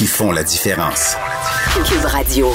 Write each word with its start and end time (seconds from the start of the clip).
qui 0.00 0.06
font 0.06 0.32
la 0.32 0.42
différence. 0.42 1.14
Cube 1.84 2.06
Radio. 2.06 2.48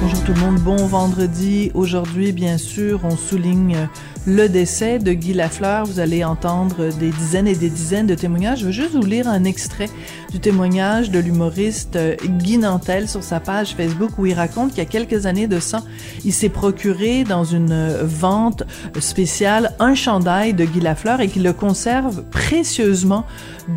Bonjour 0.00 0.24
tout 0.24 0.32
le 0.32 0.40
monde, 0.40 0.56
bon 0.56 0.86
vendredi. 0.86 1.70
Aujourd'hui, 1.74 2.32
bien 2.32 2.56
sûr, 2.56 3.00
on 3.04 3.14
souligne 3.14 3.90
le 4.28 4.46
décès 4.46 4.98
de 4.98 5.14
Guy 5.14 5.32
Lafleur. 5.32 5.86
Vous 5.86 6.00
allez 6.00 6.22
entendre 6.22 6.92
des 6.98 7.10
dizaines 7.10 7.48
et 7.48 7.54
des 7.54 7.70
dizaines 7.70 8.06
de 8.06 8.14
témoignages. 8.14 8.60
Je 8.60 8.66
veux 8.66 8.72
juste 8.72 8.94
vous 8.94 9.06
lire 9.06 9.26
un 9.26 9.44
extrait 9.44 9.88
du 10.30 10.38
témoignage 10.38 11.10
de 11.10 11.18
l'humoriste 11.18 11.98
Guy 12.22 12.58
Nantel 12.58 13.08
sur 13.08 13.22
sa 13.22 13.40
page 13.40 13.74
Facebook 13.74 14.10
où 14.18 14.26
il 14.26 14.34
raconte 14.34 14.70
qu'il 14.70 14.78
y 14.78 14.86
a 14.86 14.90
quelques 14.90 15.24
années 15.24 15.46
de 15.46 15.58
ça, 15.58 15.82
il 16.26 16.34
s'est 16.34 16.50
procuré 16.50 17.24
dans 17.24 17.44
une 17.44 17.96
vente 18.02 18.64
spéciale 19.00 19.74
un 19.78 19.94
chandail 19.94 20.52
de 20.52 20.66
Guy 20.66 20.80
Lafleur 20.80 21.22
et 21.22 21.28
qu'il 21.28 21.42
le 21.42 21.54
conserve 21.54 22.22
précieusement 22.24 23.24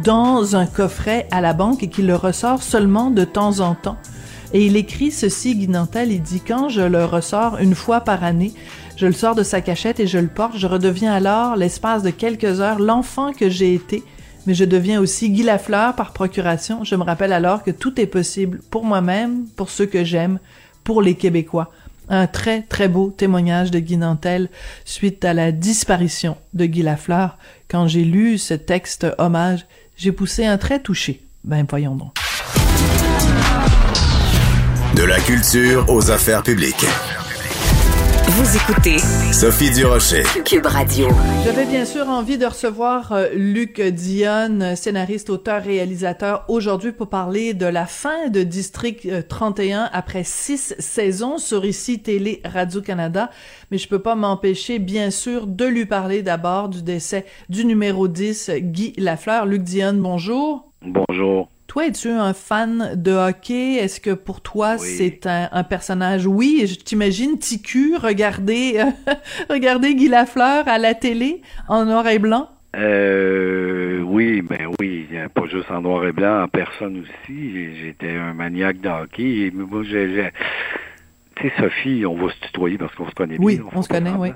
dans 0.03 0.57
un 0.57 0.65
coffret 0.65 1.27
à 1.31 1.39
la 1.39 1.53
banque 1.53 1.81
et 1.83 1.87
qu'il 1.87 2.07
le 2.07 2.15
ressort 2.15 2.61
seulement 2.61 3.09
de 3.09 3.23
temps 3.23 3.61
en 3.61 3.73
temps. 3.73 3.97
Et 4.53 4.65
il 4.65 4.75
écrit 4.75 5.11
ceci, 5.11 5.55
Guy 5.55 5.69
Nantel, 5.69 6.11
il 6.11 6.21
dit, 6.21 6.41
quand 6.45 6.67
je 6.67 6.81
le 6.81 7.05
ressors 7.05 7.57
une 7.59 7.73
fois 7.73 8.01
par 8.01 8.25
année, 8.25 8.51
je 9.01 9.07
le 9.07 9.13
sors 9.13 9.33
de 9.33 9.41
sa 9.41 9.61
cachette 9.61 9.99
et 9.99 10.05
je 10.05 10.19
le 10.19 10.27
porte, 10.27 10.55
je 10.55 10.67
redeviens 10.67 11.11
alors, 11.11 11.55
l'espace 11.55 12.03
de 12.03 12.11
quelques 12.11 12.61
heures, 12.61 12.77
l'enfant 12.77 13.33
que 13.33 13.49
j'ai 13.49 13.73
été, 13.73 14.03
mais 14.45 14.53
je 14.53 14.63
deviens 14.63 15.01
aussi 15.01 15.31
Guy 15.31 15.41
Lafleur 15.41 15.95
par 15.95 16.13
procuration. 16.13 16.83
Je 16.83 16.93
me 16.93 17.01
rappelle 17.01 17.33
alors 17.33 17.63
que 17.63 17.71
tout 17.71 17.99
est 17.99 18.05
possible 18.05 18.59
pour 18.69 18.85
moi-même, 18.85 19.47
pour 19.55 19.71
ceux 19.71 19.87
que 19.87 20.03
j'aime, 20.03 20.37
pour 20.83 21.01
les 21.01 21.15
Québécois. 21.15 21.71
Un 22.09 22.27
très, 22.27 22.61
très 22.61 22.87
beau 22.87 23.09
témoignage 23.09 23.71
de 23.71 23.79
Guy 23.79 23.97
Nantel 23.97 24.49
suite 24.85 25.25
à 25.25 25.33
la 25.33 25.51
disparition 25.51 26.37
de 26.53 26.67
Guy 26.67 26.83
Lafleur. 26.83 27.39
Quand 27.71 27.87
j'ai 27.87 28.03
lu 28.03 28.37
ce 28.37 28.53
texte 28.53 29.07
hommage, 29.17 29.65
j'ai 29.97 30.11
poussé 30.11 30.45
un 30.45 30.59
trait 30.59 30.79
touché. 30.79 31.25
Ben, 31.43 31.65
voyons 31.67 31.95
donc. 31.95 32.13
De 34.95 35.03
la 35.03 35.19
culture 35.21 35.89
aux 35.89 36.11
affaires 36.11 36.43
publiques. 36.43 36.85
Vous 38.43 38.57
écoutez 38.57 38.97
Sophie 39.31 39.69
Durocher. 39.69 40.23
Cube 40.43 40.65
Radio. 40.65 41.07
J'avais 41.45 41.67
bien 41.67 41.85
sûr 41.85 42.09
envie 42.09 42.39
de 42.39 42.47
recevoir 42.47 43.11
euh, 43.11 43.27
Luc 43.35 43.79
Dionne, 43.79 44.75
scénariste, 44.75 45.29
auteur, 45.29 45.61
réalisateur, 45.61 46.43
aujourd'hui 46.47 46.91
pour 46.91 47.07
parler 47.07 47.53
de 47.53 47.67
la 47.67 47.85
fin 47.85 48.29
de 48.29 48.41
District 48.41 49.07
31 49.27 49.91
après 49.93 50.23
six 50.23 50.73
saisons 50.79 51.37
sur 51.37 51.65
ici 51.65 51.99
Télé 51.99 52.41
Radio-Canada. 52.43 53.29
Mais 53.69 53.77
je 53.77 53.87
peux 53.87 54.01
pas 54.01 54.15
m'empêcher, 54.15 54.79
bien 54.79 55.11
sûr, 55.11 55.45
de 55.45 55.65
lui 55.65 55.85
parler 55.85 56.23
d'abord 56.23 56.69
du 56.69 56.81
décès 56.81 57.27
du 57.49 57.63
numéro 57.63 58.07
10, 58.07 58.53
Guy 58.57 58.93
Lafleur. 58.97 59.45
Luc 59.45 59.61
Dionne, 59.61 60.01
bonjour. 60.01 60.71
Bonjour. 60.81 61.47
Toi, 61.71 61.85
es-tu 61.85 62.09
un 62.09 62.33
fan 62.33 63.01
de 63.01 63.13
hockey? 63.13 63.75
Est-ce 63.75 64.01
que 64.01 64.09
pour 64.09 64.41
toi, 64.41 64.77
c'est 64.77 65.25
un, 65.25 65.63
personnage? 65.63 66.27
Oui, 66.27 66.65
je 66.67 66.75
t'imagine 66.75 67.39
TQ 67.39 67.95
regarder, 67.95 68.73
euh, 68.75 69.13
regarder 69.49 69.95
Guy 69.95 70.09
Lafleur 70.09 70.67
à 70.67 70.77
la 70.77 70.95
télé 70.95 71.41
en 71.69 71.85
noir 71.85 72.05
et 72.09 72.19
blanc? 72.19 72.49
Euh, 72.75 74.01
oui, 74.01 74.41
ben 74.41 74.69
oui, 74.81 75.07
pas 75.33 75.47
juste 75.47 75.71
en 75.71 75.79
noir 75.79 76.05
et 76.05 76.11
blanc, 76.11 76.43
en 76.43 76.49
personne 76.49 77.03
aussi. 77.03 77.75
J'étais 77.77 78.17
un 78.17 78.33
maniaque 78.33 78.81
de 78.81 78.89
hockey. 78.89 79.45
Et 79.45 79.51
moi, 79.51 79.83
j'ai, 79.83 80.29
tu 81.37 81.47
sais, 81.47 81.53
Sophie, 81.57 82.05
on 82.05 82.17
va 82.17 82.33
se 82.33 82.47
tutoyer 82.47 82.77
parce 82.77 82.93
qu'on 82.95 83.09
se 83.09 83.15
connaît 83.15 83.37
bien. 83.37 83.45
Oui, 83.45 83.61
on 83.73 83.81
se 83.81 83.87
connaît, 83.87 84.11
oui. 84.11 84.33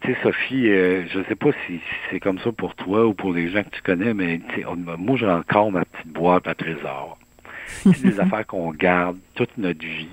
Tu 0.00 0.12
sais, 0.12 0.18
Sophie, 0.22 0.68
euh, 0.68 1.04
je 1.08 1.22
sais 1.24 1.34
pas 1.34 1.50
si, 1.66 1.80
c'est 2.10 2.20
comme 2.20 2.38
ça 2.38 2.52
pour 2.52 2.74
toi 2.74 3.06
ou 3.06 3.14
pour 3.14 3.32
les 3.32 3.48
gens 3.48 3.62
que 3.62 3.70
tu 3.70 3.82
connais, 3.82 4.14
mais 4.14 4.40
moi, 4.98 5.16
j'ai 5.16 5.26
encore 5.26 5.72
ma 5.72 5.84
petite 5.84 6.12
boîte 6.12 6.46
à 6.46 6.54
trésor. 6.54 7.18
C'est 7.66 8.02
des 8.02 8.20
affaires 8.20 8.46
qu'on 8.46 8.70
garde 8.72 9.16
toute 9.34 9.56
notre 9.58 9.84
vie. 9.84 10.08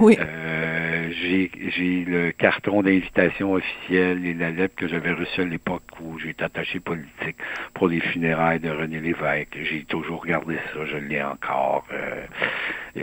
Oui. 0.00 0.16
Euh, 0.20 1.10
j'ai, 1.10 1.50
le 2.06 2.30
carton 2.30 2.82
d'invitation 2.82 3.54
officielle 3.54 4.24
et 4.24 4.34
la 4.34 4.50
lettre 4.50 4.76
que 4.76 4.86
j'avais 4.86 5.12
reçue 5.12 5.40
à 5.40 5.44
l'époque 5.44 5.82
où 6.00 6.18
j'étais 6.18 6.44
attaché 6.44 6.78
politique 6.78 7.36
pour 7.74 7.88
les 7.88 8.00
funérailles 8.00 8.60
de 8.60 8.70
René 8.70 9.00
Lévesque. 9.00 9.58
J'ai 9.60 9.84
toujours 9.84 10.24
gardé 10.24 10.56
ça, 10.72 10.84
je 10.84 10.96
l'ai 10.98 11.22
encore. 11.22 11.84
Euh, 11.92 12.24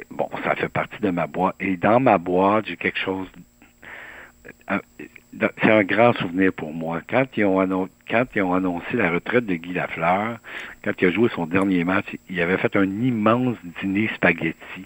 bon, 0.09 0.29
ça 0.43 0.55
fait 0.55 0.69
partie 0.69 1.01
de 1.01 1.09
ma 1.09 1.27
boîte. 1.27 1.55
Et 1.59 1.75
dans 1.75 1.99
ma 1.99 2.17
boîte, 2.17 2.67
j'ai 2.67 2.77
quelque 2.77 2.99
chose 2.99 3.27
c'est 5.39 5.71
un 5.71 5.83
grand 5.83 6.13
souvenir 6.13 6.53
pour 6.53 6.73
moi. 6.73 7.01
Quand 7.09 7.25
ils, 7.35 7.45
ont 7.45 7.59
annoncé, 7.59 7.91
quand 8.09 8.25
ils 8.35 8.41
ont 8.41 8.53
annoncé 8.53 8.93
la 8.93 9.11
retraite 9.11 9.45
de 9.45 9.55
Guy 9.55 9.73
Lafleur, 9.73 10.37
quand 10.83 10.91
il 11.01 11.07
a 11.07 11.11
joué 11.11 11.29
son 11.35 11.45
dernier 11.45 11.83
match, 11.83 12.05
il 12.29 12.39
avait 12.41 12.57
fait 12.57 12.75
un 12.75 12.83
immense 12.83 13.57
dîner 13.81 14.09
spaghetti. 14.15 14.85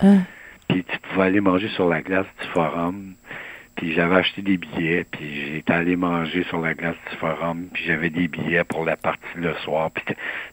Hein? 0.00 0.20
Puis 0.68 0.84
tu 0.84 0.98
pouvais 0.98 1.24
aller 1.24 1.40
manger 1.40 1.68
sur 1.68 1.88
la 1.88 2.02
glace 2.02 2.26
du 2.40 2.48
forum. 2.48 3.14
Puis 3.74 3.94
j'avais 3.94 4.16
acheté 4.16 4.42
des 4.42 4.58
billets, 4.58 5.04
puis 5.10 5.52
j'étais 5.54 5.72
allé 5.72 5.96
manger 5.96 6.44
sur 6.44 6.60
la 6.60 6.74
glace 6.74 6.96
du 7.10 7.16
forum, 7.16 7.68
puis 7.72 7.84
j'avais 7.86 8.10
des 8.10 8.28
billets 8.28 8.64
pour 8.64 8.84
la 8.84 8.96
partie 8.96 9.22
le 9.36 9.54
soir. 9.64 9.90
Puis 9.90 10.04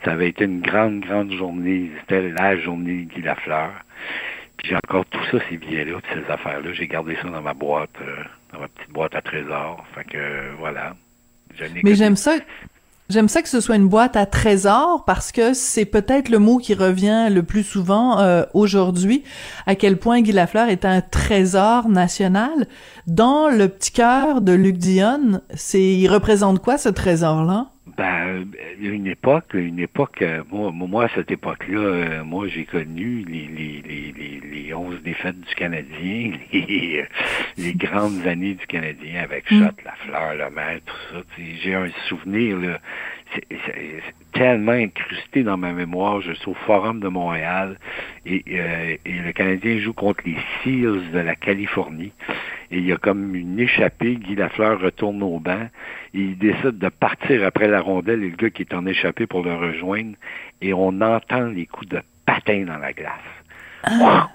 ça 0.05 0.13
avait 0.13 0.29
été 0.29 0.45
une 0.45 0.61
grande, 0.61 1.01
grande 1.01 1.31
journée. 1.33 1.91
C'était 2.01 2.29
la 2.29 2.57
journée 2.57 3.03
de 3.03 3.13
Guy 3.13 3.21
Lafleur. 3.21 3.71
Puis 4.57 4.69
j'ai 4.69 4.75
encore 4.75 5.05
tout 5.05 5.23
ça, 5.31 5.37
ces 5.49 5.57
billets-là, 5.57 5.95
toutes 5.95 6.23
ces 6.25 6.31
affaires-là. 6.31 6.71
J'ai 6.73 6.87
gardé 6.87 7.15
ça 7.21 7.29
dans 7.29 7.41
ma 7.41 7.53
boîte. 7.53 7.89
Euh, 8.01 8.23
dans 8.53 8.59
ma 8.59 8.67
petite 8.67 8.91
boîte 8.91 9.15
à 9.15 9.21
trésors. 9.21 9.83
Fait 9.95 10.03
que 10.05 10.55
voilà. 10.57 10.95
Mais 11.83 11.95
j'aime 11.95 12.15
ça. 12.15 12.35
J'aime 13.09 13.27
ça 13.27 13.41
que 13.41 13.49
ce 13.49 13.59
soit 13.59 13.75
une 13.75 13.87
boîte 13.87 14.15
à 14.15 14.27
trésors 14.27 15.03
parce 15.03 15.31
que 15.31 15.55
c'est 15.55 15.85
peut-être 15.85 16.29
le 16.29 16.37
mot 16.37 16.59
qui 16.59 16.75
revient 16.75 17.29
le 17.31 17.41
plus 17.41 17.63
souvent 17.63 18.19
euh, 18.19 18.43
aujourd'hui. 18.53 19.23
À 19.65 19.73
quel 19.73 19.97
point 19.97 20.21
Guy 20.21 20.31
Lafleur 20.31 20.69
est 20.69 20.85
un 20.85 21.01
trésor 21.01 21.89
national. 21.89 22.67
Dans 23.07 23.49
le 23.49 23.67
petit 23.67 23.93
cœur 23.93 24.41
de 24.41 24.51
Luc 24.51 24.77
Dionne, 24.77 25.41
c'est 25.55 25.81
il 25.81 26.07
représente 26.07 26.59
quoi 26.59 26.77
ce 26.77 26.89
trésor-là? 26.89 27.71
Ben, 27.99 28.45
une 28.79 29.07
époque, 29.07 29.53
une 29.53 29.77
époque, 29.77 30.21
euh, 30.21 30.41
moi, 30.49 30.71
moi 30.71 31.03
à 31.03 31.09
cette 31.09 31.31
époque-là, 31.31 31.79
euh, 31.79 32.23
moi 32.23 32.47
j'ai 32.47 32.63
connu 32.63 33.25
les, 33.27 33.45
les, 33.45 33.81
les, 33.81 34.39
les, 34.39 34.73
11 34.73 35.01
défaites 35.03 35.37
du 35.37 35.53
Canadien, 35.55 36.31
les, 36.53 37.05
les 37.57 37.73
grandes 37.73 38.25
années 38.25 38.53
du 38.53 38.65
Canadien 38.67 39.23
avec 39.23 39.51
mm. 39.51 39.59
Shot, 39.59 39.75
La 39.83 39.95
Fleur, 40.05 40.33
Le 40.35 40.49
Maître, 40.49 40.85
tout 40.85 41.17
ça. 41.17 41.23
J'ai 41.61 41.75
un 41.75 41.89
souvenir 42.07 42.57
là, 42.57 42.79
c'est 43.35 44.01
tellement 44.31 44.71
incrusté 44.71 45.43
dans 45.43 45.57
ma 45.57 45.73
mémoire. 45.73 46.21
Je 46.21 46.31
suis 46.31 46.49
au 46.49 46.53
Forum 46.53 47.01
de 47.01 47.09
Montréal 47.09 47.77
et, 48.25 48.43
euh, 48.49 48.95
et 49.03 49.11
le 49.11 49.31
Canadien 49.33 49.77
joue 49.79 49.93
contre 49.93 50.23
les 50.25 50.37
Seals 50.63 51.11
de 51.11 51.19
la 51.19 51.35
Californie. 51.35 52.13
Et 52.71 52.77
il 52.77 52.85
y 52.85 52.91
a 52.91 52.97
comme 52.97 53.35
une 53.35 53.59
échappée. 53.59 54.15
Guy 54.15 54.35
Lafleur 54.35 54.79
retourne 54.79 55.23
au 55.23 55.39
banc 55.39 55.67
et 56.13 56.19
il 56.19 56.37
décide 56.37 56.77
de 56.77 56.89
partir 56.89 57.43
après 57.45 57.67
la 57.67 57.81
rondelle 57.81 58.23
et 58.23 58.29
le 58.29 58.35
gars 58.35 58.49
qui 58.51 58.61
est 58.61 58.73
en 58.73 58.85
échappée 58.85 59.25
pour 59.27 59.43
le 59.43 59.55
rejoindre. 59.55 60.13
Et 60.61 60.73
on 60.73 61.01
entend 61.01 61.45
les 61.47 61.65
coups 61.65 61.89
de 61.89 62.01
patin 62.25 62.65
dans 62.65 62.77
la 62.77 62.93
glace. 62.93 63.11
Ah. 63.83 64.29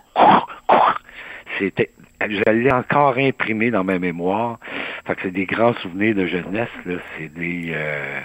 C'était, 1.59 1.91
je 2.21 2.51
l'ai 2.53 2.73
encore 2.73 3.17
imprimé 3.19 3.71
dans 3.71 3.85
ma 3.85 3.99
mémoire. 3.99 4.59
Fait 5.07 5.15
que 5.15 5.23
c'est 5.23 5.31
des 5.31 5.47
grands 5.47 5.75
souvenirs 5.75 6.15
de 6.17 6.27
jeunesse. 6.27 6.69
Là. 6.87 6.95
C'est 7.17 7.33
des, 7.33 7.71
euh, 7.73 8.21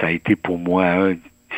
ça 0.00 0.08
a 0.08 0.10
été 0.10 0.36
pour 0.36 0.58
moi 0.58 0.84
un 0.84 1.14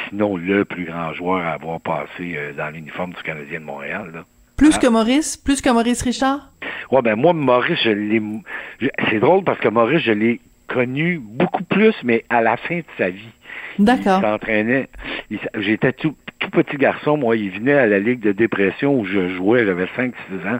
sinon 0.08 0.36
le 0.36 0.64
plus 0.64 0.84
grand 0.84 1.12
joueur 1.14 1.44
à 1.44 1.52
avoir 1.52 1.80
passé 1.80 2.34
euh, 2.36 2.52
dans 2.52 2.70
l'uniforme 2.70 3.12
du 3.12 3.22
Canadien 3.22 3.60
de 3.60 3.64
Montréal. 3.64 4.10
Là. 4.14 4.24
Plus 4.56 4.76
Ah. 4.76 4.78
que 4.78 4.86
Maurice? 4.86 5.36
Plus 5.36 5.60
que 5.60 5.70
Maurice 5.70 6.02
Richard? 6.02 6.52
Ouais, 6.92 7.02
ben 7.02 7.16
moi, 7.16 7.32
Maurice, 7.32 7.80
je 7.82 7.90
l'ai. 7.90 8.22
C'est 9.10 9.18
drôle 9.18 9.42
parce 9.44 9.58
que 9.58 9.68
Maurice, 9.68 10.02
je 10.02 10.12
l'ai 10.12 10.40
connu 10.68 11.18
beaucoup 11.20 11.64
plus, 11.64 11.94
mais 12.04 12.24
à 12.30 12.40
la 12.42 12.56
fin 12.56 12.76
de 12.78 12.84
sa 12.98 13.10
vie. 13.10 13.28
D'accord. 13.78 14.20
Il 14.22 14.22
s'entraînait. 14.22 14.88
J'étais 15.58 15.92
tout, 15.92 16.14
tout 16.38 16.50
petit 16.50 16.76
garçon, 16.76 17.16
moi. 17.16 17.36
Il 17.36 17.50
venait 17.50 17.72
à 17.74 17.86
la 17.86 17.98
Ligue 17.98 18.20
de 18.20 18.32
dépression 18.32 18.98
où 18.98 19.04
je 19.04 19.28
jouais, 19.36 19.64
j'avais 19.66 19.86
5-6 19.96 20.12
ans, 20.46 20.58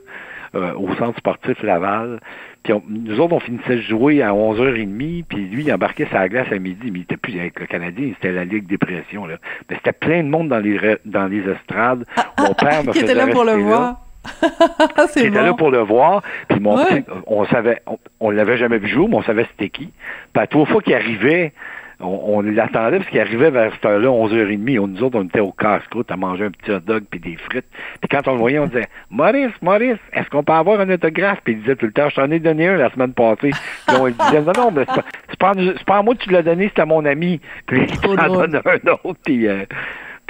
euh, 0.55 0.73
au 0.75 0.95
centre 0.97 1.19
sportif 1.19 1.63
Laval. 1.63 2.21
Puis 2.63 2.73
on- 2.73 2.83
nous 2.89 3.19
autres, 3.21 3.33
on 3.35 3.41
finissait 3.41 3.77
de 3.77 3.81
jouer 3.83 4.23
à 4.23 4.33
11h30, 4.35 5.25
puis 5.29 5.39
lui, 5.49 5.65
il 5.65 5.73
embarquait 5.73 6.07
sa 6.13 6.29
glace 6.29 6.47
à 6.53 6.59
midi, 6.59 6.91
mais 6.93 7.01
il 7.01 7.03
était 7.03 7.17
plus 7.17 7.39
avec 7.39 7.59
le 7.59 7.67
Canadien, 7.67 8.11
c'était 8.15 8.33
la 8.33 8.45
Ligue 8.45 8.67
dépression. 8.67 9.27
Là. 9.27 9.37
Mais 9.69 9.77
c'était 9.77 9.93
plein 9.93 10.23
de 10.23 10.29
monde 10.29 10.49
dans 10.49 10.61
les, 10.61 10.79
re- 10.79 10.99
dans 11.05 11.27
les 11.27 11.41
estrades. 11.49 12.05
Mon 12.39 12.55
père 12.55 12.85
me 12.85 12.91
Ah, 12.91 12.93
Qui 12.93 12.99
était 13.01 13.15
là 13.15 13.27
pour 13.29 13.45
le 13.45 13.53
là 13.57 13.99
qui 15.13 15.19
était 15.21 15.31
là 15.31 15.51
bon. 15.51 15.57
pour 15.57 15.71
le 15.71 15.79
voir. 15.81 16.23
Puis 16.49 16.61
mon 16.61 16.77
Ouais. 16.77 17.03
petit- 17.03 17.05
on 17.27 17.45
savait, 17.47 17.83
on, 17.87 17.99
on 18.21 18.31
l'avait 18.31 18.57
jamais 18.57 18.79
vu 18.79 18.89
jouer, 18.89 19.07
mais 19.09 19.17
on 19.17 19.23
savait 19.23 19.47
c'était 19.51 19.69
qui. 19.71 19.93
Puis 20.33 20.43
à 20.43 20.47
trois 20.47 20.67
fois 20.67 20.81
qu'il 20.81 20.95
arrivait, 20.95 21.53
on, 22.01 22.21
on 22.39 22.41
l'attendait 22.41 22.99
parce 22.99 23.09
qu'il 23.11 23.21
arrivait 23.21 23.51
vers 23.51 23.73
cette 23.75 23.85
heure-là, 23.85 24.09
11h30. 24.09 24.79
On, 24.81 24.87
nous 24.89 25.03
autres, 25.05 25.19
on 25.19 25.25
était 25.25 25.41
au 25.41 25.53
casse-croûte 25.53 26.11
à 26.11 26.17
manger 26.17 26.47
un 26.47 26.51
petit 26.51 26.71
hot 26.73 26.81
dog 26.81 27.05
puis 27.11 27.21
des 27.21 27.37
frites. 27.37 27.67
Puis 28.01 28.09
quand 28.09 28.27
on 28.29 28.33
le 28.33 28.39
voyait, 28.39 28.59
on 28.59 28.67
disait 28.67 28.89
Maurice, 29.11 29.53
Maurice, 29.61 29.99
est-ce 30.13 30.29
qu'on 30.31 30.43
peut 30.43 30.53
avoir 30.53 30.81
un 30.81 30.91
autographe? 30.91 31.39
Puis 31.45 31.55
il 31.55 31.61
disait 31.61 31.77
tout 31.77 31.87
le 31.87 31.93
temps, 31.93 32.09
je 32.09 32.17
t'en 32.17 32.31
ai 32.31 32.41
donné 32.41 32.69
un 32.69 32.77
la 32.77 32.91
semaine 32.91 33.13
passée. 33.13 33.51
Puis 33.87 33.97
on 34.01 34.07
lui 34.07 34.15
disait, 34.15 34.41
non, 34.41 34.53
non, 34.57 34.71
mais 34.73 34.85
c'est 35.31 35.39
pas, 35.39 35.53
à 35.99 36.03
moi 36.03 36.15
que 36.15 36.23
tu 36.25 36.31
l'as 36.31 36.43
donné, 36.43 36.71
c'est 36.75 36.83
à 36.83 36.87
mon 36.87 37.05
ami. 37.05 37.41
Puis 37.67 37.83
il 37.89 38.01
t'en 38.01 38.15
donne 38.33 38.57
un 38.65 38.91
autre. 39.05 39.21
Puis, 39.25 39.47
euh, 39.47 39.65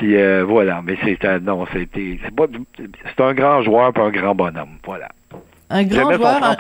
puis 0.03 0.17
euh, 0.17 0.43
voilà, 0.45 0.83
mais 0.85 0.97
c'était 1.05 1.39
non, 1.39 1.65
c'était 1.73 2.19
c'est 2.25 2.35
pas 2.35 2.47
c'est 2.77 3.23
un 3.23 3.35
grand 3.35 3.63
joueur 3.63 3.93
puis 3.93 4.03
un 4.03 4.11
grand 4.11 4.35
bonhomme, 4.35 4.79
voilà. 4.85 5.09
Un 5.71 5.85
grand 5.85 6.11
son 6.11 6.17
joueur, 6.17 6.57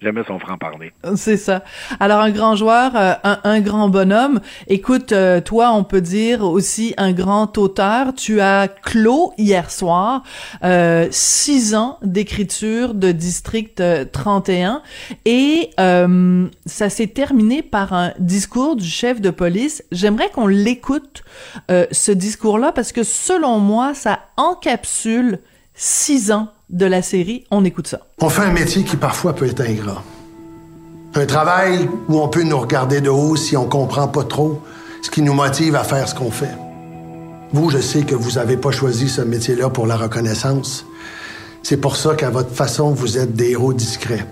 Jamais 0.00 0.22
son 0.26 0.38
franc-parler. 0.38 0.92
C'est 1.16 1.38
ça. 1.38 1.64
Alors 2.00 2.20
un 2.20 2.30
grand 2.30 2.54
joueur, 2.54 2.92
euh, 2.94 3.14
un, 3.24 3.38
un 3.44 3.60
grand 3.60 3.88
bonhomme. 3.88 4.40
Écoute, 4.68 5.12
euh, 5.12 5.40
toi, 5.40 5.72
on 5.72 5.84
peut 5.84 6.02
dire 6.02 6.42
aussi 6.42 6.92
un 6.98 7.12
grand 7.12 7.56
auteur. 7.56 8.14
Tu 8.14 8.40
as 8.40 8.68
clos 8.68 9.32
hier 9.38 9.70
soir 9.70 10.22
euh, 10.64 11.08
six 11.10 11.74
ans 11.74 11.98
d'écriture 12.02 12.92
de 12.92 13.10
District 13.10 13.80
euh, 13.80 14.04
31 14.04 14.82
et 15.24 15.70
euh, 15.80 16.46
ça 16.66 16.90
s'est 16.90 17.06
terminé 17.06 17.62
par 17.62 17.92
un 17.94 18.12
discours 18.18 18.76
du 18.76 18.86
chef 18.86 19.20
de 19.20 19.30
police. 19.30 19.82
J'aimerais 19.92 20.30
qu'on 20.30 20.46
l'écoute 20.46 21.22
ce 21.68 22.12
discours-là 22.12 22.72
parce 22.72 22.92
que 22.92 23.02
selon 23.02 23.58
moi, 23.58 23.94
ça 23.94 24.20
encapsule 24.36 25.40
six 25.74 26.32
ans 26.32 26.48
de 26.70 26.86
la 26.86 27.02
série. 27.02 27.44
On 27.50 27.64
écoute 27.64 27.86
ça. 27.86 28.00
On 28.20 28.28
fait 28.28 28.42
un 28.42 28.52
métier 28.52 28.82
qui 28.84 28.96
parfois 28.96 29.34
peut 29.34 29.46
être 29.46 29.60
ingrat. 29.60 30.02
Un 31.14 31.26
travail 31.26 31.88
où 32.08 32.20
on 32.20 32.28
peut 32.28 32.42
nous 32.42 32.58
regarder 32.58 33.00
de 33.00 33.08
haut 33.08 33.36
si 33.36 33.56
on 33.56 33.66
comprend 33.66 34.08
pas 34.08 34.24
trop 34.24 34.62
ce 35.02 35.10
qui 35.10 35.22
nous 35.22 35.32
motive 35.32 35.76
à 35.76 35.84
faire 35.84 36.08
ce 36.08 36.14
qu'on 36.14 36.30
fait. 36.30 36.54
Vous, 37.52 37.70
je 37.70 37.78
sais 37.78 38.02
que 38.02 38.14
vous 38.14 38.32
n'avez 38.32 38.56
pas 38.56 38.70
choisi 38.70 39.08
ce 39.08 39.22
métier-là 39.22 39.70
pour 39.70 39.86
la 39.86 39.96
reconnaissance. 39.96 40.84
C'est 41.62 41.76
pour 41.76 41.96
ça 41.96 42.14
qu'à 42.14 42.30
votre 42.30 42.54
façon, 42.54 42.90
vous 42.90 43.18
êtes 43.18 43.34
des 43.34 43.50
héros 43.52 43.72
discrets. 43.72 44.26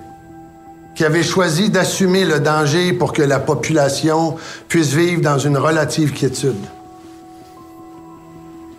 Qui 0.95 1.05
avez 1.05 1.23
choisi 1.23 1.71
d'assumer 1.71 2.25
le 2.25 2.41
danger 2.41 2.93
pour 2.93 3.13
que 3.13 3.23
la 3.23 3.41
population 3.41 4.37
puisse 4.69 4.93
vivre 4.93 5.23
dans 5.23 5.39
une 5.39 5.57
relative 5.57 6.13
quiétude. 6.13 6.55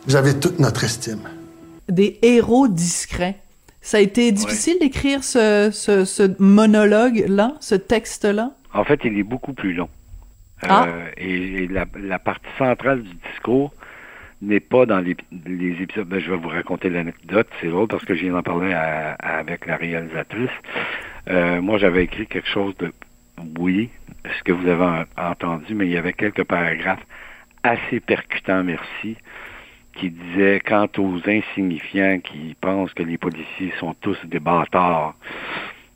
Vous 0.07 0.16
avez 0.16 0.36
toute 0.36 0.60
notre 0.60 0.84
estime. 0.84 1.28
des 1.90 2.19
héros 2.22 2.68
discrets. 2.68 3.38
Ça 3.85 3.97
a 3.97 3.99
été 4.01 4.31
difficile 4.31 4.77
d'écrire 4.81 5.23
ce, 5.23 5.69
ce, 5.71 6.05
ce 6.05 6.23
monologue-là, 6.41 7.53
ce 7.59 7.75
texte-là? 7.75 8.49
En 8.73 8.83
fait, 8.83 8.99
il 9.03 9.19
est 9.19 9.23
beaucoup 9.23 9.53
plus 9.53 9.73
long. 9.73 9.89
Ah. 10.63 10.85
Euh, 10.87 11.05
et 11.17 11.63
et 11.63 11.67
la, 11.67 11.85
la 12.01 12.17
partie 12.17 12.49
centrale 12.57 13.03
du 13.03 13.13
discours 13.29 13.71
n'est 14.41 14.59
pas 14.59 14.87
dans 14.87 14.99
les, 14.99 15.15
les 15.45 15.73
épisodes. 15.83 16.07
Ben, 16.07 16.19
je 16.19 16.31
vais 16.31 16.37
vous 16.37 16.49
raconter 16.49 16.89
l'anecdote, 16.89 17.47
c'est 17.61 17.67
drôle 17.67 17.87
parce 17.87 18.03
que 18.05 18.15
je 18.15 18.21
viens 18.23 18.33
d'en 18.33 18.41
parler 18.41 18.73
à- 18.73 19.15
à- 19.19 19.37
avec 19.37 19.67
la 19.67 19.75
réalisatrice. 19.77 20.49
Euh, 21.29 21.61
moi, 21.61 21.77
j'avais 21.77 22.03
écrit 22.05 22.25
quelque 22.25 22.49
chose 22.49 22.75
de 22.77 22.91
oui, 23.59 23.91
ce 24.37 24.43
que 24.43 24.51
vous 24.51 24.67
avez 24.67 24.83
en- 25.17 25.31
entendu, 25.31 25.75
mais 25.75 25.85
il 25.85 25.91
y 25.91 25.97
avait 25.97 26.13
quelques 26.13 26.43
paragraphes 26.43 27.05
assez 27.61 27.99
percutants, 27.99 28.63
merci, 28.63 29.15
qui 29.95 30.09
disaient 30.09 30.59
quant 30.59 30.88
aux 30.97 31.19
insignifiants 31.27 32.19
qui 32.19 32.56
pensent 32.59 32.94
que 32.94 33.03
les 33.03 33.18
policiers 33.18 33.74
sont 33.80 33.94
tous 34.01 34.18
des 34.25 34.39
bâtards, 34.39 35.15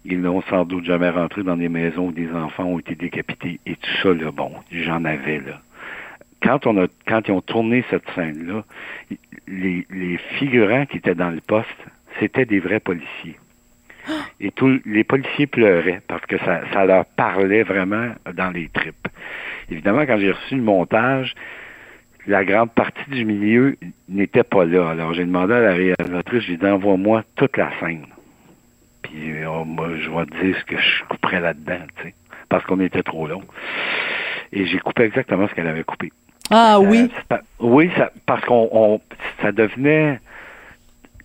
ils 0.06 0.22
n'ont 0.22 0.42
sans 0.44 0.66
doute 0.66 0.86
jamais 0.86 1.10
rentré 1.10 1.44
dans 1.44 1.58
des 1.58 1.70
maisons 1.70 2.08
où 2.08 2.12
des 2.12 2.32
enfants 2.32 2.66
ont 2.66 2.80
été 2.80 2.96
décapités 2.96 3.60
et 3.66 3.76
tout 3.76 3.92
ça, 4.02 4.14
là, 4.14 4.32
bon, 4.32 4.52
j'en 4.72 5.04
avais 5.06 5.40
là. 5.40 5.62
Quand 6.42 6.66
on 6.66 6.82
a, 6.82 6.88
quand 7.06 7.28
ils 7.28 7.32
ont 7.32 7.42
tourné 7.42 7.84
cette 7.90 8.10
scène-là, 8.16 8.64
les, 9.48 9.86
les 9.90 10.18
figurants 10.38 10.86
qui 10.86 10.98
étaient 10.98 11.16
dans 11.16 11.30
le 11.30 11.42
poste, 11.42 11.68
c'était 12.20 12.46
des 12.46 12.60
vrais 12.60 12.80
policiers. 12.80 13.38
Et 14.40 14.52
tous 14.52 14.80
les 14.86 15.04
policiers 15.04 15.48
pleuraient 15.48 16.02
parce 16.08 16.26
que 16.26 16.38
ça, 16.38 16.62
ça 16.72 16.86
leur 16.86 17.06
parlait 17.06 17.64
vraiment 17.64 18.14
dans 18.34 18.52
les 18.52 18.70
tripes. 18.70 19.08
Évidemment, 19.70 20.06
quand 20.06 20.18
j'ai 20.18 20.32
reçu 20.32 20.56
le 20.56 20.62
montage, 20.62 21.36
la 22.28 22.44
grande 22.46 22.72
partie 22.72 23.10
du 23.10 23.26
milieu 23.26 23.76
n'était 24.08 24.44
pas 24.44 24.66
là. 24.66 24.90
Alors 24.90 25.14
j'ai 25.14 25.26
demandé 25.26 25.54
à 25.54 25.62
la 25.62 25.74
réalisatrice, 25.74 26.44
j'ai 26.44 26.58
dit 26.58 26.66
envoie-moi 26.66 27.24
toute 27.36 27.58
la 27.58 27.70
scène. 27.80 28.06
Puis 29.02 29.42
euh, 29.44 29.64
moi, 29.66 29.90
je 30.00 30.10
vais 30.10 30.26
te 30.26 30.44
dire 30.46 30.56
ce 30.60 30.66
que 30.66 30.78
je 30.80 31.04
couperais 31.10 31.40
là-dedans, 31.40 31.80
tu 31.98 32.04
sais, 32.04 32.14
parce 32.50 32.64
qu'on 32.66 32.80
était 32.80 33.04
trop 33.04 33.28
long. 33.28 33.42
Et 34.52 34.66
j'ai 34.66 34.80
coupé 34.80 35.04
exactement 35.04 35.48
ce 35.48 35.54
qu'elle 35.54 35.68
avait 35.68 35.84
coupé. 35.84 36.12
Ah 36.52 36.78
Euh, 36.78 36.86
oui, 36.86 37.12
oui, 37.60 37.92
ça, 37.96 38.12
parce 38.26 38.44
qu'on 38.46 38.68
on- 38.72 39.02
ça 39.42 39.52
devenait 39.52 40.20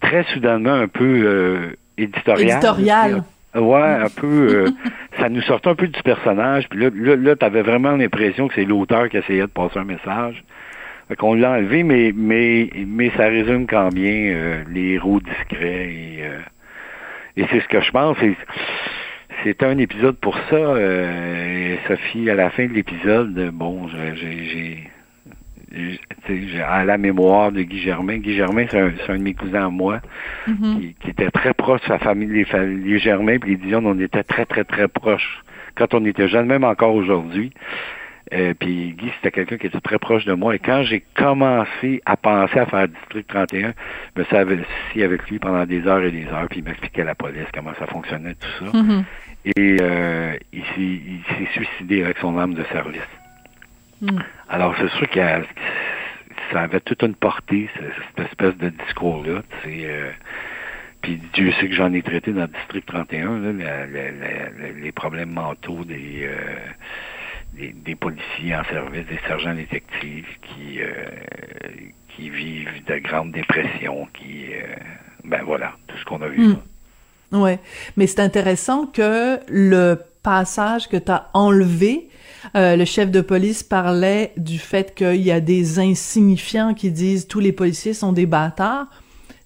très 0.01 0.25
soudainement 0.25 0.75
un 0.75 0.89
peu 0.89 1.23
euh, 1.25 1.77
éditorial. 1.97 2.51
éditorial. 2.51 3.23
Ouais, 3.55 3.81
un 3.83 4.09
peu. 4.11 4.27
euh, 4.67 4.71
ça 5.19 5.29
nous 5.29 5.41
sortait 5.43 5.71
un 5.71 5.75
peu 5.75 5.87
du 5.89 6.03
personnage. 6.03 6.69
Puis 6.69 6.79
là, 6.81 6.91
là, 6.95 7.17
là 7.17 7.37
tu 7.37 7.45
avais 7.45 7.63
vraiment 7.63 7.93
l'impression 7.93 8.49
que 8.49 8.55
c'est 8.55 8.65
l'auteur 8.65 9.09
qui 9.09 9.17
essayait 9.17 9.43
de 9.43 9.47
passer 9.47 9.79
un 9.79 9.85
message. 9.85 10.45
Fait 11.15 11.19
qu'on 11.21 11.35
l'a 11.35 11.53
enlevé, 11.53 11.85
mais, 11.85 12.13
mais, 12.13 12.69
mais 12.89 13.09
ça 13.17 13.27
résume 13.29 13.69
quand 13.69 13.91
bien 13.91 14.33
euh, 14.35 14.65
les 14.69 14.95
héros 14.95 15.21
discrets. 15.21 15.87
Et, 15.93 16.19
euh, 16.25 16.39
et 17.37 17.45
c'est 17.53 17.61
ce 17.61 17.69
que 17.69 17.81
je 17.81 17.93
pense. 17.93 18.17
C'est 19.45 19.63
un 19.63 19.79
épisode 19.79 20.17
pour 20.17 20.37
ça. 20.51 20.57
euh, 20.57 21.77
Sophie, 21.87 22.29
à 22.31 22.35
la 22.35 22.51
fin 22.51 22.67
de 22.67 22.73
l'épisode, 22.73 23.51
bon, 23.53 23.87
j'ai- 24.17 24.91
à 26.67 26.85
la 26.85 26.99
mémoire 26.99 27.53
de 27.53 27.63
Guy 27.63 27.79
Germain. 27.79 28.19
Guy 28.19 28.35
Germain, 28.35 28.67
c'est 28.69 28.81
un, 28.81 28.91
c'est 29.07 29.13
un 29.13 29.19
de 29.19 29.23
mes 29.23 29.35
cousins 29.35 29.67
à 29.67 29.71
moi 29.71 30.01
Mhm. 30.49 30.81
qui, 30.81 30.95
qui 31.01 31.11
était 31.11 31.31
très 31.31 31.55
proche 31.55 31.81
de 31.83 31.87
sa 31.87 31.99
famille, 32.01 32.27
les, 32.29 32.47
les 32.67 32.99
Germain 32.99 33.39
puis 33.39 33.51
les 33.53 33.57
Dion, 33.57 33.83
on 33.85 34.01
était 34.01 34.25
très, 34.25 34.47
très, 34.47 34.65
très 34.65 34.89
proches 34.89 35.43
quand 35.77 35.95
on 35.95 36.05
était 36.07 36.27
jeunes, 36.27 36.47
même 36.47 36.65
encore 36.65 36.95
aujourd'hui. 36.97 37.53
Euh, 38.35 38.53
puis 38.59 38.95
Guy, 38.99 39.11
c'était 39.17 39.31
quelqu'un 39.31 39.59
qui 39.59 39.67
était 39.69 39.81
très 39.81 39.99
proche 39.99 40.25
de 40.25 40.33
moi. 40.33 40.55
Et 40.57 40.59
quand 40.59 40.83
j'ai 40.83 41.05
commencé 41.15 42.03
à 42.05 42.17
penser 42.17 42.59
à 42.59 42.67
faire 42.67 42.89
District 42.89 43.29
31, 43.29 43.73
je 44.17 44.21
me 44.21 44.25
suis 44.25 44.37
assis 44.37 45.03
avec 45.03 45.31
lui 45.31 45.39
pendant 45.39 45.65
des 45.67 45.87
heures 45.87 46.03
et 46.03 46.11
des 46.11 46.27
heures, 46.27 46.49
puis 46.49 46.59
il 46.61 46.65
m'expliquait 46.65 47.05
la 47.05 47.15
police, 47.15 47.47
comment 47.55 47.75
ça 47.79 47.87
fonctionnait, 47.87 48.35
tout 48.35 48.65
ça. 48.73 48.77
Mhm. 48.77 49.05
Et 49.57 49.77
euh, 49.81 50.37
il 50.53 50.65
s'est 50.75 51.47
suicidé 51.53 52.03
avec 52.03 52.19
son 52.19 52.37
arme 52.39 52.55
de 52.55 52.65
service. 52.73 53.03
Mm. 54.01 54.19
Alors, 54.49 54.75
c'est 54.79 54.89
sûr 54.91 55.09
que 55.09 55.21
ça 56.51 56.61
avait 56.63 56.81
toute 56.81 57.03
une 57.03 57.15
portée, 57.15 57.69
ce- 57.77 58.03
cette 58.17 58.27
espèce 58.27 58.57
de 58.57 58.71
discours-là. 58.71 59.43
euh, 59.67 60.11
puis 61.03 61.21
Dieu 61.35 61.53
sait 61.53 61.69
que 61.69 61.75
j'en 61.75 61.93
ai 61.93 62.01
traité 62.03 62.33
dans 62.33 62.43
le 62.43 62.49
District 62.49 62.87
31, 62.87 63.39
là, 63.39 63.53
la- 63.53 63.87
la- 63.87 64.11
la- 64.11 64.51
la- 64.59 64.73
les 64.81 64.93
problèmes 64.93 65.31
mentaux 65.31 65.85
des, 65.85 66.23
euh, 66.25 66.57
des, 67.57 67.95
policiers 67.95 68.55
en 68.55 68.65
service, 68.65 69.07
des 69.07 69.19
sergents 69.27 69.55
détectives 69.55 70.27
qui, 70.43 70.81
euh, 70.81 71.05
qui 72.15 72.31
vivent 72.31 72.85
de 72.87 72.99
grandes 72.99 73.33
dépressions, 73.33 74.07
qui... 74.19 74.47
euh, 74.53 74.75
ben 75.25 75.43
voilà, 75.45 75.75
tout 75.87 75.97
ce 75.97 76.05
qu'on 76.05 76.21
a 76.23 76.29
vu. 76.29 76.49
Mm. 76.49 76.53
là. 76.53 77.39
Ouais, 77.39 77.59
mais 77.97 78.07
c'est 78.07 78.21
intéressant 78.21 78.87
que 78.87 79.41
le 79.49 79.99
passage 80.23 80.89
que 80.89 80.97
tu 80.97 81.11
as 81.11 81.31
enlevé, 81.35 82.09
euh, 82.55 82.77
le 82.77 82.85
chef 82.85 83.11
de 83.11 83.21
police 83.21 83.63
parlait 83.63 84.33
du 84.37 84.59
fait 84.59 84.95
qu'il 84.95 85.23
y 85.23 85.33
a 85.33 85.41
des 85.41 85.79
insignifiants 85.79 86.75
qui 86.75 86.91
disent 86.91 87.27
tous 87.27 87.41
les 87.41 87.53
policiers 87.53 87.95
sont 87.95 88.13
des 88.13 88.27
bâtards. 88.27 88.87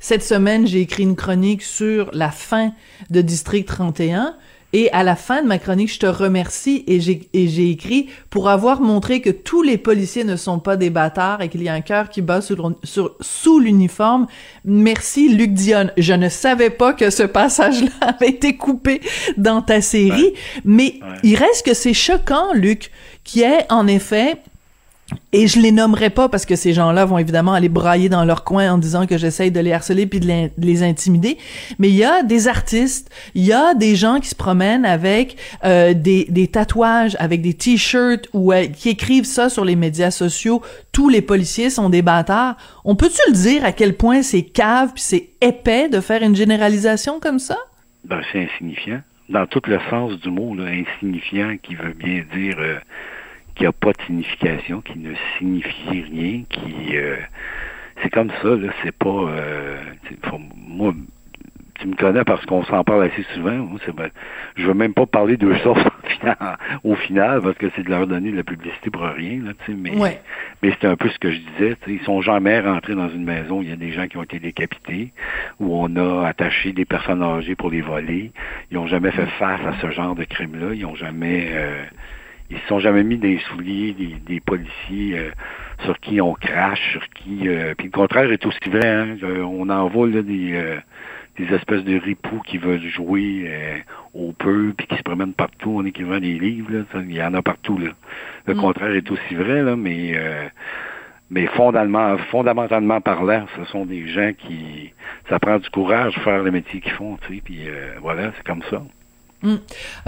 Cette 0.00 0.22
semaine, 0.22 0.66
j'ai 0.66 0.80
écrit 0.80 1.02
une 1.02 1.16
chronique 1.16 1.62
sur 1.62 2.10
la 2.12 2.30
fin 2.30 2.72
de 3.10 3.20
District 3.20 3.66
31 3.66 4.36
Et 4.74 4.90
à 4.92 5.02
la 5.02 5.16
fin 5.16 5.42
de 5.42 5.46
ma 5.46 5.58
chronique, 5.58 5.92
je 5.92 5.98
te 5.98 6.06
remercie 6.06 6.84
et 6.86 7.00
j'ai, 7.00 7.70
écrit 7.70 8.08
pour 8.28 8.50
avoir 8.50 8.82
montré 8.82 9.22
que 9.22 9.30
tous 9.30 9.62
les 9.62 9.78
policiers 9.78 10.24
ne 10.24 10.36
sont 10.36 10.58
pas 10.58 10.76
des 10.76 10.90
bâtards 10.90 11.40
et 11.40 11.48
qu'il 11.48 11.62
y 11.62 11.70
a 11.70 11.72
un 11.72 11.80
cœur 11.80 12.10
qui 12.10 12.20
bat 12.20 12.42
sur, 12.42 12.74
sur, 12.84 13.16
sous 13.20 13.60
l'uniforme. 13.60 14.26
Merci, 14.66 15.30
Luc 15.30 15.54
Dion. 15.54 15.90
Je 15.96 16.12
ne 16.12 16.28
savais 16.28 16.68
pas 16.68 16.92
que 16.92 17.08
ce 17.08 17.22
passage-là 17.22 17.90
avait 18.02 18.28
été 18.28 18.56
coupé 18.56 19.00
dans 19.38 19.62
ta 19.62 19.80
série, 19.80 20.34
mais 20.64 21.00
il 21.22 21.36
reste 21.36 21.64
que 21.64 21.72
c'est 21.74 21.94
choquant, 21.94 22.52
Luc, 22.52 22.90
qui 23.24 23.40
est 23.40 23.64
en 23.70 23.86
effet 23.86 24.36
et 25.32 25.46
je 25.46 25.60
les 25.60 25.72
nommerai 25.72 26.10
pas 26.10 26.28
parce 26.28 26.44
que 26.44 26.56
ces 26.56 26.72
gens-là 26.72 27.04
vont 27.04 27.18
évidemment 27.18 27.54
aller 27.54 27.68
brailler 27.68 28.08
dans 28.08 28.24
leur 28.24 28.44
coin 28.44 28.72
en 28.72 28.78
disant 28.78 29.06
que 29.06 29.16
j'essaye 29.16 29.50
de 29.50 29.60
les 29.60 29.72
harceler 29.72 30.06
puis 30.06 30.20
de 30.20 30.50
les, 30.58 30.82
intimider. 30.82 31.38
Mais 31.78 31.88
il 31.88 31.96
y 31.96 32.04
a 32.04 32.22
des 32.22 32.48
artistes, 32.48 33.10
il 33.34 33.44
y 33.44 33.52
a 33.52 33.74
des 33.74 33.96
gens 33.96 34.20
qui 34.20 34.28
se 34.28 34.34
promènent 34.34 34.84
avec 34.84 35.36
euh, 35.64 35.94
des, 35.94 36.48
tatouages, 36.52 37.16
avec 37.18 37.40
des 37.40 37.54
t-shirts 37.54 38.28
ou 38.32 38.52
euh, 38.52 38.66
qui 38.66 38.90
écrivent 38.90 39.24
ça 39.24 39.48
sur 39.48 39.64
les 39.64 39.76
médias 39.76 40.10
sociaux. 40.10 40.62
Tous 40.92 41.08
les 41.08 41.22
policiers 41.22 41.70
sont 41.70 41.88
des 41.88 42.02
bâtards. 42.02 42.56
On 42.84 42.94
peut-tu 42.94 43.20
le 43.28 43.34
dire 43.34 43.64
à 43.64 43.72
quel 43.72 43.96
point 43.96 44.22
c'est 44.22 44.42
cave 44.42 44.92
puis 44.94 45.02
c'est 45.02 45.28
épais 45.40 45.88
de 45.88 46.00
faire 46.00 46.22
une 46.22 46.36
généralisation 46.36 47.18
comme 47.18 47.38
ça? 47.38 47.56
Ben, 48.04 48.20
c'est 48.32 48.44
insignifiant. 48.44 49.00
Dans 49.28 49.46
tout 49.46 49.60
le 49.66 49.78
sens 49.90 50.18
du 50.20 50.30
mot, 50.30 50.54
insignifiant 50.58 51.56
qui 51.62 51.74
veut 51.74 51.94
bien 51.94 52.24
dire... 52.34 52.56
Euh, 52.58 52.78
qui 53.58 53.64
n'a 53.64 53.72
pas 53.72 53.92
de 53.92 54.02
signification, 54.06 54.80
qui 54.80 54.98
ne 54.98 55.12
signifie 55.36 56.02
rien, 56.02 56.42
qui 56.48 56.96
euh, 56.96 57.16
c'est 58.02 58.10
comme 58.10 58.30
ça, 58.40 58.48
là, 58.48 58.72
c'est 58.82 58.96
pas 58.96 59.08
euh, 59.08 59.76
moi 60.56 60.94
tu 61.80 61.86
me 61.86 61.94
connais 61.94 62.24
parce 62.24 62.44
qu'on 62.46 62.64
s'en 62.64 62.82
parle 62.82 63.04
assez 63.04 63.22
souvent. 63.34 63.52
Moi, 63.52 63.78
ben, 63.94 64.10
je 64.56 64.66
veux 64.66 64.74
même 64.74 64.94
pas 64.94 65.06
parler 65.06 65.36
d'eux 65.36 65.54
sources 65.62 65.84
au 66.82 66.96
final 66.96 67.40
parce 67.40 67.56
que 67.56 67.66
c'est 67.76 67.84
de 67.84 67.90
leur 67.90 68.06
donner 68.06 68.32
de 68.32 68.36
la 68.36 68.42
publicité 68.42 68.90
pour 68.90 69.02
rien. 69.02 69.40
Là, 69.44 69.52
mais 69.68 70.20
mais 70.60 70.74
c'est 70.80 70.88
un 70.88 70.96
peu 70.96 71.08
ce 71.08 71.18
que 71.18 71.30
je 71.30 71.38
disais. 71.38 71.76
Ils 71.86 72.00
sont 72.02 72.20
jamais 72.20 72.58
rentrés 72.60 72.94
dans 72.94 73.08
une 73.08 73.24
maison. 73.24 73.62
Il 73.62 73.68
y 73.68 73.72
a 73.72 73.76
des 73.76 73.92
gens 73.92 74.08
qui 74.08 74.16
ont 74.16 74.24
été 74.24 74.40
décapités 74.40 75.12
où 75.60 75.72
on 75.72 75.94
a 75.96 76.26
attaché 76.26 76.72
des 76.72 76.84
personnes 76.84 77.22
âgées 77.22 77.54
pour 77.54 77.70
les 77.70 77.80
voler. 77.80 78.32
Ils 78.72 78.78
ont 78.78 78.88
jamais 78.88 79.12
fait 79.12 79.26
face 79.38 79.60
à 79.64 79.74
ce 79.80 79.90
genre 79.92 80.16
de 80.16 80.24
crime-là. 80.24 80.74
Ils 80.74 80.84
ont 80.84 80.96
jamais 80.96 81.48
euh, 81.52 81.84
ils 82.50 82.58
se 82.58 82.66
sont 82.66 82.78
jamais 82.78 83.04
mis 83.04 83.18
des 83.18 83.38
souliers 83.38 83.94
des, 84.26 84.40
policiers 84.40 85.18
euh, 85.18 85.30
sur 85.84 85.98
qui 86.00 86.20
on 86.20 86.34
crache, 86.34 86.92
sur 86.92 87.06
qui. 87.10 87.48
Euh, 87.48 87.74
puis 87.76 87.88
le 87.88 87.92
contraire 87.92 88.30
est 88.32 88.44
aussi 88.46 88.70
vrai. 88.70 88.88
Hein, 88.88 89.16
on 89.22 89.68
envoie 89.68 90.08
là, 90.08 90.22
des, 90.22 90.54
euh, 90.54 90.78
des 91.36 91.54
espèces 91.54 91.84
de 91.84 91.98
ripoux 91.98 92.40
qui 92.46 92.56
veulent 92.58 92.86
jouer 92.88 93.84
au 94.14 94.32
peu 94.32 94.72
puis 94.76 94.86
qui 94.86 94.96
se 94.96 95.02
promènent 95.02 95.34
partout 95.34 95.76
en 95.76 95.84
écrivant 95.84 96.18
des 96.20 96.38
livres. 96.38 96.72
Là, 96.72 97.02
il 97.02 97.12
y 97.12 97.22
en 97.22 97.34
a 97.34 97.42
partout. 97.42 97.78
Là. 97.78 97.90
Le 98.46 98.54
mm. 98.54 98.60
contraire 98.60 98.94
est 98.94 99.10
aussi 99.10 99.34
vrai, 99.34 99.62
là, 99.62 99.76
mais 99.76 100.14
mais 101.30 101.44
fondamentalement, 101.48 102.16
fondamentalement 102.30 103.02
parlant, 103.02 103.44
ce 103.58 103.64
sont 103.66 103.84
des 103.84 104.08
gens 104.08 104.32
qui 104.32 104.94
ça 105.28 105.38
prend 105.38 105.58
du 105.58 105.68
courage 105.68 106.14
de 106.14 106.20
faire 106.20 106.42
le 106.42 106.50
métier 106.50 106.80
qu'ils 106.80 106.92
font, 106.92 107.18
tu 107.18 107.34
sais, 107.34 107.42
puis 107.44 107.68
voilà, 108.00 108.32
c'est 108.34 108.46
comme 108.46 108.62
ça. 108.70 108.82
Mm. 109.42 109.54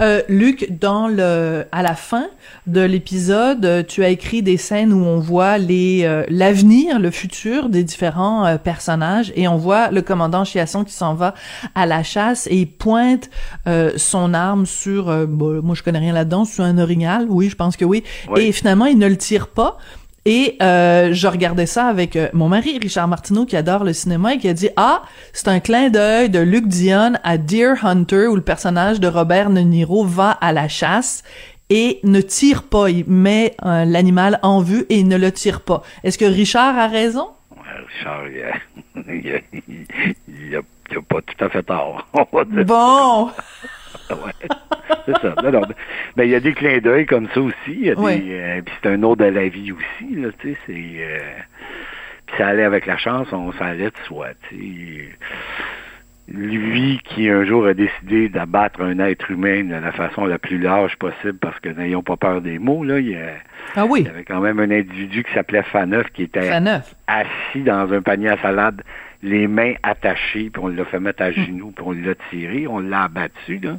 Euh, 0.01 0.21
Luc, 0.27 0.77
dans 0.79 1.07
le, 1.07 1.65
à 1.71 1.81
la 1.83 1.95
fin 1.95 2.27
de 2.67 2.81
l'épisode, 2.81 3.65
euh, 3.65 3.81
tu 3.81 4.03
as 4.03 4.09
écrit 4.09 4.41
des 4.41 4.57
scènes 4.57 4.91
où 4.91 5.05
on 5.05 5.19
voit 5.19 5.57
les, 5.57 6.01
euh, 6.03 6.25
l'avenir, 6.27 6.99
le 6.99 7.11
futur 7.11 7.69
des 7.69 7.83
différents 7.83 8.45
euh, 8.45 8.57
personnages, 8.57 9.31
et 9.37 9.47
on 9.47 9.55
voit 9.55 9.89
le 9.89 10.01
commandant 10.01 10.43
Chiasson 10.43 10.83
qui 10.83 10.93
s'en 10.93 11.13
va 11.13 11.33
à 11.75 11.85
la 11.85 12.03
chasse 12.03 12.47
et 12.47 12.57
il 12.57 12.67
pointe 12.67 13.29
son 13.95 14.33
arme 14.33 14.65
sur, 14.65 15.05
moi 15.27 15.75
je 15.75 15.83
connais 15.83 15.99
rien 15.99 16.13
là-dedans, 16.13 16.45
sur 16.45 16.63
un 16.63 16.77
orignal, 16.77 17.27
oui, 17.29 17.49
je 17.49 17.55
pense 17.55 17.77
que 17.77 17.85
oui, 17.85 18.03
et 18.35 18.51
finalement 18.51 18.85
il 18.85 18.97
ne 18.97 19.07
le 19.07 19.17
tire 19.17 19.47
pas. 19.47 19.77
Et 20.25 20.57
euh, 20.61 21.13
je 21.13 21.27
regardais 21.27 21.65
ça 21.65 21.87
avec 21.87 22.15
euh, 22.15 22.29
mon 22.33 22.47
mari, 22.47 22.77
Richard 22.79 23.07
Martineau, 23.07 23.45
qui 23.45 23.57
adore 23.57 23.83
le 23.83 23.91
cinéma 23.91 24.35
et 24.35 24.37
qui 24.37 24.47
a 24.47 24.53
dit 24.53 24.69
Ah, 24.75 25.01
c'est 25.33 25.47
un 25.47 25.59
clin 25.59 25.89
d'œil 25.89 26.29
de 26.29 26.37
Luc 26.39 26.67
Dion 26.67 27.13
à 27.23 27.39
Deer 27.39 27.83
Hunter, 27.83 28.27
où 28.27 28.35
le 28.35 28.43
personnage 28.43 28.99
de 28.99 29.07
Robert 29.07 29.49
De 29.49 29.61
Niro 29.61 30.05
va 30.05 30.29
à 30.31 30.53
la 30.53 30.67
chasse 30.67 31.23
et 31.71 31.99
ne 32.03 32.21
tire 32.21 32.61
pas. 32.63 32.89
Il 32.89 33.05
met 33.07 33.55
euh, 33.65 33.85
l'animal 33.85 34.39
en 34.43 34.61
vue 34.61 34.85
et 34.89 34.99
il 34.99 35.07
ne 35.07 35.17
le 35.17 35.31
tire 35.31 35.61
pas. 35.61 35.81
Est-ce 36.03 36.19
que 36.19 36.25
Richard 36.25 36.77
a 36.77 36.87
raison? 36.87 37.29
Richard, 37.97 38.27
il 38.27 38.43
a, 40.55 40.59
a, 40.59 40.61
pas 41.01 41.21
tout 41.21 41.45
à 41.45 41.49
fait 41.49 41.63
tort. 41.63 42.07
bon! 42.65 43.31
ouais. 44.11 44.49
C'est 45.05 45.17
ça. 45.17 45.35
mais 46.15 46.27
il 46.27 46.31
y 46.31 46.35
a 46.35 46.39
des 46.39 46.53
clins 46.53 46.79
d'œil 46.79 47.05
comme 47.05 47.27
ça 47.33 47.41
aussi. 47.41 47.55
Il 47.67 47.85
y 47.85 47.89
a 47.89 47.95
des, 47.95 48.31
euh, 48.31 48.61
puis 48.61 48.73
c'est 48.81 48.89
un 48.89 49.03
autre 49.03 49.23
de 49.23 49.29
la 49.29 49.47
vie 49.47 49.71
aussi. 49.71 50.15
Là, 50.15 50.29
tu 50.39 50.51
sais, 50.51 50.57
c'est. 50.65 50.73
Euh, 50.73 51.19
puis 52.27 52.35
ça 52.37 52.47
allait 52.47 52.63
avec 52.63 52.85
la 52.85 52.97
chance, 52.97 53.27
on 53.31 53.51
s'en 53.53 53.65
allait 53.65 53.89
de 53.89 53.97
soi. 54.05 54.29
Tu 54.49 54.57
sais. 54.57 55.09
Lui 56.27 57.01
qui 57.03 57.29
un 57.29 57.43
jour 57.43 57.65
a 57.65 57.73
décidé 57.73 58.29
d'abattre 58.29 58.81
un 58.81 58.99
être 58.99 59.31
humain 59.31 59.65
de 59.65 59.75
la 59.75 59.91
façon 59.91 60.25
la 60.25 60.37
plus 60.37 60.59
large 60.59 60.95
possible 60.95 61.37
parce 61.39 61.59
que 61.59 61.67
n'ayons 61.67 62.03
pas 62.03 62.15
peur 62.15 62.41
des 62.41 62.57
mots, 62.57 62.85
là, 62.85 62.99
il 62.99 63.09
y, 63.09 63.15
a, 63.15 63.33
ah 63.75 63.85
oui. 63.85 64.01
il 64.01 64.07
y 64.07 64.09
avait 64.09 64.23
quand 64.23 64.39
même 64.39 64.59
un 64.59 64.71
individu 64.71 65.23
qui 65.23 65.33
s'appelait 65.33 65.63
Faneuf 65.63 66.07
qui 66.13 66.23
était 66.23 66.49
assis 67.07 67.63
dans 67.65 67.91
un 67.91 68.01
panier 68.01 68.29
à 68.29 68.37
salade 68.37 68.81
les 69.23 69.47
mains 69.47 69.73
attachées, 69.83 70.49
puis 70.49 70.61
on 70.61 70.67
l'a 70.67 70.85
fait 70.85 70.99
mettre 70.99 71.21
à 71.23 71.29
hmm. 71.29 71.45
genoux, 71.45 71.71
puis 71.71 71.85
on 71.85 71.91
l'a 71.91 72.15
tiré, 72.29 72.67
on 72.67 72.79
l'a 72.79 73.03
abattu, 73.03 73.59
là. 73.59 73.77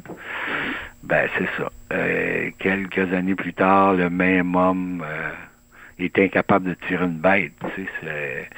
Ben, 1.03 1.27
c'est 1.37 1.49
ça. 1.57 1.69
Euh, 1.91 2.49
quelques 2.59 3.13
années 3.13 3.35
plus 3.35 3.53
tard, 3.53 3.93
le 3.93 4.09
même 4.09 4.55
homme 4.55 5.03
euh, 5.05 5.31
est 5.99 6.17
incapable 6.17 6.69
de 6.69 6.77
tirer 6.87 7.03
une 7.05 7.17
bête. 7.17 7.51
Tu 7.75 7.83
sais, 7.83 8.49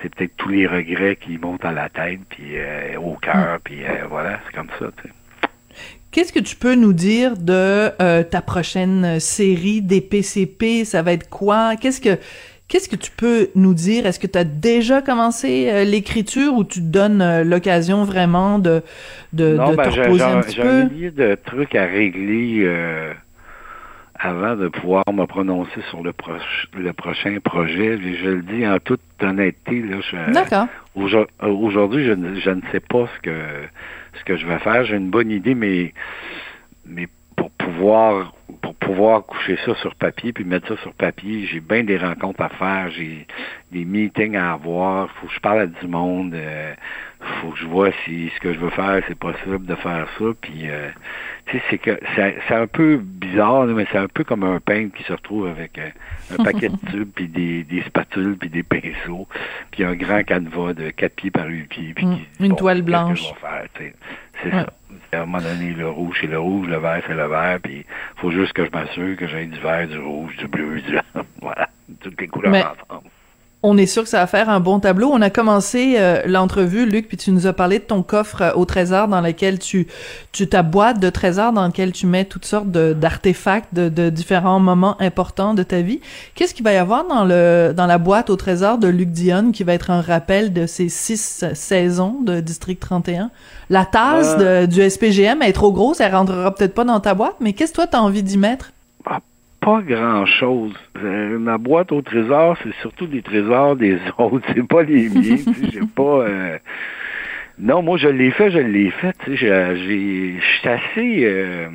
c'est, 0.00 0.14
peut-être 0.14 0.36
tous 0.36 0.48
les 0.48 0.66
regrets 0.68 1.16
qui 1.16 1.38
montent 1.38 1.64
à 1.64 1.72
la 1.72 1.88
tête, 1.88 2.20
puis 2.28 2.56
euh, 2.56 2.96
au 2.98 3.16
cœur, 3.16 3.56
hmm. 3.56 3.60
puis 3.64 3.80
voilà, 4.08 4.38
c'est 4.46 4.56
comme 4.56 4.70
ça. 4.78 4.86
Tu 5.02 5.08
sais. 5.08 5.14
Qu'est-ce 6.10 6.32
que 6.32 6.40
tu 6.40 6.56
peux 6.56 6.74
nous 6.74 6.94
dire 6.94 7.36
de 7.36 7.90
ta 8.22 8.40
prochaine 8.40 9.20
série 9.20 9.82
des 9.82 10.00
PCP? 10.00 10.84
Ça 10.84 11.02
va 11.02 11.12
être 11.12 11.28
quoi? 11.28 11.76
Qu'est-ce 11.76 12.00
que 12.00 12.18
Qu'est-ce 12.68 12.90
que 12.90 12.96
tu 12.96 13.10
peux 13.10 13.48
nous 13.54 13.72
dire? 13.72 14.04
Est-ce 14.04 14.20
que 14.20 14.26
tu 14.26 14.38
as 14.38 14.44
déjà 14.44 15.00
commencé 15.00 15.70
euh, 15.70 15.84
l'écriture 15.84 16.52
ou 16.52 16.64
tu 16.64 16.80
te 16.80 16.84
donnes 16.84 17.22
euh, 17.22 17.42
l'occasion 17.42 18.04
vraiment 18.04 18.58
de, 18.58 18.82
de, 19.32 19.52
de 19.52 19.74
ben, 19.74 19.90
te 19.90 20.00
reposer 20.00 20.22
un 20.22 20.40
petit 20.42 20.60
peu? 20.60 20.88
J'ai 20.98 21.10
de 21.10 21.34
trucs 21.46 21.74
à 21.74 21.86
régler 21.86 22.64
euh, 22.64 23.14
avant 24.14 24.54
de 24.54 24.68
pouvoir 24.68 25.04
me 25.10 25.24
prononcer 25.24 25.80
sur 25.88 26.02
le, 26.02 26.12
le 26.76 26.92
prochain 26.92 27.38
projet. 27.42 27.98
Je, 28.02 28.28
le 28.28 28.42
dis 28.42 28.66
en 28.66 28.78
toute 28.80 29.00
honnêteté. 29.22 29.82
D'accord. 30.34 30.66
Aujourd'hui, 30.94 32.04
je, 32.04 32.12
je, 32.40 32.50
ne 32.50 32.60
sais 32.70 32.80
pas 32.80 33.08
ce 33.16 33.20
que 33.22 33.40
ce 34.18 34.24
que 34.24 34.36
je 34.36 34.46
vais 34.46 34.58
faire. 34.58 34.84
J'ai 34.84 34.96
une 34.96 35.08
bonne 35.08 35.30
idée, 35.30 35.54
mais 35.54 35.94
mais 36.84 37.08
pour 37.34 37.50
pouvoir 37.50 38.34
pour 38.60 38.74
pouvoir 38.74 39.24
coucher 39.24 39.58
ça 39.64 39.74
sur 39.76 39.94
papier 39.94 40.32
puis 40.32 40.44
mettre 40.44 40.68
ça 40.68 40.76
sur 40.82 40.92
papier, 40.94 41.46
j'ai 41.46 41.60
bien 41.60 41.84
des 41.84 41.98
rencontres 41.98 42.42
à 42.42 42.48
faire, 42.48 42.90
j'ai 42.90 43.26
des 43.72 43.84
meetings 43.84 44.36
à 44.36 44.52
avoir, 44.52 45.10
faut 45.12 45.26
que 45.26 45.32
je 45.32 45.40
parle 45.40 45.60
à 45.60 45.66
du 45.66 45.86
monde, 45.86 46.34
euh, 46.34 46.74
faut 47.20 47.50
que 47.50 47.58
je 47.58 47.66
vois 47.66 47.90
si 48.04 48.30
ce 48.34 48.40
que 48.40 48.52
je 48.52 48.58
veux 48.58 48.70
faire 48.70 49.02
c'est 49.08 49.18
possible 49.18 49.66
de 49.66 49.74
faire 49.74 50.06
ça, 50.18 50.24
puis 50.40 50.68
euh, 50.70 50.88
tu 51.46 51.56
sais 51.56 51.62
c'est 51.70 51.78
que 51.78 51.98
c'est 52.14 52.54
un 52.54 52.66
peu 52.66 52.96
bizarre, 52.96 53.66
mais 53.66 53.86
c'est 53.90 53.98
un 53.98 54.08
peu 54.08 54.24
comme 54.24 54.44
un 54.44 54.60
peintre 54.60 54.96
qui 54.96 55.02
se 55.04 55.12
retrouve 55.12 55.46
avec 55.46 55.78
euh, 55.78 55.88
un 56.38 56.44
paquet 56.44 56.68
de 56.68 56.76
tubes 56.90 57.10
puis 57.14 57.28
des, 57.28 57.64
des 57.64 57.82
spatules 57.82 58.36
puis 58.38 58.50
des 58.50 58.62
pinceaux, 58.62 59.26
puis 59.70 59.84
un 59.84 59.94
grand 59.94 60.22
canevas 60.22 60.74
de 60.74 60.90
4 60.90 61.14
pieds 61.14 61.30
par 61.30 61.46
8 61.46 61.64
pieds, 61.64 61.92
puis 61.94 62.06
mm. 62.06 62.18
une 62.40 62.56
toile 62.56 62.82
blanche. 62.82 63.32
C'est 64.42 64.50
ça 64.50 64.66
à 65.12 65.22
un 65.22 65.26
moment 65.26 65.42
donné, 65.42 65.72
le 65.72 65.88
rouge, 65.88 66.18
c'est 66.20 66.26
le 66.26 66.38
rouge, 66.38 66.66
le 66.68 66.78
vert, 66.78 67.02
c'est 67.06 67.14
le 67.14 67.26
vert, 67.26 67.58
puis 67.62 67.78
il 67.78 68.20
faut 68.20 68.30
juste 68.30 68.52
que 68.52 68.64
je 68.64 68.70
m'assure 68.70 69.16
que 69.16 69.26
j'ai 69.26 69.46
du 69.46 69.58
vert, 69.60 69.88
du 69.88 69.98
rouge, 69.98 70.36
du 70.36 70.48
bleu, 70.48 70.80
du 70.80 70.98
voilà, 71.42 71.68
toutes 72.00 72.20
les 72.20 72.28
couleurs 72.28 72.76
ensemble. 72.88 73.08
On 73.64 73.76
est 73.76 73.86
sûr 73.86 74.04
que 74.04 74.08
ça 74.08 74.20
va 74.20 74.28
faire 74.28 74.48
un 74.48 74.60
bon 74.60 74.78
tableau. 74.78 75.10
On 75.12 75.20
a 75.20 75.30
commencé 75.30 75.96
euh, 75.98 76.22
l'entrevue, 76.26 76.86
Luc, 76.86 77.08
puis 77.08 77.16
tu 77.16 77.32
nous 77.32 77.48
as 77.48 77.52
parlé 77.52 77.80
de 77.80 77.84
ton 77.84 78.04
coffre 78.04 78.42
euh, 78.42 78.52
au 78.54 78.64
trésor 78.64 79.08
dans 79.08 79.20
lequel 79.20 79.58
tu, 79.58 79.88
tu 80.30 80.48
ta 80.48 80.62
boîte 80.62 81.00
de 81.00 81.10
trésors 81.10 81.52
dans 81.52 81.66
lequel 81.66 81.90
tu 81.90 82.06
mets 82.06 82.24
toutes 82.24 82.44
sortes 82.44 82.68
d'artefacts 82.68 83.74
de, 83.74 83.88
de, 83.88 84.10
différents 84.10 84.60
moments 84.60 85.00
importants 85.00 85.54
de 85.54 85.64
ta 85.64 85.80
vie. 85.80 86.00
Qu'est-ce 86.36 86.54
qu'il 86.54 86.64
va 86.64 86.72
y 86.72 86.76
avoir 86.76 87.08
dans 87.08 87.24
le 87.24 87.72
dans 87.76 87.86
la 87.86 87.98
boîte 87.98 88.30
au 88.30 88.36
trésor 88.36 88.78
de 88.78 88.86
Luc 88.86 89.10
Dion 89.10 89.50
qui 89.50 89.64
va 89.64 89.74
être 89.74 89.90
un 89.90 90.02
rappel 90.02 90.52
de 90.52 90.66
ces 90.66 90.88
six 90.88 91.44
saisons 91.54 92.20
de 92.22 92.38
District 92.38 92.78
31? 92.78 93.32
La 93.70 93.84
tasse 93.84 94.36
euh. 94.38 94.66
du 94.66 94.88
SPGM 94.88 95.42
est 95.42 95.52
trop 95.52 95.72
grosse, 95.72 96.00
elle 96.00 96.14
rentrera 96.14 96.54
peut-être 96.54 96.74
pas 96.74 96.84
dans 96.84 97.00
ta 97.00 97.14
boîte, 97.14 97.36
mais 97.40 97.54
qu'est-ce 97.54 97.72
que 97.72 97.76
toi 97.76 97.86
t'as 97.88 97.98
envie 97.98 98.22
d'y 98.22 98.38
mettre? 98.38 98.72
Ah, 99.04 99.18
pas 99.68 99.82
grand-chose. 99.82 100.74
Euh, 101.02 101.38
ma 101.38 101.58
boîte 101.58 101.92
au 101.92 102.00
trésor, 102.00 102.56
c'est 102.62 102.74
surtout 102.80 103.06
des 103.06 103.22
trésors 103.22 103.76
des 103.76 103.98
autres. 104.18 104.46
C'est 104.54 104.66
pas 104.66 104.82
les 104.82 105.08
miens. 105.10 105.36
J'ai 105.70 105.80
pas. 105.94 106.02
Euh, 106.26 106.58
Non, 107.58 107.82
moi, 107.82 107.98
je 107.98 108.08
l'ai 108.08 108.30
fait, 108.30 108.50
je 108.50 108.58
l'ai 108.60 108.90
fait. 108.90 109.16
Je 109.26 109.34
suis 109.34 110.68
assez 110.68 111.24
euh, 111.24 111.68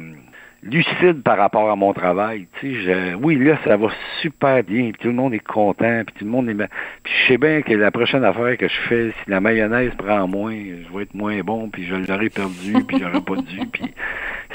lucide 0.63 1.21
par 1.23 1.37
rapport 1.37 1.69
à 1.69 1.75
mon 1.75 1.91
travail. 1.93 2.47
Je- 2.63 3.15
oui, 3.15 3.35
là, 3.35 3.57
ça 3.65 3.75
va 3.77 3.89
super 4.21 4.63
bien, 4.63 4.91
puis 4.91 4.99
tout 5.01 5.09
le 5.09 5.13
monde 5.13 5.33
est 5.33 5.39
content, 5.45 6.03
puis 6.05 6.15
tout 6.17 6.25
le 6.25 6.31
monde 6.31 6.49
est... 6.49 6.55
Puis 7.03 7.13
je 7.13 7.27
sais 7.27 7.37
bien 7.37 7.61
que 7.61 7.73
la 7.73 7.91
prochaine 7.91 8.23
affaire 8.23 8.57
que 8.57 8.67
je 8.69 8.79
fais, 8.87 9.09
si 9.11 9.29
la 9.29 9.41
mayonnaise 9.41 9.91
prend 9.97 10.25
moins, 10.27 10.55
je 10.55 10.97
vais 10.97 11.03
être 11.03 11.13
moins 11.13 11.39
bon, 11.41 11.69
puis 11.69 11.83
je 11.83 11.95
l'aurais 11.95 12.29
perdu, 12.29 12.73
puis 12.87 12.97
j'aurais 12.99 13.21
pas 13.21 13.35
dû, 13.35 13.59
puis 13.71 13.93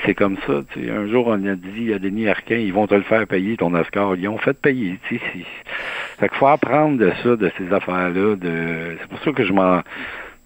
c'est 0.04 0.14
comme 0.14 0.36
ça. 0.46 0.62
Tu 0.72 0.84
sais. 0.84 0.90
Un 0.90 1.06
jour, 1.08 1.26
on 1.26 1.44
a 1.46 1.54
dit 1.54 1.92
à 1.92 1.98
Denis 1.98 2.28
Arquin, 2.28 2.56
ils 2.56 2.72
vont 2.72 2.86
te 2.86 2.94
le 2.94 3.02
faire 3.02 3.26
payer, 3.26 3.56
ton 3.56 3.74
Oscar. 3.74 4.16
Ils 4.16 4.28
ont 4.28 4.38
fait 4.38 4.58
payer. 4.60 4.98
Tu 5.08 5.18
sais, 5.18 5.22
fait 6.18 6.28
qu'il 6.28 6.38
faut 6.38 6.46
apprendre 6.46 6.98
de 6.98 7.12
ça, 7.22 7.36
de 7.36 7.50
ces 7.58 7.72
affaires-là. 7.72 8.36
De... 8.36 8.96
C'est 9.00 9.08
pour 9.08 9.20
ça 9.20 9.32
que 9.32 9.44
je 9.44 9.52
m'en... 9.52 9.82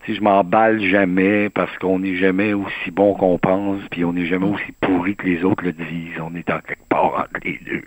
Je 0.09 0.21
m'emballe 0.21 0.83
jamais 0.83 1.49
parce 1.49 1.79
qu'on 1.79 2.01
n'est 2.01 2.17
jamais 2.17 2.55
aussi 2.55 2.91
bon 2.91 3.15
qu'on 3.15 3.39
pense, 3.39 3.81
puis 3.93 4.05
on 4.05 4.13
n'est 4.13 4.27
jamais 4.27 4.49
aussi 4.49 4.73
pourri 4.81 5.15
que 5.15 5.27
les 5.27 5.45
autres 5.45 5.63
le 5.63 5.73
disent. 5.73 6.19
On 6.21 6.35
est 6.35 6.51
en 6.51 6.59
quelque 6.59 6.89
part 6.89 7.15
entre 7.21 7.41
les 7.45 7.61
deux. 7.65 7.85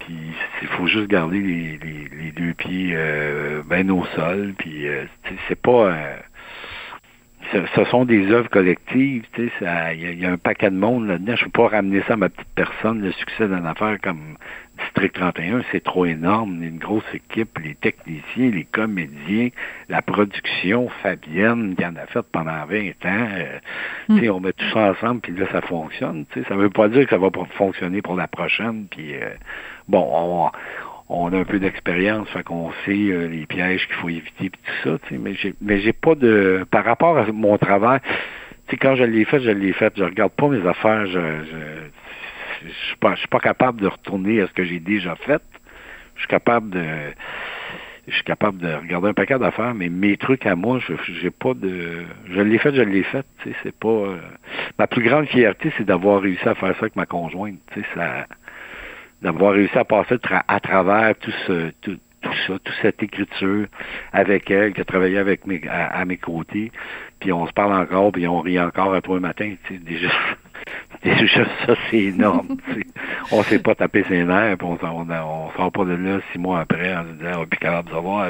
Puis 0.00 0.16
il 0.62 0.68
faut 0.68 0.86
juste 0.86 1.08
garder 1.08 1.40
les, 1.40 1.78
les, 1.84 2.08
les 2.24 2.32
deux 2.32 2.54
pieds 2.54 2.92
euh, 2.94 3.62
bien 3.68 3.86
au 3.90 4.06
sol. 4.16 4.54
Puis 4.56 4.88
euh, 4.88 5.04
c'est 5.46 5.60
pas. 5.60 5.92
euh, 5.92 6.16
ce, 7.52 7.58
ce 7.74 7.84
sont 7.86 8.04
des 8.04 8.30
œuvres 8.30 8.48
collectives, 8.50 9.24
tu 9.32 9.46
sais, 9.48 9.52
ça- 9.60 9.92
il 9.94 10.00
y, 10.02 10.06
a- 10.06 10.10
il 10.10 10.18
y 10.20 10.26
a 10.26 10.30
un 10.32 10.38
paquet 10.38 10.70
de 10.70 10.76
monde 10.76 11.06
là-dedans. 11.06 11.36
Je 11.36 11.44
peux 11.44 11.50
pas 11.50 11.68
ramener 11.68 12.02
ça 12.08 12.14
à 12.14 12.16
ma 12.16 12.28
petite 12.28 12.48
personne. 12.54 13.00
Le 13.00 13.12
succès 13.12 13.46
d'une 13.48 13.66
affaire 13.66 13.98
comme 14.02 14.36
District 14.78 15.12
31, 15.14 15.62
c'est 15.70 15.82
trop 15.84 16.04
énorme. 16.04 16.62
Une 16.62 16.78
grosse 16.78 17.04
équipe, 17.14 17.58
les 17.62 17.74
techniciens, 17.76 18.50
les 18.50 18.64
comédiens, 18.64 19.48
la 19.88 20.02
production, 20.02 20.88
Fabienne, 21.02 21.74
qui 21.76 21.84
en 21.86 21.96
a 21.96 22.06
fait 22.06 22.22
pendant 22.32 22.64
20 22.66 22.90
ans. 23.04 23.28
euh, 23.36 23.58
tu 24.08 24.20
sais, 24.20 24.28
on 24.30 24.40
met 24.40 24.52
tout 24.52 24.68
ça 24.72 24.90
ensemble, 24.92 25.20
puis 25.20 25.32
là, 25.36 25.46
ça 25.52 25.60
fonctionne. 25.60 26.24
Tu 26.32 26.40
sais, 26.42 26.48
ça 26.48 26.56
veut 26.56 26.70
pas 26.70 26.88
dire 26.88 27.04
que 27.04 27.10
ça 27.10 27.18
va 27.18 27.30
pas 27.30 27.44
fonctionner 27.56 28.02
pour 28.02 28.16
la 28.16 28.26
prochaine. 28.26 28.86
Puis 28.90 29.14
euh, 29.14 29.28
bon, 29.88 30.06
on, 30.12 30.50
on 31.08 31.32
a 31.32 31.38
un 31.38 31.44
peu 31.44 31.58
d'expérience, 31.58 32.28
fait 32.30 32.42
qu'on 32.42 32.72
sait 32.84 32.92
euh, 32.92 33.28
les 33.28 33.46
pièges 33.46 33.86
qu'il 33.86 33.96
faut 33.96 34.08
éviter, 34.08 34.50
puis 34.50 34.60
tout 34.64 34.88
ça. 34.88 34.98
Mais 35.12 35.34
j'ai, 35.34 35.54
mais 35.60 35.80
j'ai 35.80 35.92
pas 35.92 36.14
de, 36.14 36.66
par 36.70 36.84
rapport 36.84 37.18
à 37.18 37.26
mon 37.26 37.58
travail. 37.58 38.00
Tu 38.68 38.76
quand 38.78 38.96
je 38.96 39.04
l'ai 39.04 39.24
fait, 39.24 39.40
je 39.40 39.50
l'ai 39.50 39.72
fait. 39.72 39.92
Je 39.96 40.04
regarde 40.04 40.32
pas 40.32 40.48
mes 40.48 40.66
affaires. 40.66 41.06
Je, 41.06 41.20
je, 41.20 42.68
suis 42.86 42.96
pas, 42.96 43.14
je 43.14 43.20
suis 43.20 43.28
pas 43.28 43.40
capable 43.40 43.80
de 43.80 43.86
retourner 43.86 44.40
à 44.40 44.46
ce 44.46 44.52
que 44.52 44.64
j'ai 44.64 44.80
déjà 44.80 45.14
fait. 45.16 45.42
Je 46.14 46.20
suis 46.20 46.28
capable 46.28 46.70
de, 46.70 46.84
je 48.06 48.14
suis 48.14 48.24
capable 48.24 48.58
de 48.58 48.72
regarder 48.72 49.08
un 49.08 49.14
paquet 49.14 49.38
d'affaires, 49.38 49.74
mais 49.74 49.88
mes 49.88 50.16
trucs 50.16 50.46
à 50.46 50.54
moi, 50.56 50.78
je, 50.78 50.94
j'ai 51.20 51.30
pas 51.30 51.54
de, 51.54 52.04
je 52.30 52.40
l'ai 52.40 52.58
fait, 52.58 52.74
je 52.74 52.82
l'ai 52.82 53.02
fait. 53.02 53.26
C'est 53.62 53.76
pas. 53.76 53.88
euh, 53.88 54.18
ma 54.78 54.86
plus 54.86 55.02
grande 55.02 55.26
fierté, 55.26 55.72
c'est 55.76 55.84
d'avoir 55.84 56.22
réussi 56.22 56.48
à 56.48 56.54
faire 56.54 56.74
ça 56.74 56.80
avec 56.82 56.96
ma 56.96 57.06
conjointe. 57.06 57.58
Ça, 57.94 58.26
d'avoir 59.24 59.54
réussi 59.54 59.76
à 59.76 59.84
passer 59.84 60.16
à 60.46 60.60
travers 60.60 61.16
tout 61.16 61.32
ce, 61.46 61.70
tout, 61.80 61.98
tout 62.20 62.32
ça, 62.46 62.58
toute 62.58 62.74
cette 62.82 63.02
écriture 63.02 63.66
avec 64.12 64.50
elle, 64.50 64.74
qui 64.74 64.82
a 64.82 64.84
travaillé 64.84 65.18
avec 65.18 65.46
mes, 65.46 65.62
à, 65.66 65.86
à 65.86 66.04
mes 66.04 66.18
côtés, 66.18 66.70
puis 67.20 67.32
on 67.32 67.46
se 67.46 67.52
parle 67.52 67.72
encore, 67.72 68.12
puis 68.12 68.28
on 68.28 68.40
rit 68.40 68.60
encore 68.60 68.94
à 68.94 69.00
toi 69.00 69.16
le 69.16 69.22
matin, 69.22 69.54
tu 69.64 69.74
sais, 69.74 69.80
déjà, 69.80 70.10
déjà 71.18 71.44
ça 71.66 71.74
c'est 71.90 71.98
énorme. 71.98 72.56
On 73.30 73.42
s'est 73.42 73.58
pas 73.58 73.74
tapé 73.74 74.04
ses 74.08 74.24
nerfs, 74.24 74.56
puis 74.58 74.66
on, 74.66 74.78
on, 74.86 75.06
on 75.10 75.50
sort 75.56 75.70
pas 75.72 75.84
de 75.84 75.94
là 75.94 76.18
six 76.32 76.38
mois 76.38 76.60
après 76.60 76.94
en 76.96 77.02
se 77.04 77.08
disant, 77.18 77.40
on 77.40 77.42
est 77.42 77.46
plus 77.46 77.58
capable 77.58 77.88
de 77.90 77.94
savoir, 77.94 78.28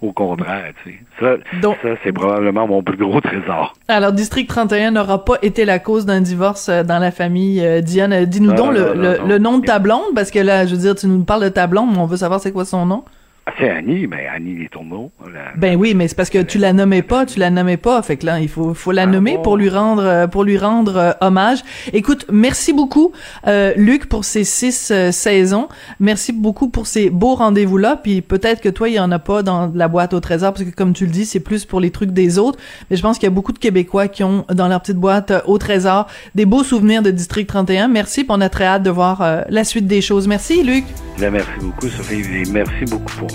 au 0.00 0.12
contraire, 0.12 0.72
tu 0.84 0.90
sais. 0.90 0.98
Ça, 1.20 1.58
Donc- 1.60 1.76
ça 1.82 1.88
c'est 2.02 2.12
probablement 2.12 2.66
mon 2.66 2.82
plus 2.82 2.96
gros 2.96 3.20
trésor. 3.20 3.74
Alors, 3.88 4.12
District 4.12 4.46
31 4.48 4.92
n'aura 4.92 5.24
pas 5.24 5.36
été 5.42 5.64
la 5.64 5.78
cause 5.78 6.06
d'un 6.06 6.20
divorce 6.20 6.68
euh, 6.68 6.82
dans 6.82 6.98
la 6.98 7.10
famille. 7.10 7.60
Euh, 7.64 7.80
Diane, 7.80 8.12
euh, 8.12 8.24
dis-nous 8.26 8.52
donc 8.52 8.66
non, 8.66 8.70
le, 8.72 8.80
non, 8.80 8.94
le- 9.02 9.18
non. 9.18 9.26
le 9.26 9.38
nom 9.38 9.58
de 9.58 9.64
ta 9.66 9.78
blonde, 9.78 10.14
parce 10.14 10.30
que 10.30 10.38
là, 10.38 10.66
je 10.66 10.74
veux 10.74 10.80
dire, 10.80 10.94
tu 10.94 11.06
nous 11.06 11.24
parles 11.24 11.44
de 11.44 11.48
ta 11.48 11.66
blonde, 11.66 11.90
mais 11.92 11.98
on 11.98 12.06
veut 12.06 12.16
savoir 12.16 12.40
c'est 12.40 12.52
quoi 12.52 12.64
son 12.64 12.86
nom. 12.86 13.04
Ah, 13.44 13.50
c'est 13.58 13.68
Annie, 13.68 14.06
mais 14.06 14.28
Annie 14.32 14.54
Les 14.56 14.68
Tourneaux. 14.68 15.10
la- 15.24 15.50
Ben 15.56 15.74
oui, 15.76 15.94
mais 15.96 16.06
c'est 16.06 16.14
parce 16.14 16.30
que 16.30 16.38
tu 16.42 16.58
la 16.58 16.72
nommais 16.72 17.02
pas, 17.02 17.26
tu 17.26 17.40
la 17.40 17.50
nommais 17.50 17.76
pas, 17.76 18.00
fait 18.02 18.16
que 18.16 18.24
là, 18.24 18.38
il 18.38 18.48
faut, 18.48 18.72
faut 18.72 18.92
la 18.92 19.02
Ah 19.02 19.06
nommer 19.06 19.34
bon? 19.36 19.42
pour 19.42 19.56
lui 19.56 19.68
rendre, 19.68 20.04
euh, 20.04 20.26
pour 20.28 20.44
lui 20.44 20.56
rendre 20.56 20.96
euh, 20.96 21.10
hommage. 21.20 21.58
Écoute, 21.92 22.24
merci 22.30 22.72
beaucoup, 22.72 23.10
euh, 23.48 23.72
Luc, 23.76 24.08
pour 24.08 24.24
ces 24.24 24.44
six 24.44 24.92
euh, 24.92 25.10
saisons. 25.10 25.66
Merci 25.98 26.32
beaucoup 26.32 26.68
pour 26.68 26.86
ces 26.86 27.10
beaux 27.10 27.34
rendez-vous-là. 27.34 27.96
Puis 28.00 28.20
peut-être 28.22 28.60
que 28.60 28.68
toi, 28.68 28.88
il 28.88 28.94
y 28.94 29.00
en 29.00 29.10
a 29.10 29.18
pas 29.18 29.42
dans 29.42 29.72
la 29.74 29.88
boîte 29.88 30.14
au 30.14 30.20
trésor, 30.20 30.52
parce 30.52 30.64
que 30.64 30.70
comme 30.72 30.92
tu 30.92 31.04
le 31.06 31.10
dis, 31.10 31.26
c'est 31.26 31.40
plus 31.40 31.64
pour 31.64 31.80
les 31.80 31.90
trucs 31.90 32.12
des 32.12 32.38
autres. 32.38 32.60
Mais 32.90 32.96
je 32.96 33.02
pense 33.02 33.18
qu'il 33.18 33.26
y 33.26 33.32
a 33.32 33.34
beaucoup 33.34 33.52
de 33.52 33.58
Québécois 33.58 34.06
qui 34.06 34.22
ont 34.22 34.44
dans 34.54 34.68
leur 34.68 34.80
petite 34.80 34.98
boîte 34.98 35.32
au 35.46 35.58
trésor 35.58 36.06
des 36.36 36.46
beaux 36.46 36.62
souvenirs 36.62 37.02
de 37.02 37.10
District 37.10 37.48
31. 37.48 37.88
Merci, 37.88 38.22
puis 38.22 38.30
on 38.32 38.40
a 38.40 38.48
très 38.48 38.66
hâte 38.66 38.84
de 38.84 38.90
voir 38.90 39.42
la 39.48 39.64
suite 39.64 39.88
des 39.88 40.00
choses. 40.00 40.28
Merci, 40.28 40.62
Luc. 40.62 40.84
Ben, 41.18 41.32
merci 41.32 41.50
beaucoup, 41.60 41.88
Sophie, 41.88 42.20
et 42.20 42.44
merci 42.52 42.84
beaucoup 42.88 43.12
pour 43.18 43.31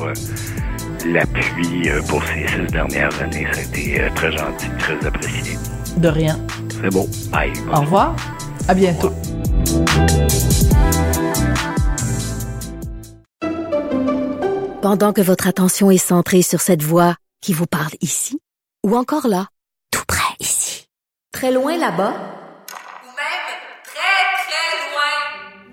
l'appui 1.06 1.90
euh, 1.90 2.02
pour 2.04 2.24
ces 2.24 2.48
six 2.48 2.72
dernières 2.72 3.22
années. 3.22 3.48
Ça 3.52 3.60
a 3.60 3.64
été 3.64 4.02
euh, 4.02 4.10
très 4.16 4.32
gentil, 4.32 4.68
très 4.80 5.06
apprécié. 5.06 5.58
De 5.98 6.08
rien. 6.08 6.40
C'est 6.82 6.90
beau. 6.92 7.08
Bye. 7.32 7.54
Au 7.74 7.82
revoir. 7.82 8.16
À 8.68 8.74
bientôt. 8.74 9.12
Pendant 14.82 15.12
que 15.12 15.22
votre 15.22 15.48
attention 15.48 15.92
est 15.92 15.98
centrée 15.98 16.42
sur 16.42 16.62
cette 16.62 16.82
voix 16.82 17.16
qui 17.42 17.52
vous 17.52 17.66
parle 17.66 17.92
ici, 18.00 18.40
ou 18.86 18.96
encore 18.96 19.28
là, 19.28 19.48
tout 19.92 20.04
près 20.08 20.36
ici, 20.40 20.88
très 21.34 21.52
loin 21.52 21.78
là-bas, 21.78 22.12
Même 22.14 23.48
très, 23.84 24.24
très 24.46 24.70
loin. 24.88 25.67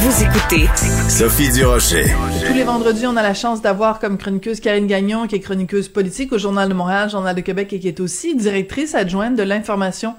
Vous 0.00 0.22
écoutez 0.22 0.66
Sophie 1.08 1.50
Durocher. 1.52 2.04
Tous 2.46 2.54
les 2.54 2.62
vendredis, 2.62 3.04
on 3.08 3.16
a 3.16 3.22
la 3.22 3.34
chance 3.34 3.60
d'avoir 3.60 3.98
comme 3.98 4.16
chroniqueuse 4.16 4.60
Karine 4.60 4.86
Gagnon, 4.86 5.26
qui 5.26 5.34
est 5.34 5.40
chroniqueuse 5.40 5.88
politique 5.88 6.32
au 6.32 6.38
Journal 6.38 6.68
de 6.68 6.74
Montréal, 6.74 7.10
Journal 7.10 7.34
de 7.34 7.40
Québec, 7.40 7.72
et 7.72 7.80
qui 7.80 7.88
est 7.88 7.98
aussi 7.98 8.36
directrice 8.36 8.94
adjointe 8.94 9.34
de 9.34 9.42
l'information 9.42 10.14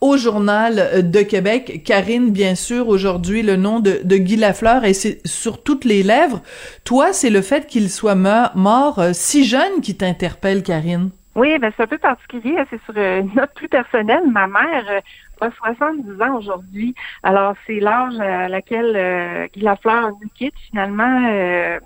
au 0.00 0.16
Journal 0.16 1.10
de 1.10 1.22
Québec. 1.22 1.82
Karine, 1.84 2.30
bien 2.30 2.54
sûr, 2.54 2.86
aujourd'hui, 2.86 3.42
le 3.42 3.56
nom 3.56 3.80
de, 3.80 3.98
de 4.04 4.16
Guy 4.18 4.36
Lafleur, 4.36 4.84
et 4.84 4.94
c'est 4.94 5.18
sur 5.26 5.64
toutes 5.64 5.84
les 5.84 6.04
lèvres. 6.04 6.40
Toi, 6.84 7.12
c'est 7.12 7.30
le 7.30 7.42
fait 7.42 7.66
qu'il 7.66 7.90
soit 7.90 8.14
mort 8.14 8.98
euh, 9.00 9.10
si 9.14 9.44
jeune 9.44 9.80
qui 9.82 9.96
t'interpelle, 9.96 10.62
Karine. 10.62 11.10
Oui, 11.34 11.58
ben 11.58 11.72
c'est 11.76 11.82
un 11.82 11.86
peu 11.88 11.98
particulier. 11.98 12.54
C'est 12.70 12.80
sur 12.84 12.94
euh, 12.96 13.20
une 13.20 13.34
note 13.34 13.50
plus 13.56 13.68
personnelle. 13.68 14.22
Ma 14.30 14.46
mère 14.46 14.84
euh, 14.88 15.00
a 15.44 15.50
70 15.50 16.22
ans 16.22 16.36
aujourd'hui. 16.36 16.94
Alors, 17.22 17.54
c'est 17.66 17.80
l'âge 17.80 18.18
à 18.20 18.48
laquelle 18.48 18.96
euh, 18.96 19.46
Guy 19.52 19.60
Lafleur 19.60 20.10
nous 20.10 20.28
quitte 20.34 20.54
finalement 20.70 21.28
euh, 21.30 21.78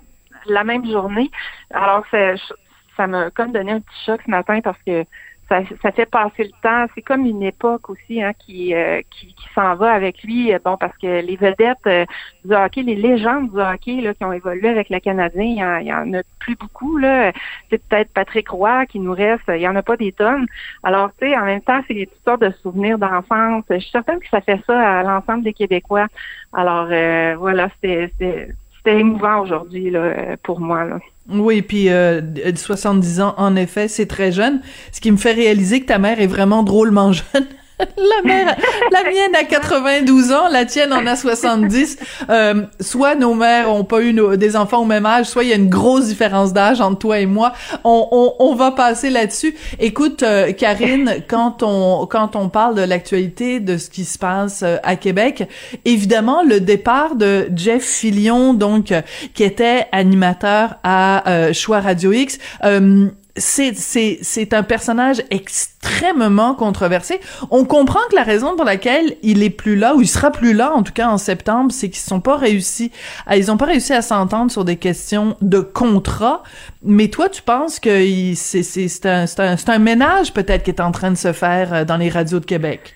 la 0.45 0.63
même 0.63 0.85
journée. 0.85 1.29
Alors, 1.71 2.05
ça 2.11 2.35
ça 2.97 3.07
m'a 3.07 3.29
comme 3.31 3.53
donné 3.53 3.71
un 3.71 3.79
petit 3.79 4.05
choc 4.05 4.19
ce 4.25 4.29
matin 4.29 4.59
parce 4.61 4.77
que 4.85 5.05
ça, 5.49 5.61
ça 5.81 5.91
fait 5.91 6.05
passer 6.05 6.43
le 6.43 6.51
temps. 6.61 6.85
C'est 6.95 7.01
comme 7.01 7.25
une 7.25 7.43
époque 7.43 7.89
aussi 7.89 8.21
hein, 8.21 8.33
qui, 8.37 8.73
euh, 8.73 9.01
qui, 9.09 9.33
qui 9.33 9.47
s'en 9.55 9.75
va 9.75 9.91
avec 9.91 10.23
lui. 10.23 10.53
Bon, 10.63 10.77
parce 10.77 10.95
que 10.97 11.21
les 11.21 11.35
vedettes 11.35 11.77
euh, 11.87 12.05
du 12.45 12.53
hockey, 12.53 12.83
les 12.83 12.95
légendes 12.95 13.51
du 13.51 13.59
hockey 13.59 14.01
là, 14.01 14.13
qui 14.13 14.23
ont 14.23 14.31
évolué 14.31 14.69
avec 14.69 14.89
le 14.89 14.99
Canadien, 14.99 15.43
il 15.43 15.57
y 15.57 15.63
en, 15.63 15.77
il 15.77 15.87
y 15.87 15.93
en 15.93 16.13
a 16.13 16.21
plus 16.39 16.55
beaucoup. 16.55 16.97
Là. 16.97 17.33
C'est 17.69 17.83
peut-être 17.83 18.13
Patrick 18.13 18.49
Roy 18.49 18.85
qui 18.85 18.99
nous 18.99 19.13
reste. 19.13 19.43
Il 19.49 19.61
y 19.61 19.67
en 19.67 19.75
a 19.75 19.83
pas 19.83 19.97
des 19.97 20.11
tonnes. 20.11 20.45
Alors, 20.83 21.09
tu 21.19 21.27
sais, 21.27 21.37
en 21.37 21.45
même 21.45 21.61
temps, 21.61 21.81
c'est 21.87 22.07
toutes 22.11 22.23
sortes 22.23 22.41
de 22.41 22.51
souvenirs 22.61 22.99
d'enfance. 22.99 23.63
Je 23.69 23.79
suis 23.79 23.91
certaine 23.91 24.19
que 24.19 24.29
ça 24.29 24.41
fait 24.41 24.61
ça 24.67 24.99
à 24.99 25.03
l'ensemble 25.03 25.43
des 25.43 25.53
Québécois. 25.53 26.07
Alors, 26.53 26.87
euh, 26.91 27.35
voilà, 27.37 27.69
c'était 27.81 28.11
c'était 28.79 28.99
émouvant 28.99 29.41
aujourd'hui 29.41 29.89
là, 29.89 30.37
pour 30.41 30.59
moi. 30.59 30.85
Là. 30.85 30.99
Oui, 31.29 31.61
puis 31.61 31.89
euh, 31.89 32.21
70 32.55 33.21
ans, 33.21 33.33
en 33.37 33.55
effet, 33.55 33.87
c'est 33.87 34.07
très 34.07 34.31
jeune. 34.31 34.61
Ce 34.91 34.99
qui 34.99 35.11
me 35.11 35.17
fait 35.17 35.33
réaliser 35.33 35.81
que 35.81 35.85
ta 35.85 35.99
mère 35.99 36.19
est 36.19 36.27
vraiment 36.27 36.63
drôlement 36.63 37.11
jeune. 37.13 37.45
La 37.79 38.21
mère, 38.23 38.55
la 38.91 39.03
mienne 39.03 39.35
a 39.35 39.43
92 39.43 40.31
ans, 40.31 40.49
la 40.49 40.65
tienne 40.65 40.93
en 40.93 41.05
a 41.05 41.15
70. 41.15 41.97
Euh, 42.29 42.63
soit 42.79 43.15
nos 43.15 43.33
mères 43.33 43.71
ont 43.71 43.83
pas 43.83 44.01
eu 44.01 44.13
des 44.37 44.55
enfants 44.55 44.81
au 44.81 44.85
même 44.85 45.05
âge, 45.05 45.27
soit 45.27 45.43
il 45.43 45.49
y 45.49 45.53
a 45.53 45.55
une 45.55 45.69
grosse 45.69 46.07
différence 46.07 46.53
d'âge 46.53 46.81
entre 46.81 46.99
toi 46.99 47.19
et 47.19 47.25
moi. 47.25 47.53
On, 47.83 48.55
va 48.59 48.71
passer 48.71 49.09
là-dessus. 49.09 49.55
Écoute, 49.79 50.23
euh, 50.23 50.51
Karine, 50.51 51.23
quand 51.29 51.63
on 51.63 52.07
quand 52.07 52.35
on 52.35 52.49
parle 52.49 52.75
de 52.75 52.81
l'actualité 52.81 53.59
de 53.59 53.77
ce 53.77 53.89
qui 53.89 54.03
se 54.03 54.17
passe 54.17 54.63
euh, 54.63 54.77
à 54.83 54.95
Québec, 54.95 55.47
évidemment 55.85 56.43
le 56.43 56.59
départ 56.59 57.15
de 57.15 57.47
Jeff 57.55 57.83
Fillion, 57.83 58.53
donc 58.53 58.93
qui 59.33 59.43
était 59.43 59.87
animateur 59.91 60.75
à 60.83 61.29
euh, 61.29 61.53
Choix 61.53 61.79
Radio 61.79 62.11
X 62.11 62.39
c'est 63.35 64.53
un 64.53 64.63
personnage 64.63 65.21
extrêmement 65.29 66.55
controversé. 66.55 67.19
On 67.51 67.65
comprend 67.65 67.99
que 68.09 68.15
la 68.15 68.23
raison 68.23 68.55
pour 68.55 68.65
laquelle 68.65 69.15
il 69.23 69.43
est 69.43 69.49
plus 69.49 69.75
là 69.75 69.95
ou 69.95 70.01
il 70.01 70.07
sera 70.07 70.31
plus 70.31 70.53
là 70.53 70.73
en 70.73 70.83
tout 70.83 70.93
cas 70.93 71.07
en 71.07 71.17
septembre, 71.17 71.71
c'est 71.71 71.89
qu'ils 71.89 72.01
sont 72.01 72.21
pas 72.21 72.37
réussi 72.37 72.91
à, 73.25 73.37
ils 73.37 73.51
ont 73.51 73.57
pas 73.57 73.65
réussi 73.65 73.93
à 73.93 74.01
s'entendre 74.01 74.51
sur 74.51 74.65
des 74.65 74.77
questions 74.77 75.37
de 75.41 75.59
contrat. 75.59 76.43
Mais 76.83 77.07
toi, 77.07 77.29
tu 77.29 77.41
penses 77.41 77.79
que 77.79 78.33
c'est 78.35 79.05
un 79.05 79.25
un, 79.37 79.55
un 79.67 79.79
ménage 79.79 80.33
peut-être 80.33 80.63
qui 80.63 80.71
est 80.71 80.81
en 80.81 80.91
train 80.91 81.11
de 81.11 81.17
se 81.17 81.33
faire 81.33 81.73
euh, 81.73 81.85
dans 81.85 81.97
les 81.97 82.09
radios 82.09 82.39
de 82.39 82.45
Québec? 82.45 82.95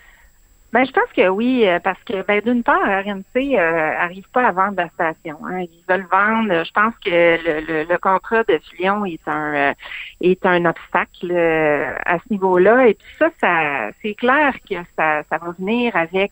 Ben, 0.73 0.85
je 0.85 0.91
pense 0.91 1.11
que 1.15 1.29
oui, 1.29 1.67
euh, 1.67 1.77
parce 1.79 2.03
que 2.03 2.25
ben, 2.25 2.41
d'une 2.41 2.63
part, 2.63 2.81
RMC 2.81 3.55
euh, 3.55 3.93
arrive 3.95 4.27
pas 4.33 4.47
à 4.47 4.51
vendre 4.51 4.73
la 4.77 4.89
station. 4.89 5.37
Hein. 5.45 5.59
Ils 5.61 5.83
veulent 5.87 6.07
vendre. 6.11 6.63
Je 6.63 6.71
pense 6.71 6.95
que 7.05 7.11
le, 7.11 7.83
le, 7.87 7.97
contrat 7.99 8.43
de 8.45 8.57
Filion 8.57 9.05
est 9.05 9.21
un 9.27 9.53
euh, 9.53 9.73
est 10.21 10.43
un 10.47 10.65
obstacle 10.65 11.31
euh, 11.31 11.93
à 12.07 12.17
ce 12.17 12.23
niveau-là. 12.31 12.87
Et 12.87 12.95
puis 12.95 13.07
ça, 13.19 13.29
ça 13.39 13.91
c'est 14.01 14.15
clair 14.15 14.55
que 14.67 14.77
ça, 14.97 15.21
ça 15.29 15.37
va 15.37 15.51
venir 15.59 15.95
avec 15.95 16.31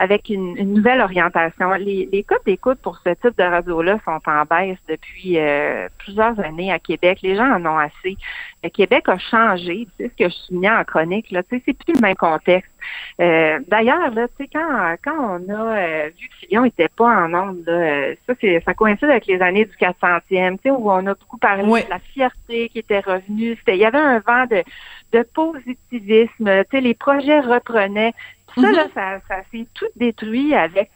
avec 0.00 0.28
une, 0.28 0.56
une, 0.56 0.74
nouvelle 0.74 1.00
orientation. 1.00 1.70
Les, 1.74 2.08
les 2.10 2.24
codes 2.24 2.42
d'écoute 2.44 2.80
pour 2.82 2.98
ce 3.06 3.10
type 3.10 3.38
de 3.38 3.44
radio-là 3.44 4.00
sont 4.04 4.20
en 4.26 4.42
baisse 4.42 4.78
depuis 4.88 5.38
plusieurs 5.98 6.40
années 6.40 6.72
à 6.72 6.80
Québec. 6.80 7.20
Les 7.22 7.36
gens 7.36 7.48
en 7.48 7.64
ont 7.64 7.78
assez. 7.78 8.16
Le 8.64 8.70
Québec 8.70 9.08
a 9.08 9.18
changé. 9.18 9.86
Sais 9.98 10.10
ce 10.10 10.24
que 10.24 10.28
je 10.28 10.34
soulignais 10.34 10.72
en 10.72 10.82
chronique. 10.82 11.30
Là, 11.30 11.42
c'est 11.48 11.60
plus 11.60 11.94
le 11.94 12.00
même 12.00 12.16
contexte. 12.16 12.71
Euh, 13.20 13.58
D'ailleurs, 13.68 14.10
là, 14.12 14.28
tu 14.28 14.44
sais, 14.44 14.50
quand, 14.52 14.96
quand 15.04 15.40
on 15.40 15.52
a 15.52 15.76
euh, 15.76 16.10
vu 16.18 16.28
que 16.28 16.46
Fillon 16.46 16.62
n'était 16.62 16.88
pas 16.88 17.06
en 17.06 17.34
onde, 17.34 17.62
là, 17.66 17.72
euh, 17.72 18.14
ça, 18.26 18.34
ça 18.64 18.74
coïncide 18.74 19.10
avec 19.10 19.26
les 19.26 19.40
années 19.40 19.64
du 19.64 19.76
400e, 19.76 20.56
tu 20.56 20.62
sais, 20.62 20.70
où 20.70 20.90
on 20.90 21.06
a 21.06 21.14
beaucoup 21.14 21.38
parlé 21.38 21.62
de 21.62 21.90
la 21.90 21.98
fierté 21.98 22.68
qui 22.68 22.78
était 22.78 23.00
revenue. 23.00 23.58
Il 23.66 23.76
y 23.76 23.84
avait 23.84 23.98
un 23.98 24.18
vent 24.20 24.46
de, 24.46 24.62
de 25.12 25.22
positivisme. 25.34 26.64
Tu 26.64 26.70
sais, 26.70 26.80
les 26.80 26.94
projets 26.94 27.40
reprenaient. 27.40 28.12
Tout 28.54 28.62
ça, 28.62 28.72
là, 28.72 28.86
mm-hmm. 28.86 28.94
ça, 28.94 29.20
ça 29.28 29.36
s'est 29.50 29.66
tout 29.74 29.86
détruit 29.96 30.54
avec 30.54 30.90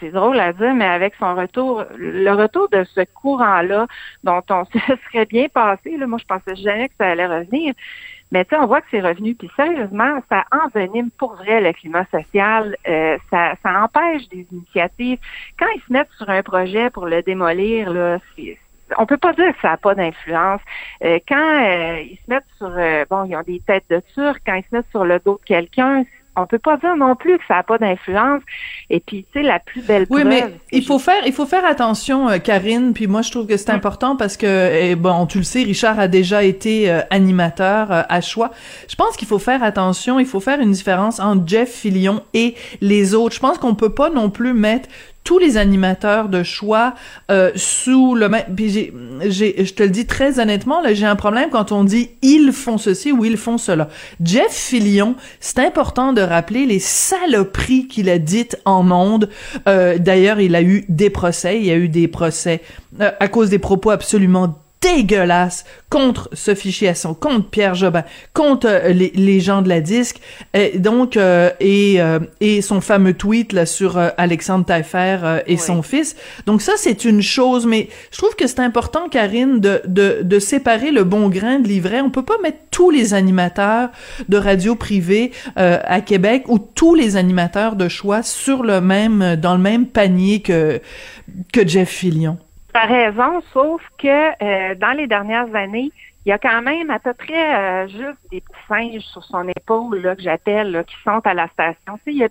c'est 0.00 0.10
drôle 0.10 0.38
à 0.38 0.52
dire, 0.52 0.74
mais 0.74 0.86
avec 0.86 1.14
son 1.18 1.34
retour, 1.34 1.84
le 1.96 2.30
retour 2.32 2.68
de 2.68 2.84
ce 2.84 3.00
courant-là, 3.14 3.86
dont 4.24 4.42
on 4.50 4.64
se 4.72 4.78
serait 5.06 5.26
bien 5.26 5.48
passé, 5.48 5.96
là, 5.96 6.06
moi 6.06 6.18
je 6.18 6.26
pensais 6.26 6.56
jamais 6.56 6.88
que 6.88 6.94
ça 6.98 7.08
allait 7.08 7.26
revenir, 7.26 7.74
mais 8.32 8.44
tu 8.44 8.50
sais, 8.50 8.60
on 8.60 8.66
voit 8.66 8.80
que 8.80 8.88
c'est 8.90 9.00
revenu. 9.00 9.34
Puis 9.34 9.50
sérieusement, 9.56 10.20
ça 10.28 10.44
envenime 10.50 11.10
pour 11.10 11.34
vrai 11.34 11.60
le 11.60 11.72
climat 11.72 12.06
social. 12.10 12.76
Euh, 12.88 13.18
ça, 13.30 13.54
ça 13.62 13.82
empêche 13.82 14.28
des 14.28 14.46
initiatives. 14.50 15.18
Quand 15.58 15.66
ils 15.74 15.82
se 15.86 15.92
mettent 15.92 16.12
sur 16.16 16.28
un 16.28 16.42
projet 16.42 16.90
pour 16.90 17.06
le 17.06 17.22
démolir, 17.22 17.90
là, 17.90 18.18
c'est 18.36 18.58
on 18.98 19.04
peut 19.04 19.16
pas 19.16 19.32
dire 19.32 19.52
que 19.52 19.60
ça 19.60 19.70
n'a 19.70 19.76
pas 19.78 19.96
d'influence. 19.96 20.60
Euh, 21.02 21.18
quand 21.26 21.64
euh, 21.64 22.00
ils 22.02 22.18
se 22.24 22.30
mettent 22.30 22.44
sur, 22.56 22.70
bon, 23.10 23.24
ils 23.24 23.34
ont 23.34 23.42
des 23.42 23.60
têtes 23.66 23.86
de 23.90 24.00
turc, 24.14 24.40
quand 24.46 24.54
ils 24.54 24.62
se 24.62 24.76
mettent 24.76 24.90
sur 24.90 25.04
le 25.04 25.18
dos 25.18 25.40
de 25.42 25.44
quelqu'un, 25.44 26.04
on 26.36 26.46
peut 26.46 26.58
pas 26.58 26.76
dire 26.76 26.96
non 26.96 27.16
plus 27.16 27.38
que 27.38 27.44
ça 27.48 27.54
n'a 27.54 27.62
pas 27.62 27.78
d'influence. 27.78 28.42
Et 28.90 29.00
puis, 29.00 29.26
tu 29.32 29.40
sais, 29.40 29.42
la 29.44 29.58
plus 29.58 29.80
belle 29.80 30.06
Oui, 30.10 30.22
mais 30.24 30.44
il 30.70 30.84
faut 30.84 30.98
faire, 30.98 31.26
il 31.26 31.32
faut 31.32 31.46
faire 31.46 31.64
attention, 31.64 32.28
euh, 32.28 32.38
Karine. 32.38 32.92
Puis 32.92 33.06
moi, 33.06 33.22
je 33.22 33.30
trouve 33.30 33.46
que 33.46 33.56
c'est 33.56 33.70
important 33.70 34.16
parce 34.16 34.36
que, 34.36 34.70
eh, 34.72 34.94
bon, 34.94 35.26
tu 35.26 35.38
le 35.38 35.44
sais, 35.44 35.62
Richard 35.62 35.98
a 35.98 36.08
déjà 36.08 36.44
été 36.44 36.90
euh, 36.90 37.00
animateur 37.10 37.90
euh, 37.90 38.02
à 38.08 38.20
choix. 38.20 38.50
Je 38.88 38.94
pense 38.94 39.16
qu'il 39.16 39.26
faut 39.26 39.38
faire 39.38 39.62
attention. 39.62 40.20
Il 40.20 40.26
faut 40.26 40.40
faire 40.40 40.60
une 40.60 40.72
différence 40.72 41.20
entre 41.20 41.42
Jeff 41.46 41.70
Fillion 41.70 42.22
et 42.34 42.54
les 42.80 43.14
autres. 43.14 43.34
Je 43.34 43.40
pense 43.40 43.58
qu'on 43.58 43.74
peut 43.74 43.94
pas 43.94 44.10
non 44.10 44.30
plus 44.30 44.52
mettre 44.52 44.88
tous 45.26 45.38
les 45.40 45.56
animateurs 45.56 46.28
de 46.28 46.44
choix 46.44 46.94
euh, 47.32 47.50
sous 47.56 48.14
le 48.14 48.28
même. 48.28 48.44
Puis 48.54 48.70
j'ai, 48.70 49.64
je 49.64 49.74
te 49.74 49.82
le 49.82 49.90
dis 49.90 50.06
très 50.06 50.38
honnêtement, 50.38 50.80
là, 50.80 50.94
j'ai 50.94 51.04
un 51.04 51.16
problème 51.16 51.50
quand 51.50 51.72
on 51.72 51.82
dit 51.82 52.10
ils 52.22 52.52
font 52.52 52.78
ceci 52.78 53.10
ou 53.10 53.24
ils 53.24 53.36
font 53.36 53.58
cela. 53.58 53.88
Jeff 54.22 54.52
Fillion, 54.52 55.16
c'est 55.40 55.58
important 55.58 56.12
de 56.12 56.22
rappeler 56.22 56.64
les 56.64 56.78
saloperies 56.78 57.88
qu'il 57.88 58.08
a 58.08 58.18
dites 58.18 58.56
en 58.64 58.84
monde. 58.84 59.28
Euh, 59.68 59.98
d'ailleurs, 59.98 60.38
il 60.38 60.54
a 60.54 60.62
eu 60.62 60.84
des 60.88 61.10
procès, 61.10 61.58
il 61.58 61.66
y 61.66 61.72
a 61.72 61.76
eu 61.76 61.88
des 61.88 62.06
procès 62.06 62.62
euh, 63.00 63.10
à 63.18 63.26
cause 63.26 63.50
des 63.50 63.58
propos 63.58 63.90
absolument 63.90 64.54
dégueulasse 64.80 65.64
contre 65.88 66.28
Sophie 66.32 66.72
Chiasson, 66.72 67.14
contre 67.14 67.48
Pierre 67.48 67.74
Jobin, 67.74 68.04
contre 68.32 68.66
euh, 68.68 68.88
les, 68.88 69.12
les, 69.14 69.40
gens 69.40 69.62
de 69.62 69.68
la 69.68 69.80
disque, 69.80 70.20
et 70.54 70.78
donc 70.78 71.16
euh, 71.16 71.50
et 71.60 72.00
euh, 72.00 72.18
et 72.40 72.60
son 72.60 72.80
fameux 72.80 73.14
tweet 73.14 73.52
là 73.52 73.66
sur 73.66 73.98
Alexandre 74.16 74.64
Taillefer 74.64 75.42
et 75.46 75.56
son 75.56 75.82
fils. 75.82 76.16
Donc 76.46 76.62
ça 76.62 76.72
c'est 76.76 77.04
une 77.04 77.22
chose, 77.22 77.66
mais 77.66 77.88
je 78.10 78.18
trouve 78.18 78.34
que 78.34 78.46
c'est 78.46 78.60
important, 78.60 79.08
Karine, 79.08 79.60
de, 79.60 79.80
de 79.86 80.20
de 80.22 80.38
séparer 80.38 80.90
le 80.90 81.04
bon 81.04 81.28
grain 81.28 81.58
de 81.58 81.68
l'ivraie. 81.68 82.00
On 82.00 82.10
peut 82.10 82.24
pas 82.24 82.38
mettre 82.42 82.58
tous 82.70 82.90
les 82.90 83.14
animateurs 83.14 83.90
de 84.28 84.36
radio 84.36 84.74
privée 84.74 85.32
à 85.56 86.00
Québec 86.00 86.44
ou 86.48 86.58
tous 86.58 86.94
les 86.94 87.16
animateurs 87.16 87.76
de 87.76 87.88
choix 87.88 88.22
sur 88.22 88.62
le 88.62 88.80
même 88.80 89.36
dans 89.36 89.54
le 89.54 89.62
même 89.62 89.86
panier 89.86 90.40
que 90.42 90.80
que 91.52 91.66
Jeff 91.66 91.88
Fillion 91.88 92.38
raison, 92.84 93.42
sauf 93.52 93.82
que 93.98 94.08
euh, 94.42 94.74
dans 94.74 94.92
les 94.92 95.06
dernières 95.06 95.54
années, 95.54 95.90
il 96.26 96.30
y 96.30 96.32
a 96.32 96.38
quand 96.38 96.60
même 96.60 96.90
à 96.90 96.98
peu 96.98 97.14
près 97.14 97.54
euh, 97.54 97.86
juste 97.88 98.18
des 98.32 98.40
petits 98.40 98.66
singes 98.68 99.02
sur 99.12 99.22
son 99.22 99.46
épaule 99.48 100.02
là, 100.02 100.16
que 100.16 100.22
j'appelle, 100.22 100.84
qui 100.86 100.96
sont 101.04 101.20
à 101.24 101.34
la 101.34 101.46
station. 101.48 102.00
il 102.06 102.16
n'y 102.16 102.24
a, 102.24 102.28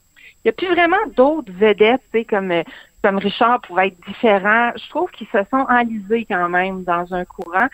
a, 0.47 0.51
plus 0.51 0.67
vraiment 0.67 0.97
d'autres 1.15 1.51
vedettes, 1.53 2.01
comme 2.29 2.51
euh, 2.51 2.63
comme 3.01 3.17
Richard 3.19 3.61
pouvait 3.61 3.87
être 3.87 4.07
différent. 4.07 4.71
Je 4.75 4.89
trouve 4.89 5.11
qu'ils 5.11 5.27
se 5.27 5.37
sont 5.51 5.65
enlisés 5.69 6.25
quand 6.27 6.49
même 6.49 6.83
dans 6.83 7.13
un 7.13 7.23
courant 7.23 7.67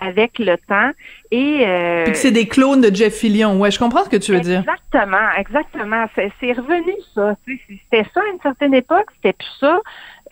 avec 0.00 0.38
le 0.38 0.56
temps. 0.56 0.92
Et, 1.30 1.66
euh, 1.66 2.06
c'est 2.14 2.30
des 2.30 2.48
clones 2.48 2.80
de 2.80 2.94
Jeff 2.94 3.14
Fillion. 3.14 3.58
Ouais, 3.58 3.70
je 3.70 3.78
comprends 3.78 4.04
ce 4.04 4.08
que 4.08 4.16
tu 4.16 4.32
veux 4.32 4.40
dire. 4.40 4.60
Exactement, 4.60 5.30
exactement. 5.36 6.06
C'est 6.16 6.52
revenu 6.52 6.94
ça. 7.14 7.36
C'était 7.46 8.08
ça 8.14 8.20
à 8.20 8.32
une 8.32 8.40
certaine 8.40 8.72
époque, 8.72 9.06
c'était 9.16 9.34
plus 9.34 9.56
ça. 9.60 9.78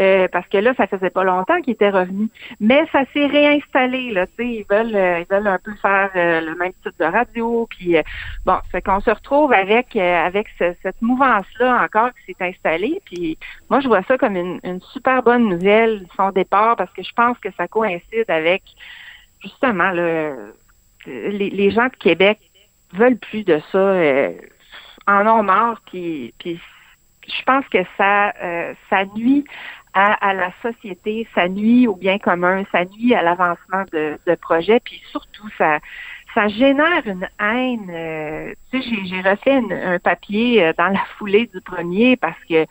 Euh, 0.02 0.26
parce 0.32 0.48
que 0.48 0.58
là, 0.58 0.74
ça 0.76 0.88
faisait 0.88 1.10
pas 1.10 1.22
longtemps 1.22 1.60
qu'il 1.60 1.74
était 1.74 1.90
revenu. 1.90 2.28
Mais 2.58 2.84
ça 2.90 3.04
s'est 3.12 3.26
réinstallé, 3.26 4.10
là, 4.10 4.26
tu 4.26 4.32
sais, 4.36 4.46
ils 4.46 4.66
veulent, 4.68 4.96
euh, 4.96 5.20
ils 5.20 5.26
veulent 5.32 5.46
un 5.46 5.58
peu 5.58 5.72
faire 5.76 6.10
euh, 6.16 6.40
le 6.40 6.56
même 6.56 6.72
type 6.82 6.98
de 6.98 7.04
radio, 7.04 7.68
puis 7.70 7.96
bon, 8.44 8.58
fait 8.72 8.82
qu'on 8.82 9.00
se 9.00 9.10
retrouve 9.10 9.52
avec 9.52 9.94
avec 9.94 10.48
cette 10.58 11.00
mouvance-là 11.00 11.84
encore 11.84 12.10
qui 12.14 12.32
s'est 12.32 12.44
installée, 12.44 13.00
puis 13.04 13.38
moi, 13.70 13.80
je 13.80 13.86
vois 13.86 14.02
ça 14.02 14.18
comme 14.18 14.36
une, 14.36 14.58
une 14.64 14.80
super 14.80 15.22
bonne 15.22 15.48
nouvelle, 15.48 16.06
son 16.16 16.30
départ, 16.30 16.74
parce 16.76 16.92
que 16.92 17.02
je 17.02 17.12
pense 17.12 17.38
que 17.38 17.50
ça 17.56 17.68
coïncide 17.68 18.28
avec 18.28 18.62
justement 19.42 19.92
le, 19.92 20.54
les, 21.06 21.70
gens 21.70 21.86
de 21.86 21.96
Québec 21.96 22.40
veulent 22.94 23.18
plus 23.18 23.44
de 23.44 23.60
ça, 23.70 23.94
en 25.06 25.26
ont 25.26 25.42
marre, 25.44 25.80
puis, 25.86 26.34
je 26.42 27.42
pense 27.46 27.66
que 27.68 27.78
ça, 27.96 28.32
ça 28.90 29.04
nuit 29.16 29.44
à, 29.94 30.34
la 30.34 30.50
société, 30.60 31.26
ça 31.34 31.48
nuit 31.48 31.86
au 31.86 31.94
bien 31.94 32.18
commun, 32.18 32.64
ça 32.72 32.84
nuit 32.84 33.14
à 33.14 33.22
l'avancement 33.22 33.84
de, 33.92 34.18
de 34.26 34.34
projets, 34.34 34.80
puis 34.80 35.00
surtout 35.10 35.48
ça 35.56 35.78
ça 36.34 36.48
génère 36.48 37.02
une 37.06 37.28
haine. 37.40 37.90
Euh, 37.90 38.52
tu 38.72 38.82
sais, 38.82 38.88
j'ai 39.04 39.20
refait 39.20 39.62
un 39.70 39.98
papier 39.98 40.64
euh, 40.64 40.72
dans 40.76 40.88
la 40.88 41.04
foulée 41.16 41.48
du 41.54 41.60
premier 41.60 42.16
parce 42.16 42.38
que 42.48 42.66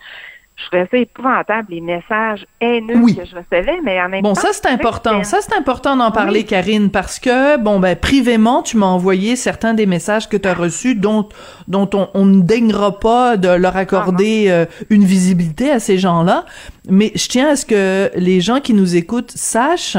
je 0.55 0.65
trouvais 0.67 0.87
ça 0.91 0.97
épouvantable, 0.97 1.71
les 1.71 1.81
messages 1.81 2.45
haineux 2.61 3.05
que 3.07 3.25
je 3.25 3.35
recevais, 3.35 3.79
mais 3.83 3.99
en 3.99 4.09
même 4.09 4.21
bon, 4.21 4.33
temps... 4.33 4.41
Bon, 4.41 4.47
ça, 4.47 4.53
c'est 4.53 4.67
important. 4.67 5.23
Ça, 5.23 5.39
c'est 5.41 5.55
important 5.55 5.95
d'en 5.95 6.11
parler, 6.11 6.43
Karine, 6.43 6.91
parce 6.91 7.19
que, 7.19 7.57
bon, 7.57 7.79
ben, 7.79 7.95
privément, 7.95 8.61
tu 8.61 8.77
m'as 8.77 8.85
envoyé 8.85 9.35
certains 9.35 9.73
des 9.73 9.87
messages 9.87 10.29
que 10.29 10.37
tu 10.37 10.47
as 10.47 10.53
reçus 10.53 10.93
dont, 10.93 11.27
dont 11.67 11.89
on, 11.95 12.09
on, 12.13 12.25
ne 12.25 12.41
daignera 12.41 12.99
pas 12.99 13.35
de 13.35 13.49
leur 13.49 13.75
accorder 13.75 14.45
euh, 14.49 14.65
une 14.91 15.03
visibilité 15.03 15.71
à 15.71 15.79
ces 15.79 15.97
gens-là. 15.97 16.45
Mais 16.89 17.13
je 17.15 17.27
tiens 17.27 17.49
à 17.49 17.55
ce 17.55 17.65
que 17.65 18.11
les 18.15 18.41
gens 18.41 18.59
qui 18.59 18.73
nous 18.73 18.95
écoutent 18.95 19.31
sachent 19.33 19.97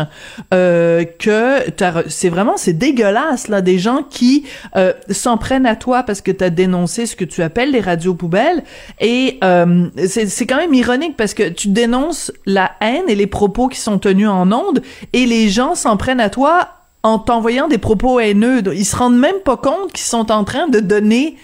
euh, 0.52 1.04
que 1.04 1.60
c'est 2.08 2.28
vraiment, 2.28 2.58
c'est 2.58 2.74
dégueulasse, 2.74 3.48
là, 3.48 3.62
des 3.62 3.78
gens 3.78 4.02
qui 4.02 4.44
euh, 4.76 4.92
s'en 5.10 5.38
prennent 5.38 5.64
à 5.64 5.76
toi 5.76 6.02
parce 6.02 6.20
que 6.20 6.30
tu 6.30 6.44
as 6.44 6.50
dénoncé 6.50 7.06
ce 7.06 7.16
que 7.16 7.24
tu 7.24 7.42
appelles 7.42 7.70
les 7.70 7.80
radios 7.80 8.14
poubelles. 8.14 8.62
Et 9.00 9.38
euh, 9.42 9.88
c'est 10.06 10.46
quand 10.46 10.58
même 10.58 10.74
ironique 10.74 11.16
parce 11.16 11.32
que 11.32 11.48
tu 11.48 11.68
dénonces 11.68 12.32
la 12.44 12.72
haine 12.82 13.04
et 13.08 13.14
les 13.14 13.26
propos 13.26 13.68
qui 13.68 13.80
sont 13.80 13.98
tenus 13.98 14.28
en 14.28 14.52
ondes 14.52 14.82
et 15.14 15.24
les 15.24 15.48
gens 15.48 15.74
s'en 15.74 15.96
prennent 15.96 16.20
à 16.20 16.28
toi 16.28 16.68
en 17.02 17.18
t'envoyant 17.18 17.68
des 17.68 17.78
propos 17.78 18.20
haineux. 18.20 18.62
Ils 18.74 18.84
se 18.84 18.96
rendent 18.96 19.18
même 19.18 19.40
pas 19.44 19.56
compte 19.56 19.92
qu'ils 19.92 20.06
sont 20.06 20.30
en 20.30 20.44
train 20.44 20.68
de 20.68 20.80
donner 20.80 21.36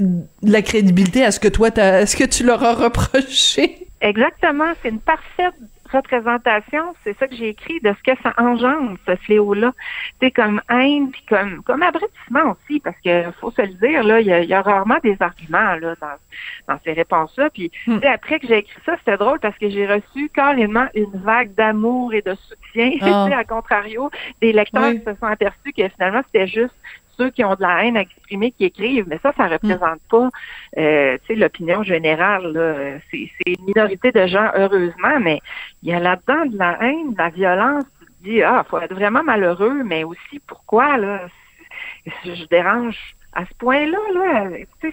de 0.00 0.50
la 0.50 0.62
crédibilité 0.62 1.24
à 1.24 1.30
ce 1.30 1.40
que 1.40 1.48
toi, 1.48 1.68
à 1.78 2.06
ce 2.06 2.16
que 2.16 2.24
tu 2.24 2.44
leur 2.44 2.62
as 2.64 2.74
reproché. 2.74 3.86
Exactement, 4.00 4.72
c'est 4.82 4.88
une 4.88 5.00
parfaite 5.00 5.54
représentation, 5.92 6.94
c'est 7.04 7.16
ça 7.18 7.26
que 7.26 7.34
j'ai 7.34 7.48
écrit, 7.48 7.80
de 7.80 7.92
ce 7.92 8.12
que 8.12 8.16
ça 8.22 8.32
engendre, 8.38 8.96
ce 9.06 9.16
fléau-là. 9.16 9.72
C'est 10.20 10.30
comme 10.30 10.60
haine, 10.70 11.10
puis 11.10 11.22
comme, 11.28 11.62
comme 11.62 11.82
abrutissement 11.82 12.52
aussi, 12.52 12.80
parce 12.80 12.96
que 13.04 13.30
faut 13.40 13.50
se 13.50 13.62
le 13.62 13.74
dire, 13.74 14.04
là, 14.04 14.20
il 14.20 14.26
y 14.26 14.54
a, 14.54 14.62
rarement 14.62 14.98
des 15.02 15.16
arguments 15.20 15.74
là, 15.76 15.94
dans, 16.00 16.74
dans 16.74 16.80
ces 16.84 16.92
réponses-là. 16.92 17.50
Puis 17.50 17.70
hmm. 17.86 17.98
après 18.04 18.38
que 18.40 18.46
j'ai 18.46 18.58
écrit 18.58 18.80
ça, 18.84 18.96
c'était 18.98 19.16
drôle 19.16 19.40
parce 19.40 19.56
que 19.58 19.70
j'ai 19.70 19.86
reçu 19.86 20.28
carrément 20.28 20.86
une 20.94 21.10
vague 21.14 21.54
d'amour 21.54 22.14
et 22.14 22.22
de 22.22 22.34
soutien. 22.34 22.90
Oh. 23.10 23.28
à 23.32 23.44
contrario, 23.44 24.10
des 24.40 24.52
lecteurs 24.52 24.92
qui 24.92 24.98
se 24.98 25.14
sont 25.18 25.26
aperçus 25.26 25.72
que 25.76 25.88
finalement, 25.88 26.20
c'était 26.26 26.46
juste 26.46 26.74
ceux 27.20 27.30
qui 27.30 27.44
ont 27.44 27.54
de 27.54 27.60
la 27.60 27.84
haine 27.84 27.98
à 27.98 28.00
exprimer 28.00 28.50
qui 28.50 28.64
écrivent, 28.64 29.06
mais 29.06 29.18
ça, 29.22 29.32
ça 29.36 29.46
représente 29.46 30.00
pas 30.08 30.30
euh, 30.78 31.18
l'opinion 31.28 31.82
générale. 31.82 33.00
C'est 33.10 33.28
une 33.46 33.64
minorité 33.66 34.10
de 34.10 34.26
gens, 34.26 34.50
heureusement, 34.54 35.20
mais 35.20 35.40
il 35.82 35.90
y 35.90 35.92
a 35.92 36.00
là-dedans 36.00 36.46
de 36.46 36.56
la 36.56 36.82
haine, 36.82 37.12
de 37.12 37.18
la 37.18 37.28
violence. 37.28 37.84
Tu 38.22 38.30
dis, 38.30 38.42
ah, 38.42 38.64
faut 38.68 38.78
être 38.78 38.94
vraiment 38.94 39.22
malheureux, 39.22 39.82
mais 39.84 40.04
aussi 40.04 40.40
pourquoi, 40.46 40.96
là, 40.96 41.26
je 42.24 42.46
dérange 42.46 42.96
à 43.34 43.44
ce 43.44 43.54
point-là, 43.58 43.98
là, 44.14 44.90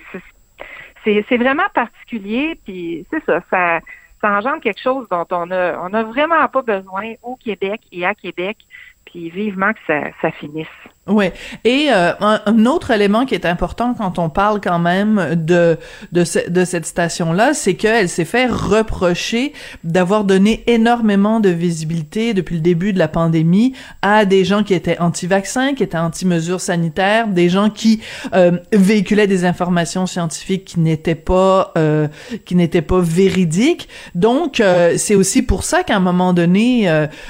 c'est 1.03 1.37
vraiment 1.37 1.69
particulier, 1.73 2.59
puis 2.65 3.05
c'est 3.09 3.23
ça, 3.23 3.41
ça, 3.49 3.79
ça 4.21 4.37
engendre 4.37 4.61
quelque 4.61 4.81
chose 4.81 5.07
dont 5.09 5.25
on 5.31 5.49
a, 5.51 5.79
on 5.79 5.93
a 5.93 6.03
vraiment 6.03 6.45
pas 6.49 6.61
besoin 6.61 7.13
au 7.23 7.37
Québec 7.37 7.81
et 7.93 8.05
à 8.05 8.13
Québec, 8.13 8.57
puis 9.05 9.29
vivement 9.29 9.71
que 9.71 9.79
ça, 9.87 10.01
ça 10.21 10.31
finisse. 10.31 10.67
Oui. 11.09 11.29
Et 11.63 11.87
euh, 11.91 12.11
un, 12.19 12.65
autre 12.65 12.91
élément 12.91 13.25
qui 13.25 13.33
est 13.33 13.45
important 13.45 13.93
quand 13.93 14.19
on 14.19 14.29
parle 14.29 14.59
quand 14.59 14.79
même 14.79 15.35
de 15.35 15.77
de, 16.11 16.23
de 16.49 16.65
cette 16.65 16.85
station-là, 16.85 17.53
c'est 17.53 17.75
qu'elle 17.75 18.09
s'est 18.09 18.25
fait 18.25 18.47
reprocher 18.47 19.53
d'avoir 19.83 20.25
donné 20.25 20.63
énormément 20.67 21.39
de 21.39 21.49
visibilité 21.49 22.33
depuis 22.33 22.55
le 22.55 22.61
début 22.61 22.91
de 22.91 22.99
la 22.99 23.07
pandémie 23.07 23.73
à 24.01 24.25
des 24.25 24.43
gens 24.43 24.63
qui 24.63 24.73
étaient 24.73 24.99
anti-vaccins, 24.99 25.73
qui 25.73 25.83
étaient 25.83 25.97
anti-mesures 25.97 26.61
sanitaires, 26.61 27.27
des 27.29 27.49
gens 27.49 27.69
qui 27.69 28.01
euh, 28.33 28.51
véhiculaient 28.73 29.27
des 29.27 29.45
informations 29.45 30.07
scientifiques 30.07 30.65
qui 30.65 30.79
n'étaient 30.79 31.15
pas 31.15 31.71
euh, 31.77 32.07
qui 32.45 32.55
n'étaient 32.55 32.81
pas 32.81 32.99
véridiques. 32.99 33.87
Donc 34.15 34.61
c'est 34.97 35.15
aussi 35.15 35.41
pour 35.41 35.63
ça 35.63 35.83
qu'à 35.83 35.95
un 35.95 35.99
moment 35.99 36.33
donné, 36.33 36.87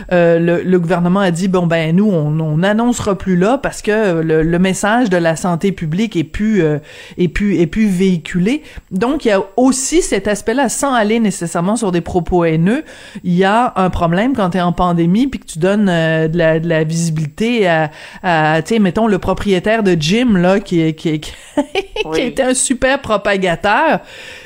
le, 0.09 0.61
le, 0.63 0.79
gouvernement 0.79 1.19
a 1.19 1.31
dit 1.31 1.47
bon 1.47 1.67
ben 1.67 1.95
nous 1.95 2.09
on 2.09 2.57
n'annoncera 2.57 3.17
plus 3.17 3.35
là 3.35 3.57
parce 3.67 3.81
que 3.81 4.21
le, 4.21 4.59
message 4.59 5.09
de 5.09 5.17
la 5.17 5.35
santé 5.35 5.73
publique 5.73 6.15
est 6.15 6.23
plus 6.23 6.63
euh, 6.63 6.77
est 7.17 7.27
plus 7.27 7.59
est 7.59 7.67
plus 7.67 7.89
véhiculé. 7.89 8.63
Donc 8.91 9.25
il 9.25 9.27
y 9.27 9.31
a 9.31 9.43
aussi 9.57 10.01
cet 10.01 10.29
aspect-là 10.29 10.69
sans 10.69 10.93
aller 10.93 11.19
nécessairement 11.19 11.75
sur 11.75 11.91
des 11.91 11.99
propos 11.99 12.45
haineux, 12.45 12.85
il 13.25 13.33
y 13.33 13.43
a 13.43 13.73
un 13.75 13.89
problème 13.89 14.37
quand 14.37 14.51
tu 14.51 14.57
es 14.57 14.61
en 14.61 14.71
pandémie 14.71 15.27
puis 15.27 15.41
que 15.41 15.47
tu 15.47 15.59
donnes 15.59 15.89
euh, 15.89 16.29
de, 16.29 16.37
la, 16.37 16.61
de 16.61 16.69
la 16.69 16.85
visibilité 16.85 17.67
à, 17.67 17.91
à 18.23 18.61
tu 18.61 18.75
sais 18.75 18.79
mettons 18.79 19.05
le 19.05 19.19
propriétaire 19.19 19.83
de 19.83 19.95
gym 19.99 20.37
là 20.37 20.61
qui 20.61 20.93
qui 20.93 21.19
qui, 21.19 21.33
qui 22.13 22.21
a 22.21 22.23
été 22.23 22.43
un 22.43 22.53
super 22.53 23.01
propagateur. 23.01 23.99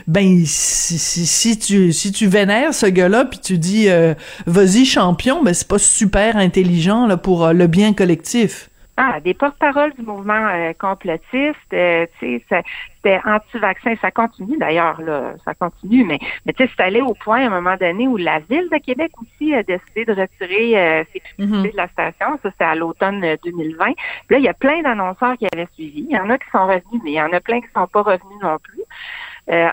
Ben 0.07 0.41
si, 0.47 0.97
si, 0.97 1.59
tu 1.59 1.93
si 1.93 2.11
tu 2.11 2.25
vénères 2.25 2.73
ce 2.73 2.87
gars-là 2.87 3.25
puis 3.25 3.37
tu 3.37 3.59
dis 3.59 3.87
euh, 3.87 4.15
vas-y 4.47 4.83
champion, 4.83 5.43
ben 5.43 5.53
c'est 5.53 5.67
pas 5.67 5.77
super 5.77 6.37
intelligent 6.37 7.05
là 7.05 7.17
pour 7.17 7.49
le 7.49 7.67
bien 7.67 7.93
collectif. 7.93 8.70
Ah, 8.97 9.19
des 9.21 9.33
porte-paroles 9.33 9.93
du 9.93 10.01
mouvement 10.01 10.47
euh, 10.49 10.73
complotiste, 10.77 11.55
euh, 11.73 12.05
tu 12.19 12.41
sais, 12.49 12.63
c'était 12.95 13.19
anti-vaccin, 13.25 13.95
ça 14.01 14.11
continue 14.11 14.57
d'ailleurs, 14.57 15.01
là, 15.01 15.33
ça 15.45 15.53
continue, 15.53 16.03
mais, 16.03 16.19
mais 16.45 16.51
tu 16.51 16.63
sais, 16.63 16.71
c'est 16.75 16.83
allé 16.83 16.99
au 16.99 17.13
point 17.13 17.41
à 17.41 17.47
un 17.47 17.61
moment 17.61 17.77
donné 17.77 18.07
où 18.07 18.17
la 18.17 18.39
ville 18.39 18.67
de 18.69 18.77
Québec 18.79 19.11
aussi 19.21 19.55
a 19.55 19.63
décidé 19.63 20.03
de 20.03 20.13
retirer 20.13 20.77
euh, 20.77 21.03
ses 21.13 21.21
publicités 21.21 21.69
mhm. 21.69 21.71
de 21.71 21.77
la 21.77 21.87
station, 21.87 22.37
ça 22.43 22.51
c'était 22.51 22.65
à 22.65 22.75
l'automne 22.75 23.21
2020. 23.21 23.85
Puis 23.85 23.95
là, 24.29 24.37
il 24.37 24.43
y 24.43 24.49
a 24.49 24.53
plein 24.53 24.81
d'annonceurs 24.81 25.37
qui 25.37 25.47
avaient 25.53 25.69
suivi, 25.73 26.05
il 26.09 26.15
y 26.15 26.19
en 26.19 26.29
a 26.29 26.37
qui 26.37 26.49
sont 26.51 26.67
revenus, 26.67 27.01
mais 27.03 27.11
il 27.11 27.15
y 27.15 27.21
en 27.21 27.31
a 27.31 27.39
plein 27.39 27.61
qui 27.61 27.69
sont 27.73 27.87
pas 27.87 28.01
revenus 28.01 28.41
non 28.43 28.57
plus. 28.59 28.83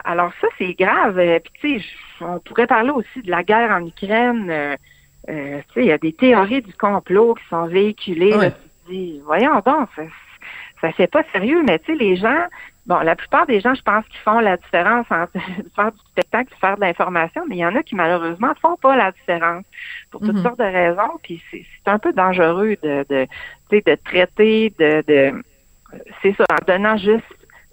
alors 0.04 0.30
ça, 0.40 0.46
c'est 0.58 0.74
grave. 0.74 1.20
Puis 1.40 1.52
tu 1.60 1.80
sais, 1.80 1.86
on 2.20 2.38
pourrait 2.38 2.68
parler 2.68 2.90
aussi 2.90 3.20
de 3.22 3.30
la 3.30 3.42
guerre 3.42 3.72
en 3.72 3.84
Ukraine. 3.84 4.76
tu 5.26 5.32
sais, 5.34 5.62
il 5.76 5.86
y 5.86 5.92
a 5.92 5.98
des 5.98 6.12
théories 6.12 6.62
du 6.62 6.72
complot 6.72 7.34
qui 7.34 7.44
sont 7.50 7.66
véhiculées 7.66 8.52
voyons 9.24 9.60
donc, 9.64 9.88
ça, 9.96 10.02
ça 10.80 10.92
fait 10.92 11.06
pas 11.06 11.22
sérieux, 11.32 11.62
mais 11.66 11.78
tu 11.78 11.86
sais, 11.86 11.94
les 11.94 12.16
gens, 12.16 12.46
bon, 12.86 12.98
la 12.98 13.16
plupart 13.16 13.46
des 13.46 13.60
gens, 13.60 13.74
je 13.74 13.82
pense 13.82 14.04
qu'ils 14.06 14.20
font 14.20 14.40
la 14.40 14.56
différence 14.56 15.06
entre 15.10 15.32
faire 15.76 15.92
du 15.92 15.98
spectacle 16.10 16.52
et 16.54 16.60
faire 16.60 16.76
de 16.76 16.80
l'information, 16.80 17.42
mais 17.48 17.56
il 17.56 17.60
y 17.60 17.66
en 17.66 17.74
a 17.74 17.82
qui 17.82 17.94
malheureusement 17.94 18.52
font 18.60 18.76
pas 18.76 18.96
la 18.96 19.12
différence 19.12 19.64
pour 20.10 20.20
toutes 20.20 20.36
mhm. 20.36 20.42
sortes 20.42 20.58
de 20.58 20.64
raisons, 20.64 21.18
puis 21.22 21.42
c'est 21.50 21.64
un 21.86 21.98
peu 21.98 22.12
dangereux 22.12 22.76
de, 22.82 23.04
de, 23.08 23.26
de 23.70 23.94
traiter 24.04 24.72
de, 24.78 25.02
de 25.06 25.42
c'est 26.22 26.36
ça, 26.36 26.44
en 26.50 26.64
donnant 26.66 26.96
juste 26.96 27.24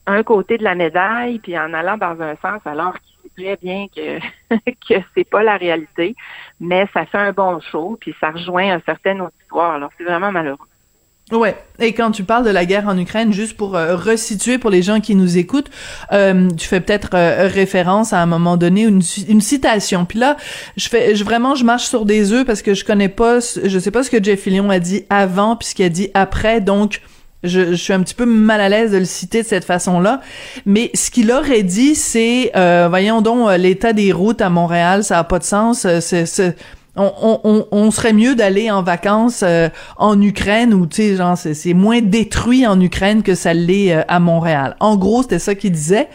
un 0.05 0.23
côté 0.23 0.57
de 0.57 0.63
la 0.63 0.75
médaille, 0.75 1.39
puis 1.39 1.57
en 1.57 1.73
allant 1.73 1.97
dans 1.97 2.21
un 2.21 2.35
sens 2.37 2.61
alors 2.65 2.93
qu'il 2.99 3.15
très 3.35 3.57
bien 3.57 3.87
que 3.87 4.19
que 4.87 5.03
c'est 5.13 5.29
pas 5.29 5.43
la 5.43 5.57
réalité, 5.57 6.15
mais 6.59 6.87
ça 6.93 7.05
fait 7.05 7.17
un 7.17 7.33
bon 7.33 7.59
show, 7.59 7.97
puis 7.99 8.15
ça 8.19 8.31
rejoint 8.31 8.75
un 8.75 8.81
certain 8.81 9.19
auditoire. 9.19 9.75
Alors 9.75 9.89
c'est 9.97 10.03
vraiment 10.03 10.31
malheureux. 10.31 10.67
Ouais. 11.31 11.55
Et 11.79 11.93
quand 11.93 12.11
tu 12.11 12.23
parles 12.23 12.45
de 12.45 12.51
la 12.51 12.65
guerre 12.65 12.87
en 12.87 12.95
Ukraine, 12.97 13.33
juste 13.33 13.57
pour 13.57 13.75
euh, 13.75 13.95
resituer 13.95 14.59
pour 14.59 14.69
les 14.69 14.83
gens 14.83 15.01
qui 15.01 15.15
nous 15.15 15.37
écoutent, 15.39 15.71
euh, 16.11 16.49
tu 16.55 16.67
fais 16.67 16.79
peut-être 16.81 17.09
euh, 17.15 17.47
référence 17.51 18.13
à 18.13 18.21
un 18.21 18.27
moment 18.27 18.57
donné 18.57 18.83
une, 18.83 19.01
une 19.27 19.41
citation. 19.41 20.05
Puis 20.05 20.19
là, 20.19 20.37
je 20.77 20.87
fais 20.87 21.15
je, 21.15 21.23
vraiment 21.23 21.55
je 21.55 21.63
marche 21.63 21.85
sur 21.85 22.05
des 22.05 22.31
œufs 22.31 22.45
parce 22.45 22.61
que 22.61 22.75
je 22.75 22.85
connais 22.85 23.09
pas, 23.09 23.39
je 23.39 23.79
sais 23.79 23.91
pas 23.91 24.03
ce 24.03 24.11
que 24.11 24.23
Jeff 24.23 24.39
Fillion 24.39 24.69
a 24.69 24.77
dit 24.77 25.05
avant 25.09 25.55
puis 25.55 25.69
ce 25.69 25.75
qu'il 25.75 25.85
a 25.85 25.89
dit 25.89 26.09
après, 26.13 26.61
donc. 26.61 27.01
Je, 27.43 27.71
je, 27.71 27.75
suis 27.75 27.93
un 27.93 28.01
petit 28.01 28.15
peu 28.15 28.25
mal 28.25 28.59
à 28.59 28.69
l'aise 28.69 28.91
de 28.91 28.97
le 28.97 29.05
citer 29.05 29.43
de 29.43 29.47
cette 29.47 29.65
façon-là, 29.65 30.19
mais 30.65 30.89
ce 30.95 31.11
qu'il 31.11 31.31
aurait 31.31 31.61
dit, 31.61 31.93
c'est, 31.93 32.51
voyons 32.89 33.21
donc, 33.21 33.55
l'état 33.59 33.93
des 33.93 34.11
routes 34.11 34.41
à 34.41 34.49
Montréal, 34.49 35.03
ça 35.03 35.19
a 35.19 35.23
pas 35.23 35.37
de 35.37 35.43
sens. 35.43 35.85
C'est, 35.99 36.55
on, 36.95 37.67
on, 37.71 37.91
serait 37.91 38.13
mieux 38.13 38.35
d'aller 38.35 38.71
en 38.71 38.81
vacances 38.81 39.43
euh, 39.43 39.69
en 39.97 40.21
Ukraine 40.21 40.73
où 40.73 40.85
tu 40.87 40.95
sais 40.97 41.15
genre 41.15 41.37
c'est 41.37 41.73
moins 41.73 42.01
détruit 42.01 42.65
en 42.65 42.79
Ukraine 42.79 43.21
que 43.21 43.35
ça 43.35 43.53
l'est 43.53 43.93
euh, 43.93 44.01
à 44.07 44.19
Montréal. 44.19 44.75
En 44.79 44.95
gros, 44.95 45.21
c'était 45.21 45.39
ça 45.39 45.55
qu'il 45.55 45.71
disait 45.71 46.07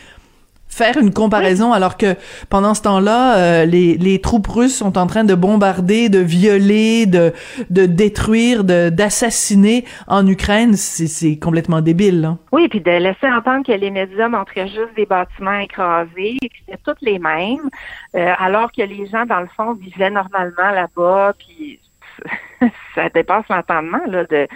faire 0.70 0.96
une 0.96 1.12
comparaison 1.12 1.72
alors 1.72 1.96
que 1.96 2.14
pendant 2.48 2.74
ce 2.74 2.82
temps-là, 2.82 3.36
euh, 3.36 3.64
les, 3.66 3.96
les, 3.98 4.20
troupes 4.20 4.46
russes 4.46 4.76
sont 4.76 4.96
en 4.96 5.06
train 5.06 5.24
de 5.24 5.34
bombarder, 5.34 6.08
de 6.08 6.20
violer, 6.20 7.06
de, 7.06 7.32
de 7.68 7.86
détruire, 7.86 8.64
de 8.64 8.88
d'assassiner 8.88 9.84
en 10.06 10.26
Ukraine, 10.26 10.74
c'est 10.74 11.38
complètement 11.38 11.80
débile. 11.80 12.20
Là. 12.20 12.36
Oui, 12.52 12.68
puis 12.68 12.80
de 12.80 12.90
laisser 12.90 13.26
entendre 13.26 13.66
que 13.66 13.72
les 13.72 13.90
médias 13.90 14.28
montraient 14.28 14.68
juste 14.68 14.94
des 14.96 15.06
bâtiments 15.06 15.58
écrasés, 15.58 16.36
que 16.40 16.48
c'était 16.60 16.80
toutes 16.84 17.02
les 17.02 17.18
mêmes, 17.18 17.68
euh, 18.14 18.32
alors 18.38 18.70
que 18.72 18.82
les 18.82 19.06
gens, 19.06 19.26
dans 19.26 19.40
le 19.40 19.48
fond, 19.56 19.74
vivaient 19.74 20.10
normalement 20.10 20.70
là-bas, 20.70 21.34
puis 21.38 21.80
ça 22.94 23.08
dépasse 23.08 23.44
l'entendement 23.48 24.00
là 24.06 24.24
de 24.24 24.46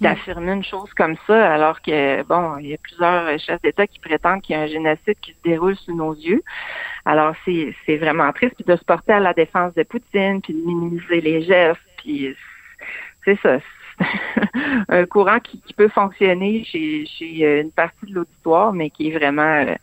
d'affirmer 0.00 0.52
une 0.52 0.64
chose 0.64 0.92
comme 0.94 1.16
ça, 1.26 1.52
alors 1.52 1.80
que, 1.80 2.22
bon, 2.24 2.58
il 2.58 2.68
y 2.68 2.74
a 2.74 2.78
plusieurs 2.78 3.38
chefs 3.38 3.62
d'État 3.62 3.86
qui 3.86 3.98
prétendent 3.98 4.42
qu'il 4.42 4.56
y 4.56 4.58
a 4.58 4.62
un 4.62 4.66
génocide 4.66 5.18
qui 5.20 5.32
se 5.32 5.42
déroule 5.42 5.76
sous 5.76 5.94
nos 5.94 6.14
yeux. 6.14 6.42
Alors, 7.04 7.34
c'est, 7.44 7.96
vraiment 7.96 8.32
triste, 8.32 8.54
puis 8.56 8.64
de 8.64 8.76
se 8.76 8.84
porter 8.84 9.12
à 9.12 9.20
la 9.20 9.32
défense 9.32 9.74
de 9.74 9.82
Poutine, 9.82 10.40
puis 10.42 10.54
de 10.54 10.66
minimiser 10.66 11.20
les 11.20 11.42
gestes, 11.42 11.80
puis 11.98 12.34
c'est 13.24 13.38
ça. 13.40 13.58
un 14.88 15.06
courant 15.06 15.40
qui, 15.40 15.62
peut 15.74 15.88
fonctionner 15.88 16.64
chez, 16.64 17.06
chez 17.06 17.60
une 17.60 17.72
partie 17.72 18.06
de 18.06 18.14
l'auditoire, 18.14 18.72
mais 18.72 18.90
qui 18.90 19.08
est 19.08 19.18
vraiment... 19.18 19.64
Euh, 19.66 19.74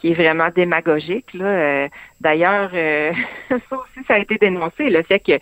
qui 0.00 0.12
est 0.12 0.14
vraiment 0.14 0.48
démagogique. 0.48 1.32
Là. 1.34 1.44
Euh, 1.44 1.88
d'ailleurs, 2.20 2.70
euh, 2.72 3.12
ça 3.48 3.76
aussi, 3.76 4.06
ça 4.08 4.14
a 4.14 4.18
été 4.18 4.38
dénoncé, 4.38 4.88
le 4.88 5.02
fait 5.02 5.20
que 5.20 5.38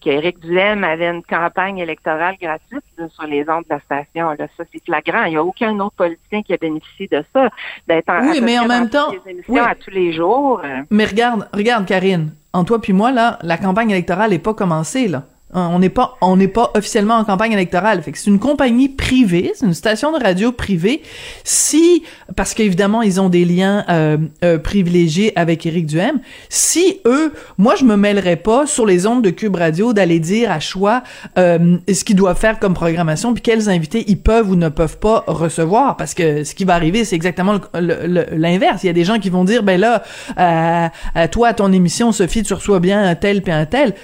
qu'Éric 0.00 0.40
Duhem 0.40 0.84
avait 0.84 1.08
une 1.08 1.22
campagne 1.22 1.78
électorale 1.78 2.36
gratuite 2.40 2.79
sur 3.08 3.24
les 3.24 3.48
ondes 3.48 3.64
de 3.64 3.74
la 3.74 3.80
station. 3.80 4.30
Là. 4.30 4.46
Ça, 4.56 4.64
c'est 4.72 4.84
flagrant. 4.84 5.24
Il 5.24 5.30
n'y 5.30 5.36
a 5.36 5.44
aucun 5.44 5.78
autre 5.80 5.96
politicien 5.96 6.42
qui 6.42 6.52
a 6.52 6.56
bénéficié 6.56 7.08
de 7.10 7.24
ça. 7.32 7.48
D'être 7.88 8.12
oui, 8.22 8.40
mais 8.42 8.58
en 8.58 8.66
même 8.66 8.88
temps, 8.88 9.12
oui. 9.48 9.58
à 9.58 9.74
tous 9.74 9.90
les 9.90 10.12
jours. 10.12 10.62
Mais 10.90 11.06
regarde, 11.06 11.48
regarde, 11.52 11.86
Karine, 11.86 12.32
en 12.52 12.64
toi 12.64 12.80
puis 12.80 12.92
moi, 12.92 13.12
là, 13.12 13.38
la 13.42 13.56
campagne 13.56 13.90
électorale 13.90 14.30
n'est 14.30 14.38
pas 14.38 14.54
commencée, 14.54 15.08
là. 15.08 15.24
Hein, 15.52 15.70
on 15.72 15.80
n'est 15.80 15.88
pas, 15.88 16.16
on 16.20 16.36
n'est 16.36 16.46
pas 16.46 16.70
officiellement 16.76 17.16
en 17.16 17.24
campagne 17.24 17.50
électorale. 17.50 18.02
C'est 18.04 18.30
une 18.30 18.38
compagnie 18.38 18.88
privée, 18.88 19.50
c'est 19.56 19.66
une 19.66 19.74
station 19.74 20.16
de 20.16 20.22
radio 20.22 20.52
privée. 20.52 21.02
Si, 21.42 22.04
parce 22.36 22.54
qu'évidemment 22.54 23.02
ils 23.02 23.20
ont 23.20 23.28
des 23.28 23.44
liens 23.44 23.84
euh, 23.88 24.16
euh, 24.44 24.58
privilégiés 24.58 25.32
avec 25.36 25.66
Éric 25.66 25.86
Duhem, 25.86 26.20
si 26.48 27.00
eux, 27.04 27.32
moi 27.58 27.74
je 27.74 27.84
me 27.84 27.96
mêlerais 27.96 28.36
pas 28.36 28.66
sur 28.66 28.86
les 28.86 29.08
ondes 29.08 29.24
de 29.24 29.30
Cube 29.30 29.56
Radio 29.56 29.92
d'aller 29.92 30.20
dire 30.20 30.52
à 30.52 30.60
choix 30.60 31.02
euh, 31.36 31.78
ce 31.92 32.04
qu'ils 32.04 32.14
doivent 32.14 32.38
faire 32.38 32.60
comme 32.60 32.74
programmation, 32.74 33.34
puis 33.34 33.42
quels 33.42 33.68
invités 33.68 34.04
ils 34.06 34.20
peuvent 34.20 34.50
ou 34.50 34.54
ne 34.54 34.68
peuvent 34.68 34.98
pas 34.98 35.24
recevoir, 35.26 35.96
parce 35.96 36.14
que 36.14 36.44
ce 36.44 36.54
qui 36.54 36.64
va 36.64 36.74
arriver 36.74 37.04
c'est 37.04 37.16
exactement 37.16 37.58
l'inverse. 37.74 38.84
Il 38.84 38.86
y 38.86 38.90
a 38.90 38.92
des 38.92 39.04
gens 39.04 39.18
qui 39.18 39.30
vont 39.30 39.42
dire 39.42 39.64
ben 39.64 39.80
là, 39.80 40.04
euh, 40.38 41.26
toi 41.32 41.48
à 41.48 41.54
ton 41.54 41.72
émission 41.72 42.12
Sophie 42.12 42.44
tu 42.44 42.54
reçois 42.54 42.78
bien 42.78 43.02
un 43.02 43.16
tel 43.16 43.42
puis 43.42 43.52
un 43.52 43.66
tel. 43.66 43.94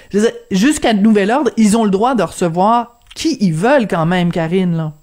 Jusqu'à 0.51 0.93
nouvelle 0.93 1.36
ils 1.57 1.77
ont 1.77 1.83
le 1.83 1.89
droit 1.89 2.15
de 2.15 2.23
recevoir 2.23 2.99
qui 3.15 3.37
ils 3.41 3.53
veulent 3.53 3.87
quand 3.87 4.05
même, 4.05 4.31
Karine, 4.31 4.75
là. 4.75 4.93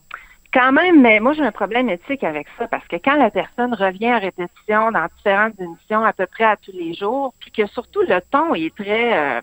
Quand 0.53 0.71
même, 0.71 1.03
mais 1.03 1.19
moi 1.19 1.33
j'ai 1.33 1.43
un 1.43 1.51
problème 1.51 1.89
éthique 1.89 2.23
avec 2.23 2.47
ça 2.57 2.69
parce 2.69 2.87
que 2.87 2.95
quand 2.95 3.17
la 3.17 3.29
personne 3.29 3.75
revient 3.75 4.11
à 4.11 4.19
répétition 4.19 4.93
dans 4.93 5.07
différentes 5.17 5.59
émissions 5.59 6.05
à 6.05 6.13
peu 6.13 6.27
près 6.27 6.45
à 6.45 6.57
tous 6.57 6.71
les 6.73 6.95
jours, 6.95 7.35
puis 7.41 7.51
que 7.51 7.67
surtout 7.67 8.03
le 8.03 8.21
ton 8.31 8.55
est 8.55 8.73
très 8.73 9.19
euh, 9.19 9.41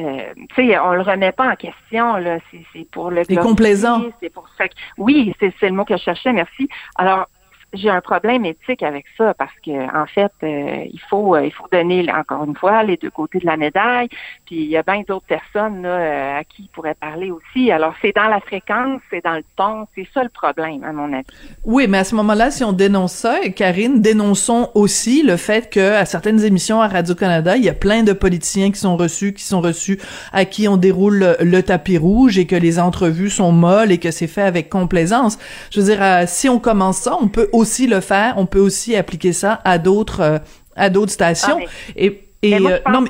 euh, 0.00 0.34
tu 0.56 0.68
sais, 0.68 0.78
on 0.78 0.92
le 0.92 1.02
remet 1.02 1.30
pas 1.30 1.52
en 1.52 1.54
question 1.54 2.16
là. 2.16 2.38
C'est 2.72 2.88
pour 2.90 3.10
le. 3.10 3.22
C'est 3.24 3.36
complaisant. 3.36 4.02
C'est 4.20 4.30
pour 4.30 4.48
ça. 4.58 4.64
Oui, 4.98 5.32
c'est 5.38 5.52
le 5.62 5.70
mot 5.70 5.84
que 5.84 5.96
je 5.96 6.02
cherchais. 6.02 6.32
Merci. 6.32 6.68
Alors, 6.96 7.28
j'ai 7.74 7.90
un 7.90 8.00
problème 8.00 8.44
éthique 8.44 8.82
avec 8.82 9.04
ça 9.18 9.34
parce 9.34 9.54
que 9.64 9.70
en 9.70 10.06
fait, 10.06 10.32
euh, 10.42 10.84
il 10.92 11.00
faut 11.08 11.34
euh, 11.34 11.44
il 11.44 11.52
faut 11.52 11.66
donner 11.70 12.06
encore 12.12 12.44
une 12.44 12.56
fois 12.56 12.82
les 12.82 12.96
deux 12.96 13.10
côtés 13.10 13.38
de 13.38 13.46
la 13.46 13.56
médaille. 13.56 14.08
Puis 14.46 14.56
il 14.56 14.68
y 14.68 14.76
a 14.76 14.82
bien 14.82 15.02
d'autres 15.06 15.26
personnes 15.26 15.84
euh, 15.84 16.38
à 16.38 16.44
qui 16.44 16.64
il 16.64 16.68
pourrait 16.68 16.94
parler 16.94 17.30
aussi. 17.30 17.70
Alors 17.70 17.94
c'est 18.00 18.14
dans 18.14 18.28
la 18.28 18.40
fréquence, 18.40 19.00
c'est 19.10 19.22
dans 19.24 19.34
le 19.34 19.44
ton, 19.56 19.86
c'est 19.94 20.06
ça 20.14 20.22
le 20.22 20.28
problème 20.28 20.84
à 20.84 20.92
mon 20.92 21.12
avis. 21.12 21.24
Oui, 21.64 21.86
mais 21.88 21.98
à 21.98 22.04
ce 22.04 22.14
moment-là, 22.14 22.50
si 22.50 22.64
on 22.64 22.72
dénonce 22.72 23.12
ça, 23.12 23.40
Karine, 23.54 24.00
dénonçons 24.00 24.70
aussi 24.74 25.22
le 25.22 25.36
fait 25.36 25.70
que 25.70 25.94
à 25.94 26.04
certaines 26.04 26.42
émissions 26.44 26.80
à 26.80 26.88
Radio 26.88 27.14
Canada, 27.14 27.56
il 27.56 27.64
y 27.64 27.68
a 27.68 27.74
plein 27.74 28.02
de 28.02 28.12
politiciens 28.12 28.70
qui 28.70 28.78
sont 28.78 28.96
reçus, 28.96 29.34
qui 29.34 29.42
sont 29.42 29.60
reçus 29.60 29.98
à 30.32 30.44
qui 30.44 30.68
on 30.68 30.76
déroule 30.76 31.36
le, 31.40 31.62
tapis 31.64 31.96
rouge 31.96 32.38
et 32.38 32.46
que 32.46 32.56
les 32.56 32.78
entrevues 32.78 33.30
sont 33.30 33.50
molles 33.50 33.90
et 33.90 33.98
que 33.98 34.10
c'est 34.10 34.26
fait 34.26 34.42
avec 34.42 34.68
complaisance. 34.68 35.38
Je 35.70 35.80
veux 35.80 35.86
dire, 35.86 36.28
si 36.28 36.48
on 36.48 36.58
commence 36.58 36.98
ça, 36.98 37.16
on 37.20 37.28
peut 37.28 37.48
aussi 37.52 37.63
aussi 37.64 37.86
le 37.86 38.00
faire. 38.00 38.34
On 38.36 38.44
peut 38.44 38.60
aussi 38.60 38.94
appliquer 38.94 39.32
ça 39.32 39.60
à 39.64 39.78
d'autres 39.78 40.20
euh, 40.20 40.38
à 40.76 40.90
d'autres 40.90 41.12
stations. 41.12 41.60
Ah, 41.62 41.92
et 41.96 42.20
et 42.42 42.56
euh, 42.56 42.78
non, 42.92 43.02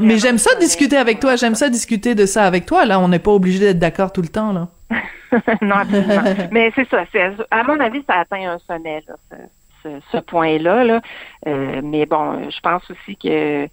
mais, 0.00 0.18
j'aime 0.18 0.38
ça 0.38 0.52
discuter 0.58 0.96
avec 0.96 1.20
toi. 1.20 1.36
J'aime 1.36 1.54
ça 1.54 1.68
discuter 1.68 2.16
de 2.16 2.26
ça 2.26 2.44
avec 2.44 2.66
toi. 2.66 2.84
Là, 2.86 2.98
on 2.98 3.06
n'est 3.06 3.20
pas 3.20 3.30
obligé 3.30 3.60
d'être 3.60 3.78
d'accord 3.78 4.12
tout 4.12 4.22
le 4.22 4.28
temps 4.28 4.52
là. 4.52 4.66
non, 5.62 5.76
absolument. 5.76 6.48
mais 6.50 6.72
c'est 6.74 6.88
ça. 6.88 7.04
À 7.52 7.62
mon 7.62 7.78
avis, 7.78 8.02
ça 8.08 8.14
atteint 8.18 8.50
un 8.50 8.58
sommet 8.66 9.04
ce, 9.84 10.18
point-là. 10.18 10.82
Là. 10.82 11.00
Euh, 11.46 11.80
mais 11.84 12.04
bon, 12.04 12.50
je 12.50 12.60
pense 12.60 12.82
aussi 12.90 13.16
que 13.16 13.68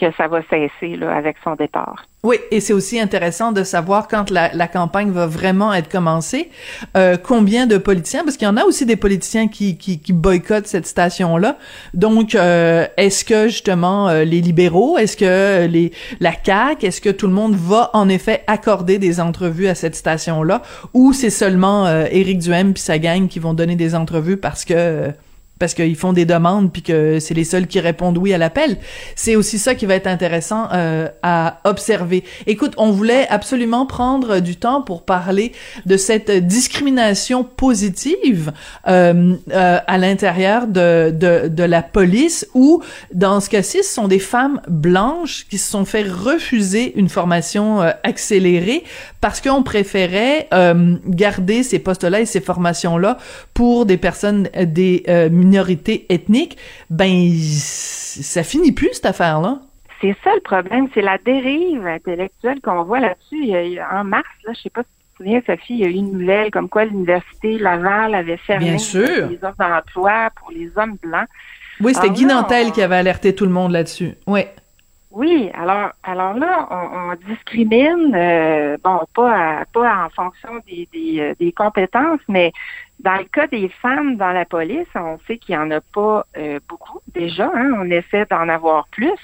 que 0.00 0.10
ça 0.16 0.28
va 0.28 0.40
cesser 0.48 0.98
avec 1.02 1.36
son 1.44 1.54
départ. 1.54 2.04
Oui, 2.22 2.36
et 2.50 2.60
c'est 2.60 2.72
aussi 2.72 3.00
intéressant 3.00 3.52
de 3.52 3.64
savoir 3.64 4.06
quand 4.06 4.30
la, 4.30 4.68
campagne 4.68 5.10
va 5.10 5.26
vraiment 5.26 5.72
être 5.72 5.90
commencée, 5.90 6.50
euh, 6.96 7.16
combien 7.16 7.66
de 7.66 7.78
politiciens, 7.78 8.24
parce 8.24 8.36
qu'il 8.36 8.46
y 8.46 8.50
en 8.50 8.56
a 8.56 8.64
aussi 8.64 8.84
des 8.84 8.96
politiciens 8.96 9.48
qui, 9.48 10.00
boycottent 10.10 10.66
cette 10.66 10.86
station-là. 10.86 11.56
Donc, 11.94 12.34
euh, 12.34 12.86
est-ce 12.96 13.24
que 13.24 13.48
justement 13.48 14.08
euh, 14.08 14.24
les 14.24 14.40
libéraux, 14.40 14.98
est-ce 14.98 15.16
que 15.16 15.66
les 15.66 15.92
la 16.20 16.32
CAQ, 16.32 16.86
est-ce 16.86 17.00
que 17.00 17.10
tout 17.10 17.26
le 17.26 17.32
monde 17.32 17.54
va 17.54 17.90
en 17.94 18.08
effet 18.08 18.42
accorder 18.46 18.98
des 18.98 19.20
entrevues 19.20 19.68
à 19.68 19.74
cette 19.74 19.94
station-là, 19.94 20.62
ou 20.92 21.12
c'est 21.12 21.30
seulement 21.30 21.88
Éric 21.88 22.38
Duhem 22.38 22.74
puis 22.74 22.82
sa 22.82 22.98
gang 22.98 23.28
qui 23.28 23.38
vont 23.38 23.54
donner 23.54 23.76
des 23.76 23.94
entrevues 23.94 24.36
parce 24.36 24.64
que 24.64 25.12
parce 25.60 25.74
qu'ils 25.74 25.94
font 25.94 26.12
des 26.12 26.24
demandes 26.24 26.72
puis 26.72 26.82
que 26.82 27.20
c'est 27.20 27.34
les 27.34 27.44
seuls 27.44 27.68
qui 27.68 27.78
répondent 27.78 28.18
oui 28.18 28.34
à 28.34 28.38
l'appel. 28.38 28.78
C'est 29.14 29.36
aussi 29.36 29.58
ça 29.58 29.76
qui 29.76 29.86
va 29.86 29.94
être 29.94 30.08
intéressant 30.08 30.66
euh, 30.72 31.06
à 31.22 31.60
observer. 31.62 32.24
Écoute, 32.48 32.72
on 32.78 32.90
voulait 32.90 33.28
absolument 33.28 33.86
prendre 33.86 34.40
du 34.40 34.56
temps 34.56 34.82
pour 34.82 35.04
parler 35.04 35.52
de 35.86 35.96
cette 35.96 36.30
discrimination 36.30 37.44
positive 37.44 38.52
euh, 38.88 39.36
euh, 39.52 39.78
à 39.86 39.98
l'intérieur 39.98 40.66
de, 40.66 41.10
de, 41.10 41.48
de 41.48 41.62
la 41.62 41.82
police 41.82 42.48
où, 42.54 42.82
dans 43.14 43.40
ce 43.40 43.50
cas-ci, 43.50 43.84
ce 43.84 43.94
sont 43.94 44.08
des 44.08 44.18
femmes 44.18 44.62
blanches 44.66 45.46
qui 45.50 45.58
se 45.58 45.70
sont 45.70 45.84
fait 45.84 46.02
refuser 46.02 46.98
une 46.98 47.10
formation 47.10 47.82
euh, 47.82 47.90
accélérée 48.02 48.82
parce 49.20 49.42
qu'on 49.42 49.62
préférait 49.62 50.48
euh, 50.54 50.96
garder 51.06 51.62
ces 51.62 51.78
postes-là 51.78 52.20
et 52.20 52.26
ces 52.26 52.40
formations-là 52.40 53.18
pour 53.52 53.84
des 53.84 53.98
personnes 53.98 54.48
des 54.54 55.04
minorité 55.50 56.06
ethnique, 56.08 56.56
ben 56.88 57.28
ça 57.32 58.42
finit 58.42 58.72
plus 58.72 58.90
cette 58.92 59.06
affaire-là. 59.06 59.60
C'est 60.00 60.16
ça 60.24 60.34
le 60.34 60.40
problème, 60.40 60.88
c'est 60.94 61.02
la 61.02 61.18
dérive 61.18 61.86
intellectuelle 61.86 62.60
qu'on 62.62 62.84
voit 62.84 63.00
là-dessus. 63.00 63.52
En 63.92 64.04
mars, 64.04 64.24
là, 64.46 64.52
je 64.54 64.62
sais 64.62 64.70
pas 64.70 64.82
si 64.82 64.88
tu 64.88 65.04
te 65.04 65.16
souviens, 65.18 65.42
Sophie, 65.46 65.74
il 65.74 65.80
y 65.80 65.84
a 65.84 65.88
eu 65.88 65.92
une 65.92 66.12
nouvelle 66.18 66.50
comme 66.50 66.70
quoi 66.70 66.86
l'université 66.86 67.58
Laval 67.58 68.14
avait 68.14 68.38
fermé 68.38 68.70
les 68.70 69.38
offres 69.42 69.56
d'emploi 69.58 70.30
pour 70.36 70.50
les 70.52 70.70
hommes 70.76 70.96
blancs. 71.02 71.28
Oui, 71.80 71.94
c'était 71.94 72.10
Guy 72.10 72.24
Nantel 72.24 72.72
qui 72.72 72.82
avait 72.82 72.96
alerté 72.96 73.34
tout 73.34 73.44
le 73.44 73.50
monde 73.50 73.72
là-dessus. 73.72 74.12
Oui. 74.26 74.40
Oui, 75.10 75.50
alors 75.54 75.90
alors 76.04 76.34
là, 76.34 76.68
on, 76.70 77.14
discrimine, 77.28 78.14
euh, 78.14 78.76
bon, 78.82 79.00
pas 79.12 79.64
pas 79.72 80.04
en 80.04 80.10
fonction 80.10 80.60
des, 80.68 80.88
des, 80.92 81.34
des 81.38 81.52
compétences, 81.52 82.20
mais 82.28 82.52
dans 83.00 83.16
le 83.16 83.24
cas 83.24 83.46
des 83.46 83.68
femmes 83.68 84.16
dans 84.16 84.32
la 84.32 84.44
police, 84.44 84.86
on 84.94 85.18
sait 85.26 85.38
qu'il 85.38 85.56
n'y 85.56 85.62
en 85.62 85.70
a 85.70 85.80
pas 85.80 86.26
euh, 86.36 86.60
beaucoup 86.68 87.00
déjà. 87.14 87.50
Hein. 87.54 87.72
On 87.78 87.90
essaie 87.90 88.26
d'en 88.30 88.48
avoir 88.48 88.88
plus, 88.88 89.18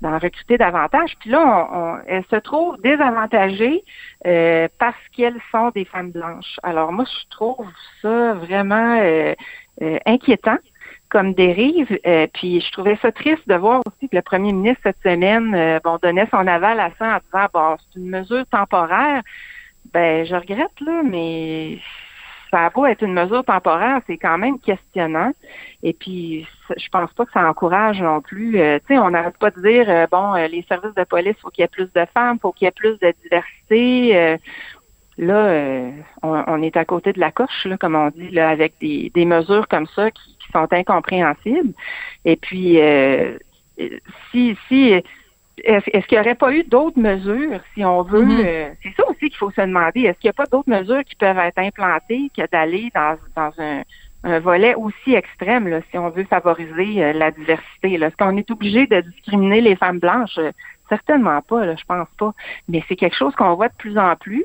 d'en 0.00 0.18
recruter 0.18 0.56
davantage. 0.56 1.14
Puis 1.20 1.30
là, 1.30 1.68
on, 1.72 1.98
elles 2.06 2.24
se 2.30 2.36
trouvent 2.36 2.80
désavantagées 2.80 3.84
euh, 4.26 4.68
parce 4.78 4.96
qu'elles 5.14 5.40
sont 5.52 5.70
des 5.70 5.84
femmes 5.84 6.12
blanches. 6.12 6.58
Alors 6.62 6.92
moi, 6.92 7.04
je 7.04 7.28
trouve 7.28 7.66
ça 8.00 8.34
vraiment 8.34 8.98
euh, 9.00 9.34
inquiétant 10.06 10.58
comme 11.10 11.34
dérive. 11.34 11.98
puis 12.32 12.60
je 12.60 12.72
trouvais 12.72 12.96
ça 13.02 13.12
triste 13.12 13.46
de 13.48 13.54
voir 13.54 13.82
aussi 13.86 14.08
que 14.08 14.16
le 14.16 14.22
premier 14.22 14.52
ministre 14.52 14.80
cette 14.84 15.02
semaine 15.02 15.80
bon, 15.84 15.98
donnait 16.02 16.28
son 16.30 16.46
aval 16.46 16.80
à 16.80 16.90
ça 16.98 17.16
en 17.16 17.18
disant 17.24 17.48
bon, 17.52 17.76
c'est 17.78 17.98
une 17.98 18.10
mesure 18.10 18.46
temporaire. 18.46 19.22
Ben, 19.92 20.24
je 20.24 20.34
regrette, 20.34 20.80
là, 20.80 21.02
mais 21.04 21.78
ça 22.50 22.66
a 22.66 22.70
beau 22.70 22.86
être 22.86 23.02
une 23.02 23.14
mesure 23.14 23.44
temporaire, 23.44 24.00
c'est 24.06 24.18
quand 24.18 24.38
même 24.38 24.58
questionnant. 24.58 25.32
Et 25.82 25.92
puis, 25.92 26.46
je 26.76 26.88
pense 26.88 27.12
pas 27.12 27.24
que 27.24 27.32
ça 27.32 27.48
encourage 27.48 28.00
non 28.00 28.20
plus. 28.20 28.58
Euh, 28.58 28.78
tu 28.80 28.94
sais, 28.94 28.98
on 28.98 29.10
n'arrête 29.10 29.38
pas 29.38 29.50
de 29.50 29.60
dire, 29.60 29.88
euh, 29.88 30.06
bon, 30.10 30.34
euh, 30.34 30.48
les 30.48 30.62
services 30.68 30.94
de 30.94 31.04
police, 31.04 31.36
faut 31.40 31.50
qu'il 31.50 31.62
y 31.62 31.64
ait 31.64 31.68
plus 31.68 31.90
de 31.92 32.04
femmes, 32.12 32.38
faut 32.40 32.52
qu'il 32.52 32.66
y 32.66 32.68
ait 32.68 32.72
plus 32.72 32.98
de 32.98 33.14
diversité. 33.22 34.38
là, 35.18 35.92
on, 36.22 36.62
est 36.62 36.76
à 36.76 36.84
côté 36.84 37.12
de 37.12 37.20
la 37.20 37.30
coche, 37.30 37.66
là, 37.66 37.76
comme 37.76 37.94
on 37.94 38.08
dit, 38.10 38.30
là, 38.30 38.48
avec 38.48 38.74
des, 38.80 39.10
des 39.14 39.24
mesures 39.24 39.68
comme 39.68 39.86
ça 39.86 40.10
qui, 40.10 40.36
qui 40.50 40.58
sont 40.58 40.72
incompréhensibles. 40.72 41.72
Et 42.24 42.36
puis, 42.36 42.78
si, 44.30 44.56
si 44.68 45.02
est-ce 45.64 46.06
qu'il 46.06 46.18
n'y 46.18 46.20
aurait 46.20 46.34
pas 46.34 46.52
eu 46.52 46.64
d'autres 46.64 46.98
mesures, 46.98 47.60
si 47.74 47.84
on 47.84 48.02
veut? 48.02 48.24
Mm-hmm. 48.24 48.46
Euh, 48.46 48.70
c'est 48.82 48.94
ça 48.96 49.08
aussi 49.08 49.28
qu'il 49.28 49.36
faut 49.36 49.50
se 49.50 49.60
demander. 49.60 50.02
Est-ce 50.02 50.18
qu'il 50.18 50.28
n'y 50.28 50.30
a 50.30 50.34
pas 50.34 50.46
d'autres 50.46 50.70
mesures 50.70 51.04
qui 51.04 51.16
peuvent 51.16 51.38
être 51.38 51.58
implantées 51.58 52.30
que 52.36 52.42
d'aller 52.50 52.90
dans, 52.94 53.16
dans 53.36 53.52
un, 53.58 53.82
volet 54.40 54.74
aussi 54.74 55.14
extrême, 55.14 55.66
là, 55.68 55.80
si 55.90 55.96
on 55.96 56.10
veut 56.10 56.24
favoriser 56.24 57.02
euh, 57.02 57.12
la 57.14 57.30
diversité? 57.30 57.94
Est-ce 57.94 58.16
qu'on 58.16 58.36
est 58.36 58.50
obligé 58.50 58.86
de 58.86 59.00
discriminer 59.00 59.60
les 59.60 59.76
femmes 59.76 59.98
blanches? 59.98 60.38
Certainement 60.88 61.40
pas, 61.42 61.64
là, 61.64 61.74
je 61.76 61.84
pense 61.84 62.08
pas. 62.18 62.32
Mais 62.68 62.82
c'est 62.88 62.96
quelque 62.96 63.16
chose 63.16 63.34
qu'on 63.34 63.54
voit 63.54 63.68
de 63.68 63.76
plus 63.78 63.96
en 63.96 64.16
plus. 64.16 64.44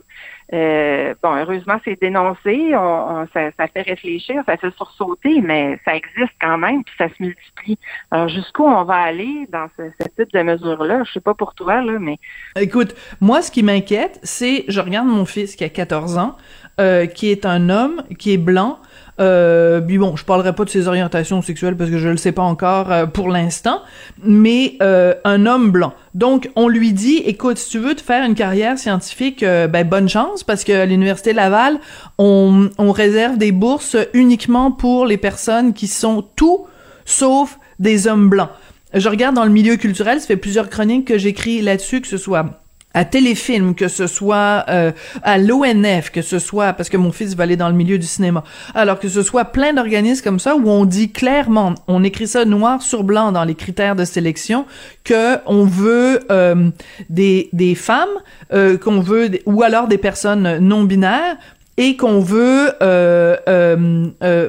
Euh, 0.53 1.15
bon, 1.23 1.35
heureusement, 1.35 1.79
c'est 1.83 1.99
dénoncé, 1.99 2.75
on, 2.75 3.27
ça, 3.33 3.67
fait 3.67 3.81
réfléchir, 3.81 4.43
ça 4.45 4.57
fait 4.57 4.71
sursauter, 4.75 5.41
mais 5.41 5.79
ça 5.85 5.95
existe 5.95 6.33
quand 6.39 6.57
même, 6.57 6.83
puis 6.83 6.93
ça 6.97 7.07
se 7.09 7.15
multiplie. 7.19 7.79
Alors, 8.11 8.27
jusqu'où 8.27 8.63
on 8.63 8.83
va 8.83 8.95
aller 8.95 9.47
dans 9.51 9.67
ce, 9.77 9.83
type 10.17 10.31
de 10.33 10.41
mesures-là? 10.43 11.03
Je 11.03 11.13
sais 11.13 11.19
pas 11.19 11.33
pour 11.33 11.55
toi, 11.55 11.81
là, 11.81 11.97
mais... 11.99 12.17
Écoute, 12.59 12.95
moi, 13.21 13.41
ce 13.41 13.49
qui 13.49 13.63
m'inquiète, 13.63 14.19
c'est, 14.23 14.65
je 14.67 14.79
regarde 14.79 15.07
mon 15.07 15.25
fils 15.25 15.55
qui 15.55 15.63
a 15.63 15.69
14 15.69 16.17
ans, 16.17 16.37
euh, 16.79 17.07
qui 17.07 17.31
est 17.31 17.45
un 17.45 17.69
homme, 17.69 18.03
qui 18.19 18.33
est 18.33 18.37
blanc, 18.37 18.79
Euh, 19.19 19.79
puis 19.79 19.97
bon, 19.97 20.15
je 20.15 20.25
parlerai 20.25 20.53
pas 20.53 20.65
de 20.65 20.69
ses 20.69 20.87
orientations 20.87 21.41
sexuelles 21.41 21.77
parce 21.77 21.89
que 21.89 21.97
je 21.97 22.09
le 22.09 22.17
sais 22.17 22.33
pas 22.33 22.41
encore 22.41 22.91
euh, 22.91 23.05
pour 23.05 23.29
l'instant, 23.29 23.81
mais 24.21 24.75
euh, 24.81 25.13
un 25.23 25.45
homme 25.45 25.71
blanc. 25.71 25.93
Donc, 26.13 26.49
on 26.55 26.67
lui 26.67 26.91
dit, 26.91 27.17
écoute, 27.25 27.57
si 27.57 27.69
tu 27.69 27.79
veux 27.79 27.95
te 27.95 28.01
faire 28.01 28.25
une 28.25 28.35
carrière 28.35 28.77
scientifique, 28.77 29.43
euh, 29.43 29.67
ben 29.67 29.87
bonne 29.87 30.09
chance 30.09 30.43
parce 30.43 30.63
que 30.63 30.85
l'université 30.85 31.33
Laval, 31.33 31.79
on, 32.17 32.69
on 32.77 32.91
réserve 32.91 33.37
des 33.37 33.51
bourses 33.51 33.95
uniquement 34.13 34.71
pour 34.71 35.05
les 35.05 35.17
personnes 35.17 35.73
qui 35.73 35.87
sont 35.87 36.25
tout 36.35 36.67
sauf 37.05 37.59
des 37.79 38.07
hommes 38.07 38.29
blancs. 38.29 38.49
Je 38.93 39.09
regarde 39.09 39.35
dans 39.35 39.45
le 39.45 39.51
milieu 39.51 39.75
culturel, 39.75 40.19
ça 40.21 40.27
fait 40.27 40.37
plusieurs 40.37 40.69
chroniques 40.69 41.05
que 41.05 41.17
j'écris 41.17 41.61
là-dessus, 41.61 42.01
que 42.01 42.07
ce 42.07 42.17
soit 42.17 42.64
à 42.95 43.03
Téléfilm, 43.03 43.75
que 43.75 43.89
ce 43.89 44.07
soit 44.07 44.63
euh, 44.69 44.91
à 45.21 45.37
l'ONF, 45.37 46.11
que 46.11 46.21
ce 46.21 46.39
soit 46.39 46.71
parce 46.73 46.87
que 46.87 46.95
mon 46.95 47.11
fils 47.11 47.35
va 47.35 47.43
aller 47.43 47.57
dans 47.57 47.67
le 47.67 47.75
milieu 47.75 47.99
du 47.99 48.07
cinéma. 48.07 48.45
Alors 48.73 48.99
que 48.99 49.09
ce 49.09 49.21
soit 49.21 49.43
plein 49.45 49.73
d'organismes 49.73 50.23
comme 50.23 50.39
ça 50.39 50.55
où 50.55 50.69
on 50.69 50.85
dit 50.85 51.11
clairement, 51.11 51.75
on 51.87 52.03
écrit 52.05 52.25
ça 52.25 52.45
noir 52.45 52.81
sur 52.81 53.03
blanc 53.03 53.33
dans 53.33 53.43
les 53.43 53.53
critères 53.53 53.97
de 53.97 54.05
sélection 54.05 54.65
que 55.03 55.37
on 55.45 55.65
veut 55.65 56.21
euh, 56.31 56.69
des 57.09 57.49
des 57.51 57.75
femmes, 57.75 58.07
euh, 58.53 58.77
qu'on 58.77 59.01
veut 59.01 59.29
ou 59.45 59.61
alors 59.61 59.89
des 59.89 59.97
personnes 59.97 60.59
non 60.59 60.83
binaires 60.83 61.35
et 61.75 61.97
qu'on 61.97 62.21
veut 62.21 62.71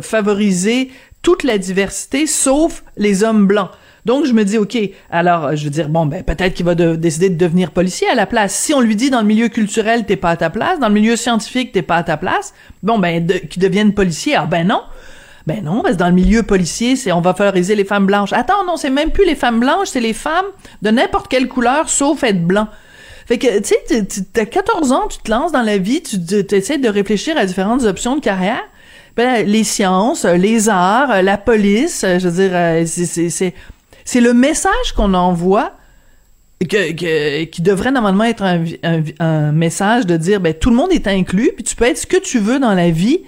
favoriser 0.03 0.91
toute 1.23 1.43
la 1.43 1.59
diversité 1.59 2.29
sauf 2.29 2.85
les 2.97 3.25
hommes 3.25 3.49
blancs. 3.49 3.71
Donc, 4.07 4.25
je 4.25 4.33
me 4.33 4.45
dis, 4.45 4.57
OK, 4.57 4.79
alors, 5.11 5.55
je 5.57 5.65
veux 5.65 5.71
dire, 5.71 5.89
bon, 5.89 6.07
ben, 6.07 6.23
peut-être 6.23 6.55
qu'il 6.55 6.65
va 6.65 6.75
de- 6.77 6.95
décider 6.97 7.29
de 7.29 7.35
devenir 7.37 7.73
policier 7.73 8.09
à 8.09 8.15
la 8.15 8.25
place. 8.25 8.55
Si 8.55 8.73
on 8.73 8.81
lui 8.81 8.95
dit 8.97 9.11
dans 9.11 9.21
le 9.21 9.27
milieu 9.27 9.49
culturel, 9.49 10.07
t'es 10.07 10.15
pas 10.17 10.31
à 10.31 10.37
ta 10.37 10.49
place, 10.49 10.79
dans 10.79 10.87
le 10.89 10.95
milieu 10.95 11.17
scientifique, 11.17 11.73
t'es 11.73 11.83
pas 11.83 11.97
à 11.97 12.03
ta 12.05 12.17
place, 12.17 12.55
bon, 12.85 12.99
ben, 13.01 13.27
qu'il 13.51 13.61
devienne 13.61 13.93
policier, 13.93 14.37
ah, 14.37 14.47
ben 14.47 14.67
non. 14.67 14.81
Ben 15.49 15.63
non, 15.63 15.83
parce 15.83 15.95
que 15.95 15.99
dans 15.99 16.09
le 16.09 16.15
milieu 16.15 16.43
policier, 16.45 16.97
c'est 16.97 17.13
on 17.13 17.21
va 17.21 17.35
favoriser 17.35 17.75
les 17.75 17.85
femmes 17.85 18.07
blanches. 18.07 18.33
Attends, 18.33 18.65
non, 18.67 18.77
c'est 18.77 18.91
même 18.91 19.11
plus 19.11 19.25
les 19.25 19.35
femmes 19.37 19.61
blanches, 19.61 19.89
c'est 19.89 20.01
les 20.01 20.13
femmes 20.13 20.47
de 20.83 20.91
n'importe 20.91 21.29
quelle 21.29 21.47
couleur, 21.49 21.89
sauf 21.89 22.23
être 22.25 22.45
blanc. 22.45 22.69
Fait 23.27 23.39
que, 23.39 23.59
tu 23.59 23.75
sais, 23.89 24.05
t'as 24.33 24.45
14 24.45 24.93
ans, 24.93 25.09
tu 25.09 25.19
te 25.19 25.31
lances 25.31 25.51
dans 25.53 25.63
la 25.63 25.79
vie, 25.79 26.01
tu 26.03 26.17
essaies 26.55 26.79
de 26.79 26.89
réfléchir 26.89 27.37
à 27.37 27.45
différentes 27.45 27.83
options 27.85 28.15
de 28.15 28.21
carrière. 28.21 28.63
Ben, 29.17 29.47
les 29.47 29.65
sciences, 29.65 30.25
les 30.25 30.69
arts, 30.69 31.23
la 31.23 31.39
police, 31.39 32.05
je 32.05 32.29
veux 32.29 32.43
dire, 32.49 32.51
euh, 32.53 32.85
c'est- 32.87 33.55
c'est 34.07 34.23
le 34.23 34.33
message 34.33 34.93
qu'on 34.97 35.13
envoie 35.13 35.73
que, 36.63 36.93
que- 36.93 37.45
qui 37.45 37.61
devrait 37.61 37.91
normalement 37.93 38.25
être 38.25 38.43
un, 38.43 38.65
un- 38.83 39.03
un 39.21 39.53
message 39.53 40.07
de 40.07 40.17
dire, 40.17 40.41
ben, 40.41 40.55
tout 40.55 40.71
le 40.71 40.77
monde 40.77 40.91
est 40.93 41.07
inclus, 41.07 41.51
puis 41.55 41.65
tu 41.65 41.77
peux 41.77 41.85
être 41.85 41.99
ce 41.99 42.07
que 42.07 42.17
tu 42.17 42.39
veux 42.39 42.59
dans 42.59 42.73
la 42.73 42.89
vie, 42.91 43.21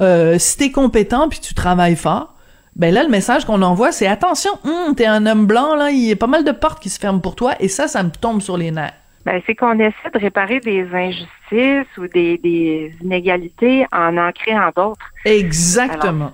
euh, 0.00 0.38
si 0.38 0.56
t'es 0.56 0.70
compétent 0.70 1.28
puis 1.28 1.40
tu 1.40 1.52
travailles 1.52 1.96
fort. 1.96 2.34
Ben 2.76 2.94
là, 2.94 3.02
le 3.02 3.10
message 3.10 3.44
qu'on 3.44 3.60
envoie, 3.60 3.92
c'est 3.92 4.06
attention, 4.06 4.52
hum, 4.64 4.94
t'es 4.94 5.04
un 5.04 5.26
homme 5.26 5.44
blanc, 5.46 5.74
là, 5.74 5.90
il 5.90 5.98
y 6.06 6.12
a 6.12 6.16
pas 6.16 6.28
mal 6.28 6.44
de 6.44 6.52
portes 6.52 6.80
qui 6.82 6.88
se 6.88 6.98
ferment 6.98 7.18
pour 7.18 7.36
toi, 7.36 7.52
et 7.60 7.68
ça, 7.68 7.86
ça 7.88 8.02
me 8.02 8.10
tombe 8.10 8.40
sur 8.40 8.56
les 8.56 8.70
nerfs. 8.70 8.94
Ben, 9.26 9.42
c'est 9.46 9.54
qu'on 9.54 9.78
essaie 9.78 10.10
de 10.14 10.18
réparer 10.18 10.60
des 10.60 10.86
injustices 10.94 11.94
ou 11.98 12.06
des, 12.06 12.38
des 12.38 12.94
inégalités 13.02 13.84
en 13.92 14.16
en 14.16 14.32
créant 14.32 14.70
d'autres. 14.74 15.04
Exactement. 15.26 16.32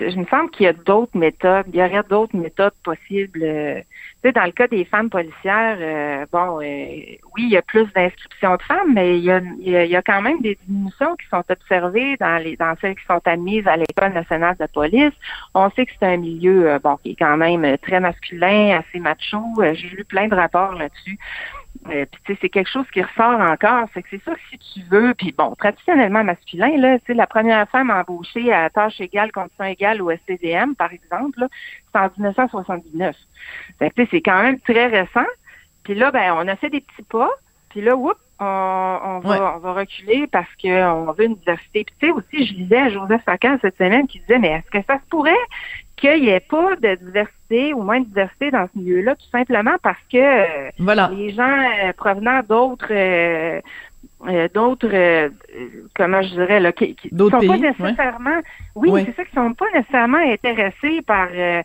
Je 0.00 0.16
me 0.16 0.24
semble 0.26 0.50
qu'il 0.50 0.64
y 0.64 0.68
a 0.68 0.72
d'autres 0.72 1.16
méthodes. 1.16 1.66
Il 1.72 1.76
y 1.76 1.82
aurait 1.82 2.02
d'autres 2.08 2.36
méthodes 2.36 2.74
possibles. 2.84 3.42
euh, 3.42 3.80
tu 4.22 4.28
sais, 4.28 4.32
dans 4.32 4.44
le 4.44 4.52
cas 4.52 4.68
des 4.68 4.84
femmes 4.84 5.10
policières, 5.10 5.78
euh, 5.80 6.26
bon, 6.32 6.60
euh, 6.60 7.16
oui, 7.34 7.44
il 7.44 7.50
y 7.50 7.56
a 7.56 7.62
plus 7.62 7.86
d'inscriptions 7.92 8.56
de 8.56 8.62
femmes, 8.62 8.94
mais 8.94 9.18
il 9.18 9.24
y, 9.24 9.30
a, 9.30 9.40
il 9.60 9.74
il 9.90 10.02
quand 10.04 10.22
même 10.22 10.40
des 10.40 10.58
diminutions 10.66 11.16
qui 11.16 11.26
sont 11.28 11.44
observées 11.48 12.16
dans 12.18 12.42
les 12.42 12.56
dans 12.56 12.74
celles 12.80 12.96
qui 12.96 13.04
sont 13.06 13.20
admises 13.24 13.66
à 13.66 13.76
l'École 13.76 14.12
nationale 14.12 14.56
de 14.58 14.66
police. 14.66 15.14
On 15.54 15.70
sait 15.70 15.86
que 15.86 15.92
c'est 15.98 16.06
un 16.06 16.16
milieu, 16.16 16.78
bon, 16.82 16.96
qui 16.96 17.10
est 17.10 17.16
quand 17.16 17.36
même 17.36 17.78
très 17.78 18.00
masculin, 18.00 18.80
assez 18.80 18.98
macho. 18.98 19.42
J'ai 19.72 19.88
lu 19.88 20.04
plein 20.04 20.28
de 20.28 20.34
rapports 20.34 20.74
là-dessus. 20.74 21.18
Euh, 21.86 22.04
puis 22.10 22.20
tu 22.24 22.32
sais, 22.32 22.38
c'est 22.42 22.48
quelque 22.48 22.70
chose 22.70 22.86
qui 22.92 23.02
ressort 23.02 23.40
encore. 23.40 23.86
C'est 23.94 24.02
que 24.02 24.08
c'est 24.10 24.22
sûr 24.22 24.34
que 24.34 24.40
si 24.50 24.58
tu 24.58 24.80
veux, 24.90 25.14
puis 25.14 25.32
bon, 25.36 25.54
traditionnellement 25.54 26.24
masculin, 26.24 26.76
là, 26.76 26.98
tu 26.98 27.06
sais, 27.06 27.14
la 27.14 27.26
première 27.26 27.68
femme 27.70 27.90
embauchée 27.90 28.52
à 28.52 28.68
tâche 28.68 29.00
égale, 29.00 29.32
condition 29.32 29.64
égale 29.64 30.02
au 30.02 30.10
STDM, 30.10 30.74
par 30.74 30.92
exemple, 30.92 31.46
c'est 31.92 31.98
en 32.00 32.10
1979. 32.16 33.16
Fait 33.78 33.90
que, 33.90 33.94
tu 33.94 34.02
sais, 34.02 34.08
c'est 34.10 34.20
quand 34.22 34.42
même 34.42 34.60
très 34.60 34.86
récent. 34.86 35.26
Puis 35.84 35.94
là, 35.94 36.10
ben, 36.10 36.34
on 36.36 36.46
a 36.48 36.56
fait 36.56 36.70
des 36.70 36.80
petits 36.80 37.02
pas. 37.08 37.30
Puis 37.70 37.80
là, 37.80 37.96
whoop, 37.96 38.18
on, 38.40 38.44
on 38.44 39.18
va, 39.20 39.30
Ouais. 39.30 39.54
on 39.56 39.58
va 39.58 39.72
reculer 39.72 40.26
parce 40.26 40.48
qu'on 40.62 41.12
veut 41.12 41.24
une 41.24 41.36
diversité. 41.36 41.84
Puis 41.84 41.94
tu 42.00 42.06
sais, 42.06 42.12
aussi, 42.12 42.46
je 42.46 42.54
lisais 42.54 42.78
à 42.78 42.88
Joseph 42.88 43.22
Facan 43.24 43.58
cette 43.60 43.76
semaine 43.78 44.06
qui 44.06 44.20
disait, 44.20 44.38
mais 44.38 44.48
est-ce 44.48 44.70
que 44.70 44.84
ça 44.86 44.98
se 44.98 45.08
pourrait 45.10 45.32
qu'il 46.00 46.22
n'y 46.22 46.28
ait 46.28 46.40
pas 46.40 46.76
de 46.76 46.94
diversité 46.96 47.74
ou 47.74 47.82
moins 47.82 48.00
de 48.00 48.06
diversité 48.06 48.50
dans 48.50 48.66
ce 48.72 48.78
milieu-là, 48.78 49.14
tout 49.16 49.30
simplement 49.30 49.76
parce 49.82 49.98
que 50.12 50.18
euh, 50.18 50.70
Voilà. 50.78 51.10
les 51.14 51.30
gens 51.30 51.58
euh, 51.84 51.92
provenant 51.96 52.40
d'autres 52.48 52.86
euh, 52.90 53.60
euh, 54.26 54.48
d'autres 54.52 54.88
euh, 54.92 55.28
comment 55.94 56.22
je 56.22 56.28
dirais 56.30 56.60
là 56.60 56.72
qui, 56.72 56.94
qui 56.96 57.08
sont 57.10 57.28
pas 57.30 57.38
ouais. 57.38 57.58
nécessairement 57.58 58.40
oui 58.74 58.90
Ouais. 58.90 59.04
c'est 59.06 59.14
ça 59.16 59.24
qui 59.24 59.34
sont 59.34 59.54
pas 59.54 59.66
nécessairement 59.74 60.18
intéressés 60.18 61.02
par 61.02 61.28
euh, 61.32 61.62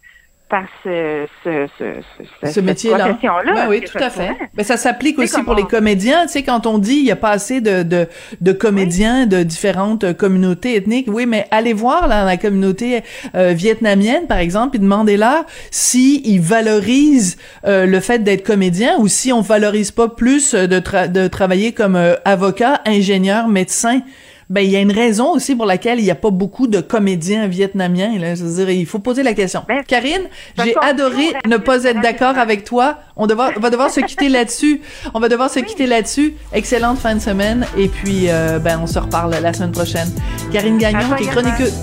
par 0.50 0.66
ce 0.84 1.26
ce 1.44 1.68
ce, 1.80 2.52
ce, 2.52 2.60
métier-là. 2.60 3.18
Ouais, 3.24 3.66
oui, 3.68 3.82
tout 3.82 3.98
à 3.98 4.10
fait. 4.12 4.28
pourrait? 4.28 4.50
Ben, 4.54 4.64
ça 4.64 4.78
s'applique 4.78 5.18
aussi 5.18 5.42
pour 5.42 5.56
les 5.56 5.64
comédiens. 5.64 6.24
Tu 6.24 6.34
sais, 6.34 6.44
quand 6.44 6.68
on 6.68 6.78
dit 6.78 6.98
il 6.98 7.06
y 7.06 7.12
a 7.12 7.16
pas 7.16 7.32
assez 7.32 7.60
de, 7.60 7.82
de, 7.82 8.08
de 8.40 8.52
comédiens 8.52 9.26
de 9.26 9.42
différentes 9.42 10.04
euh, 10.04 10.14
communautés 10.14 10.76
ethniques, 10.76 11.08
oui, 11.10 11.26
mais 11.26 11.48
allez 11.50 11.74
voir 11.74 12.08
là, 12.08 12.24
la 12.24 12.38
communauté 12.38 13.02
euh, 13.36 13.54
vietnamienne, 13.54 14.28
par 14.28 14.38
exemple, 14.38 14.72
puis 14.72 14.80
demandez-leur 14.80 15.46
si 15.72 16.22
ils 16.26 16.42
valorisent 16.42 17.38
euh, 17.66 17.86
le 17.88 18.00
fait 18.00 18.20
d'être 18.20 18.46
comédien 18.46 18.98
ou 19.00 19.08
si 19.08 19.34
on 19.34 19.42
valorise 19.42 19.92
pas 19.92 20.08
plus 20.08 20.54
euh, 20.54 20.68
de, 20.68 20.80
tra- 20.80 21.12
de 21.12 21.28
travailler 21.28 21.72
comme 21.72 21.96
euh, 21.96 22.16
avocat, 22.26 22.82
ingénieur, 22.86 23.48
médecin. 23.48 24.02
Ben, 24.50 24.62
il 24.62 24.70
y 24.70 24.76
a 24.76 24.80
une 24.82 24.92
raison 24.92 25.32
aussi 25.32 25.56
pour 25.56 25.66
laquelle 25.66 26.00
il 26.00 26.04
n'y 26.04 26.12
a 26.12 26.16
pas 26.16 26.30
beaucoup 26.32 26.68
de 26.68 26.82
comédiens 26.82 27.48
vietnamiens. 27.48 28.18
Là. 28.20 28.36
Je 28.36 28.44
veux 28.44 28.66
dire, 28.66 28.70
il 28.70 28.86
faut 28.86 29.00
poser 29.00 29.24
la 29.24 29.34
question. 29.34 29.64
Karine, 29.88 30.24
Ben, 30.58 30.66
j'ai 30.66 30.74
ça, 30.74 30.80
adoré 30.84 31.34
ne 31.48 31.58
pas 31.58 31.84
être 31.86 32.02
d'accord 32.02 32.38
avec 32.38 32.64
toi. 32.64 33.00
On, 33.16 33.28
devoir- 33.28 33.52
on 33.56 33.60
va 33.60 33.70
devoir 33.70 33.90
se 33.90 34.00
quitter 34.02 34.30
là-dessus. 34.30 34.82
On 35.14 35.20
va 35.20 35.30
devoir 35.30 35.50
se 35.50 35.60
quitter 35.60 35.88
là-dessus. 35.88 36.34
Excellente 36.54 36.98
fin 37.00 37.16
de 37.16 37.22
semaine. 37.22 37.66
Et 37.78 37.88
puis, 37.88 38.26
euh, 38.30 38.60
ben, 38.60 38.80
on 38.82 38.88
se 38.88 39.00
reparle 39.00 39.36
la 39.42 39.54
semaine 39.54 39.72
prochaine. 39.72 40.10
Karine 40.52 40.78
Gagnon, 40.78 41.08
toi 41.08 41.18
qui 41.18 41.24
est 41.24 41.28
chroniqueuse. 41.28 41.74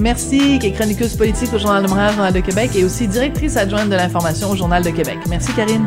Merci, 0.00 0.58
qui 0.58 0.68
est 0.68 0.72
chroniqueuse 0.72 1.16
politique 1.16 1.52
au 1.54 1.58
Journal 1.58 1.82
de 1.84 1.88
Montréal, 1.88 2.12
Journal 2.14 2.32
de 2.32 2.40
Québec, 2.40 2.70
et 2.76 2.82
aussi 2.84 3.06
directrice 3.06 3.56
adjointe 3.56 3.88
de 3.88 3.94
l'information 3.94 4.50
au 4.50 4.56
Journal 4.56 4.82
de 4.82 4.90
Québec. 4.90 5.18
Merci, 5.28 5.52
Karine. 5.52 5.86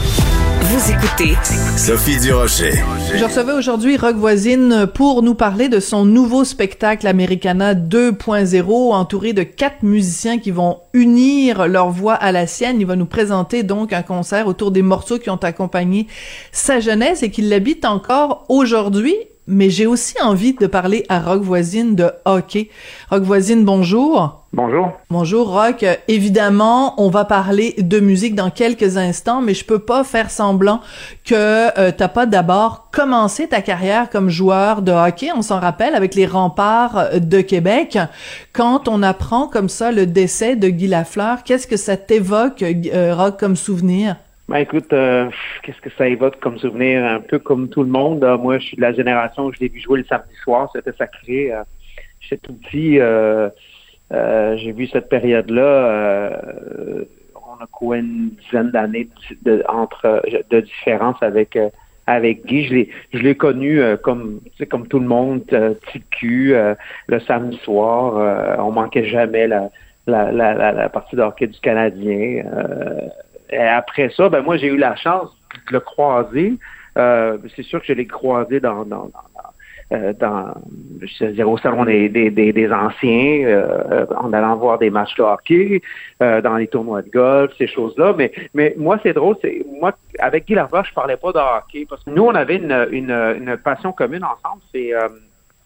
écoutez 0.91 1.35
Sophie 1.77 2.19
Durocher. 2.19 2.73
Je 3.15 3.23
recevais 3.23 3.53
aujourd'hui 3.53 3.95
Rock 3.95 4.17
Voisine 4.17 4.87
pour 4.93 5.23
nous 5.23 5.35
parler 5.35 5.69
de 5.69 5.79
son 5.79 6.03
nouveau 6.03 6.43
spectacle 6.43 7.07
Americana 7.07 7.73
2.0 7.73 8.93
entouré 8.93 9.31
de 9.31 9.43
quatre 9.43 9.83
musiciens 9.83 10.37
qui 10.37 10.51
vont 10.51 10.81
unir 10.93 11.67
leur 11.67 11.91
voix 11.91 12.15
à 12.15 12.33
la 12.33 12.45
sienne. 12.45 12.81
Il 12.81 12.87
va 12.87 12.97
nous 12.97 13.05
présenter 13.05 13.63
donc 13.63 13.93
un 13.93 14.01
concert 14.01 14.47
autour 14.47 14.71
des 14.71 14.81
morceaux 14.81 15.17
qui 15.17 15.29
ont 15.29 15.35
accompagné 15.35 16.07
sa 16.51 16.81
jeunesse 16.81 17.23
et 17.23 17.31
qui 17.31 17.41
l'habitent 17.41 17.85
encore 17.85 18.43
aujourd'hui 18.49 19.15
mais 19.51 19.69
j'ai 19.69 19.85
aussi 19.85 20.15
envie 20.21 20.53
de 20.53 20.65
parler 20.65 21.05
à 21.09 21.19
Rock 21.19 21.41
Voisine 21.41 21.95
de 21.95 22.11
hockey. 22.25 22.69
Rock 23.09 23.23
Voisine, 23.23 23.65
bonjour. 23.65 24.45
Bonjour. 24.53 24.91
Bonjour 25.09 25.49
Rock. 25.49 25.85
Évidemment, 26.07 27.01
on 27.01 27.09
va 27.09 27.23
parler 27.23 27.75
de 27.77 27.99
musique 27.99 28.35
dans 28.35 28.49
quelques 28.49 28.97
instants, 28.97 29.41
mais 29.41 29.53
je 29.53 29.63
peux 29.63 29.79
pas 29.79 30.03
faire 30.03 30.29
semblant 30.29 30.81
que 31.23 31.35
euh, 31.79 31.91
t'as 31.95 32.07
pas 32.09 32.25
d'abord 32.25 32.89
commencé 32.91 33.47
ta 33.47 33.61
carrière 33.61 34.09
comme 34.09 34.29
joueur 34.29 34.81
de 34.81 34.91
hockey. 34.91 35.29
On 35.35 35.41
s'en 35.41 35.59
rappelle 35.59 35.95
avec 35.95 36.15
les 36.15 36.25
remparts 36.25 37.19
de 37.19 37.41
Québec. 37.41 37.97
Quand 38.51 38.87
on 38.87 39.03
apprend 39.03 39.47
comme 39.47 39.69
ça 39.69 39.91
le 39.91 40.05
décès 40.05 40.55
de 40.55 40.67
Guy 40.67 40.87
Lafleur, 40.87 41.43
qu'est-ce 41.43 41.67
que 41.67 41.77
ça 41.77 41.95
t'évoque, 41.95 42.61
euh, 42.63 43.15
Rock, 43.15 43.39
comme 43.39 43.55
souvenir? 43.55 44.17
Ben 44.49 44.57
écoute, 44.57 44.91
euh, 44.91 45.29
qu'est-ce 45.63 45.79
que 45.81 45.89
ça 45.91 46.07
évoque 46.07 46.39
comme 46.39 46.57
souvenir? 46.57 47.05
Un 47.05 47.21
peu 47.21 47.39
comme 47.39 47.69
tout 47.69 47.83
le 47.83 47.89
monde. 47.89 48.23
Euh, 48.23 48.37
moi, 48.37 48.57
je 48.57 48.65
suis 48.65 48.77
de 48.77 48.81
la 48.81 48.91
génération 48.91 49.45
où 49.45 49.53
je 49.53 49.59
l'ai 49.59 49.69
vu 49.69 49.79
jouer 49.79 49.99
le 49.99 50.05
samedi 50.05 50.35
soir. 50.43 50.69
C'était 50.75 50.91
sacré. 50.97 51.53
Euh, 51.53 51.63
J'étais 52.19 52.47
tout 52.47 52.53
petit. 52.53 52.99
Euh, 52.99 53.49
J'ai 54.11 54.71
vu 54.73 54.87
cette 54.87 55.09
période-là. 55.09 56.41
on 57.35 57.63
a 57.63 57.67
quoi 57.71 57.97
une 57.97 58.31
dizaine 58.41 58.71
d'années 58.71 59.07
de, 59.43 59.63
entre 59.69 60.21
de 60.49 60.59
différence 60.59 61.21
avec 61.21 61.57
avec 62.05 62.45
Guy. 62.45 62.65
Je 62.65 62.73
l'ai 62.73 62.89
je 63.13 63.19
l'ai 63.19 63.35
connu 63.35 63.81
comme 64.03 64.41
comme 64.69 64.87
tout 64.87 64.99
le 64.99 65.07
monde, 65.07 65.45
petit 65.45 66.03
cul, 66.11 66.53
le 67.07 67.19
samedi 67.21 67.57
soir. 67.63 68.59
on 68.59 68.71
manquait 68.71 69.05
jamais 69.05 69.47
la 69.47 69.69
la, 70.07 70.31
la, 70.31 70.53
la, 70.73 70.89
partie 70.89 71.15
de 71.15 71.21
hockey 71.21 71.47
du 71.47 71.59
Canadien. 71.59 72.43
Et 73.51 73.57
après 73.57 74.09
ça, 74.15 74.29
ben 74.29 74.41
moi, 74.41 74.57
j'ai 74.57 74.67
eu 74.67 74.77
la 74.77 74.95
chance 74.95 75.29
de 75.67 75.73
le 75.73 75.79
croiser. 75.79 76.57
Euh, 76.97 77.37
c'est 77.55 77.63
sûr 77.63 77.79
que 77.79 77.87
je 77.87 77.93
l'ai 77.93 78.07
croisé 78.07 78.59
dans, 78.59 78.83
dans, 78.85 79.05
dans, 79.05 79.93
euh, 79.93 80.13
dans 80.13 80.53
je 81.01 81.25
veux 81.25 81.31
dire, 81.31 81.49
au 81.49 81.57
salon 81.57 81.85
des, 81.85 82.07
des, 82.09 82.29
des, 82.29 82.71
anciens, 82.71 83.45
euh, 83.45 84.05
en 84.17 84.31
allant 84.31 84.55
voir 84.55 84.77
des 84.77 84.89
matchs 84.89 85.15
de 85.15 85.23
hockey, 85.23 85.81
euh, 86.21 86.41
dans 86.41 86.55
les 86.55 86.67
tournois 86.67 87.01
de 87.01 87.09
golf, 87.09 87.51
ces 87.57 87.67
choses-là. 87.67 88.13
Mais, 88.17 88.31
mais 88.53 88.73
moi, 88.77 88.99
c'est 89.03 89.13
drôle, 89.13 89.35
c'est 89.41 89.65
moi, 89.79 89.93
avec 90.19 90.47
Guy 90.47 90.53
Lavoie, 90.53 90.83
je 90.83 90.93
parlais 90.93 91.17
pas 91.17 91.31
de 91.31 91.39
hockey 91.39 91.85
parce 91.89 92.03
que 92.03 92.09
nous, 92.09 92.23
on 92.23 92.35
avait 92.35 92.57
une, 92.57 92.87
une, 92.91 93.11
une 93.11 93.57
passion 93.57 93.91
commune 93.91 94.23
ensemble, 94.23 94.61
c'est 94.73 94.93
euh, 94.93 95.09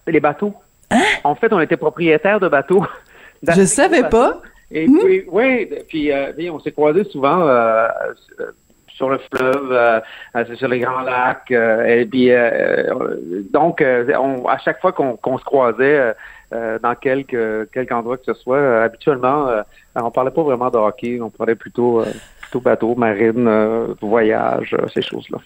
les 0.07 0.19
bateaux. 0.19 0.53
Hein? 0.91 1.01
En 1.23 1.36
fait, 1.36 1.51
on 1.53 1.59
était 1.59 1.77
propriétaires 1.77 2.39
de 2.39 2.47
bateaux. 2.47 2.86
Je 3.47 3.63
savais 3.65 4.09
pas. 4.09 4.41
Et 4.76 4.88
puis, 4.88 5.23
oui, 5.30 5.69
puis 5.88 6.11
euh, 6.11 6.34
on 6.51 6.59
s'est 6.59 6.73
croisés 6.73 7.05
souvent 7.05 7.47
euh, 7.47 7.88
sur 8.89 9.09
le 9.09 9.19
fleuve, 9.19 9.71
euh, 9.71 10.01
sur 10.55 10.67
les 10.67 10.80
grands 10.80 10.99
lacs. 10.99 11.49
et 11.49 12.05
puis, 12.05 12.30
donc, 13.53 13.82
on, 13.82 14.45
à 14.47 14.57
chaque 14.57 14.82
fois 14.82 14.91
qu'on 14.91 15.38
se 15.38 15.43
croisait 15.45 16.13
dans 16.51 16.95
quelque, 16.99 17.69
quelque 17.71 17.93
endroit 17.93 18.17
que 18.17 18.26
ce 18.26 18.34
soit, 18.34 18.84
habituellement, 18.84 19.47
on 19.95 20.11
parlait 20.11 20.32
pas 20.32 20.43
vraiment 20.43 20.69
de 20.69 20.78
hockey, 20.78 21.19
on 21.21 21.30
parlait 21.30 21.55
plutôt, 21.55 22.03
plutôt 22.41 22.59
bateau, 22.59 22.95
marine, 22.95 23.95
voyage, 24.01 24.76
ces 24.93 25.01
choses-là. 25.01 25.39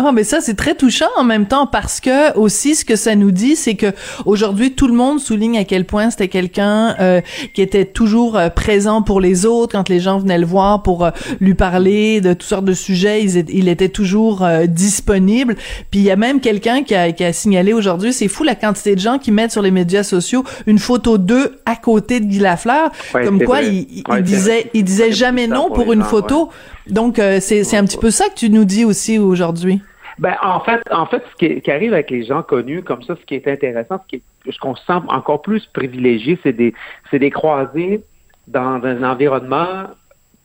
Ah, 0.00 0.12
mais 0.12 0.22
ça 0.22 0.40
c'est 0.40 0.54
très 0.54 0.76
touchant 0.76 1.08
en 1.16 1.24
même 1.24 1.46
temps 1.46 1.66
parce 1.66 1.98
que 1.98 2.32
aussi 2.38 2.76
ce 2.76 2.84
que 2.84 2.94
ça 2.94 3.16
nous 3.16 3.32
dit, 3.32 3.56
c'est 3.56 3.74
que 3.74 3.92
aujourd'hui 4.26 4.72
tout 4.72 4.86
le 4.86 4.94
monde 4.94 5.18
souligne 5.18 5.58
à 5.58 5.64
quel 5.64 5.86
point 5.86 6.10
c'était 6.10 6.28
quelqu'un 6.28 6.94
euh, 7.00 7.20
qui 7.52 7.62
était 7.62 7.84
toujours 7.84 8.36
euh, 8.36 8.48
présent 8.48 9.02
pour 9.02 9.20
les 9.20 9.44
autres 9.44 9.72
quand 9.72 9.88
les 9.88 9.98
gens 9.98 10.20
venaient 10.20 10.38
le 10.38 10.46
voir 10.46 10.84
pour 10.84 11.04
euh, 11.04 11.10
lui 11.40 11.54
parler 11.54 12.20
de 12.20 12.32
toutes 12.32 12.44
sortes 12.44 12.64
de 12.64 12.74
sujets, 12.74 13.24
il, 13.24 13.68
était 13.68 13.88
toujours 13.88 14.46
disponible. 14.68 15.56
Puis 15.90 15.98
il 15.98 16.04
y 16.04 16.12
a 16.12 16.16
même 16.16 16.40
quelqu'un 16.40 16.84
qui 16.84 16.94
a, 16.94 17.10
qui 17.10 17.24
a 17.24 17.32
signalé 17.32 17.72
aujourd'hui, 17.72 18.12
c'est 18.12 18.28
fou 18.28 18.44
la 18.44 18.54
quantité 18.54 18.94
de 18.94 19.00
gens 19.00 19.18
qui 19.18 19.32
mettent 19.32 19.50
sur 19.50 19.62
les 19.62 19.72
médias 19.72 20.04
sociaux 20.04 20.44
une 20.68 20.78
photo 20.78 21.18
d'eux 21.18 21.58
à 21.66 21.74
côté 21.74 22.20
de 22.20 22.26
Guy 22.26 22.38
Lafleur, 22.38 22.92
comme 23.12 23.42
quoi 23.42 23.62
il, 23.62 24.04
disait 24.22 24.70
il 24.74 24.84
disait 24.84 25.10
jamais 25.10 25.48
non 25.48 25.70
pour, 25.70 25.92
une 25.92 26.04
photo. 26.04 26.50
Donc 26.88 27.20
c'est 27.40 27.76
un 27.76 27.84
petit 27.84 27.98
peu 27.98 28.12
ça 28.12 28.26
que 28.28 28.34
tu 28.34 28.48
nous 28.48 28.64
dis 28.64 28.84
aussi 28.84 29.18
aujourd'hui. 29.18 29.82
Ben, 30.18 30.34
en 30.42 30.60
fait, 30.60 30.82
en 30.90 31.06
fait, 31.06 31.22
ce 31.30 31.60
qui, 31.60 31.70
arrive 31.70 31.92
avec 31.92 32.10
les 32.10 32.24
gens 32.24 32.42
connus 32.42 32.82
comme 32.82 33.02
ça, 33.02 33.14
ce 33.16 33.24
qui 33.24 33.34
est 33.34 33.46
intéressant, 33.46 34.00
ce 34.02 34.16
qui 34.16 34.22
ce 34.50 34.58
qu'on 34.58 34.74
se 34.74 34.84
sent 34.84 35.00
encore 35.08 35.42
plus 35.42 35.64
privilégié, 35.66 36.38
c'est 36.42 36.52
des, 36.52 36.74
c'est 37.10 37.18
des 37.18 37.30
croisés 37.30 38.02
dans 38.46 38.82
un 38.84 39.02
environnement 39.02 39.88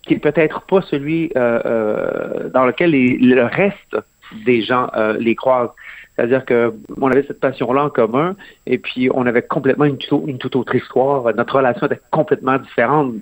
qui 0.01 0.15
est 0.15 0.19
peut-être 0.19 0.61
pas 0.61 0.81
celui 0.81 1.31
euh, 1.35 1.61
euh, 1.65 2.49
dans 2.49 2.65
lequel 2.65 2.91
le 2.91 3.43
reste 3.43 3.97
des 4.45 4.61
gens 4.61 4.89
euh, 4.95 5.17
les 5.19 5.35
croisent. 5.35 5.71
C'est-à-dire 6.15 6.45
que 6.45 6.73
on 6.99 7.09
avait 7.09 7.23
cette 7.23 7.39
passion-là 7.39 7.85
en 7.85 7.89
commun, 7.89 8.35
et 8.67 8.77
puis 8.77 9.09
on 9.13 9.25
avait 9.25 9.41
complètement 9.41 9.85
une, 9.85 9.97
une 10.27 10.37
toute 10.37 10.55
autre 10.55 10.75
histoire. 10.75 11.33
Notre 11.33 11.55
relation 11.55 11.87
était 11.87 12.01
complètement 12.11 12.57
différente 12.57 13.13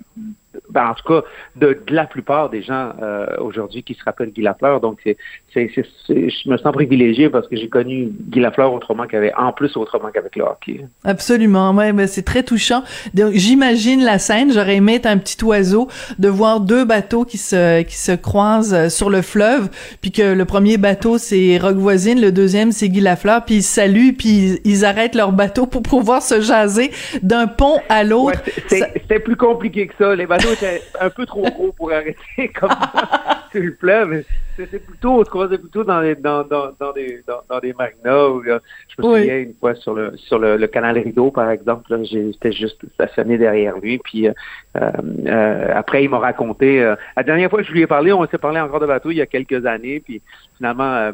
ben, 0.72 0.88
en 0.88 0.94
tout 0.94 1.06
cas, 1.06 1.26
de, 1.56 1.78
la 1.88 2.06
plupart 2.06 2.48
des 2.50 2.62
gens 2.62 2.92
euh, 3.02 3.26
aujourd'hui 3.38 3.82
qui 3.82 3.94
se 3.94 4.02
rappellent 4.04 4.30
Guy 4.30 4.42
Lafleur. 4.42 4.80
Donc, 4.80 4.98
c'est, 5.04 5.16
c'est, 5.52 5.68
je 6.08 6.48
me 6.48 6.56
sens 6.56 6.72
privilégié 6.72 7.28
parce 7.28 7.46
que 7.46 7.56
j'ai 7.56 7.68
connu 7.68 8.10
Guy 8.28 8.40
Lafleur 8.40 8.72
autrement 8.72 9.06
qu'avec, 9.06 9.38
en 9.38 9.52
plus 9.52 9.76
autrement 9.76 10.10
qu'avec 10.10 10.36
le 10.36 10.44
hockey. 10.44 10.84
Absolument, 11.04 11.72
ouais, 11.72 11.92
mais 11.92 12.06
c'est 12.06 12.22
très 12.22 12.42
touchant. 12.42 12.82
Donc, 13.12 13.32
j'imagine 13.34 14.02
la 14.02 14.18
scène. 14.18 14.52
J'aurais 14.52 14.76
aimé 14.76 14.94
être 14.94 15.06
un 15.06 15.18
petit 15.18 15.42
oiseau, 15.44 15.88
de 16.18 16.28
voir 16.28 16.60
deux 16.60 16.84
bateaux 16.84 17.24
qui 17.24 17.38
se 17.38 17.82
qui 17.82 17.96
se 17.96 18.12
croisent 18.12 18.74
euh, 18.74 18.88
sur 18.88 19.10
le 19.10 19.22
fleuve, 19.22 19.68
puis 20.00 20.10
que 20.10 20.34
le 20.34 20.44
premier 20.44 20.78
bateau 20.78 21.18
c'est 21.18 21.58
Rock 21.58 21.76
Voisine, 21.76 22.20
le 22.20 22.32
deuxième 22.32 22.72
c'est 22.72 22.88
Guy 22.88 23.00
Lafleur, 23.00 23.44
puis 23.44 23.56
ils 23.56 23.62
saluent, 23.62 24.14
puis 24.14 24.60
ils, 24.64 24.84
arrêtent 24.84 25.14
leur 25.14 25.32
bateau 25.32 25.66
pour 25.66 25.82
pouvoir 25.82 26.22
se 26.22 26.40
jaser 26.40 26.90
d'un 27.22 27.46
pont 27.46 27.78
à 27.88 28.04
l'autre. 28.04 28.40
c'était 28.68 29.20
plus 29.20 29.36
compliqué 29.36 29.86
que 29.86 29.94
ça. 29.98 30.14
Les 30.14 30.26
bateaux 30.26 30.54
était 30.62 30.82
un 31.00 31.10
peu 31.10 31.26
trop 31.26 31.42
gros 31.42 31.72
pour 31.72 31.92
arrêter 31.92 32.48
comme 32.54 32.70
ça 32.70 33.44
sur 33.50 33.62
le 33.62 33.76
fleuve. 33.78 34.24
C'était 34.56 34.78
plutôt, 34.78 35.20
on 35.20 35.24
se 35.24 35.30
croisait 35.30 35.58
plutôt 35.58 35.84
dans, 35.84 36.00
les, 36.00 36.14
dans, 36.14 36.44
dans, 36.44 36.72
dans 36.78 36.92
des, 36.92 37.22
dans, 37.26 37.42
dans 37.48 37.58
des 37.58 37.72
marinas. 37.72 38.28
Où, 38.28 38.42
je 38.44 38.50
me 38.50 39.02
souviens 39.02 39.38
une 39.38 39.54
fois 39.54 39.74
sur 39.74 39.94
le, 39.94 40.16
sur 40.16 40.38
le, 40.38 40.56
le 40.56 40.66
canal 40.66 40.98
Rideau, 40.98 41.30
par 41.30 41.50
exemple, 41.50 41.96
j'étais 42.04 42.52
juste 42.52 42.80
stationné 42.94 43.38
derrière 43.38 43.78
lui. 43.78 43.98
Puis 43.98 44.28
euh, 44.28 44.32
euh, 44.76 45.72
après, 45.74 46.04
il 46.04 46.10
m'a 46.10 46.18
raconté. 46.18 46.82
Euh, 46.82 46.96
la 47.16 47.22
dernière 47.22 47.50
fois 47.50 47.60
que 47.60 47.66
je 47.66 47.72
lui 47.72 47.82
ai 47.82 47.86
parlé, 47.86 48.12
on 48.12 48.26
s'est 48.26 48.38
parlé 48.38 48.60
encore 48.60 48.80
de 48.80 48.86
bateau 48.86 49.10
il 49.10 49.16
y 49.16 49.22
a 49.22 49.26
quelques 49.26 49.66
années. 49.66 50.00
Puis 50.00 50.22
finalement, 50.56 51.12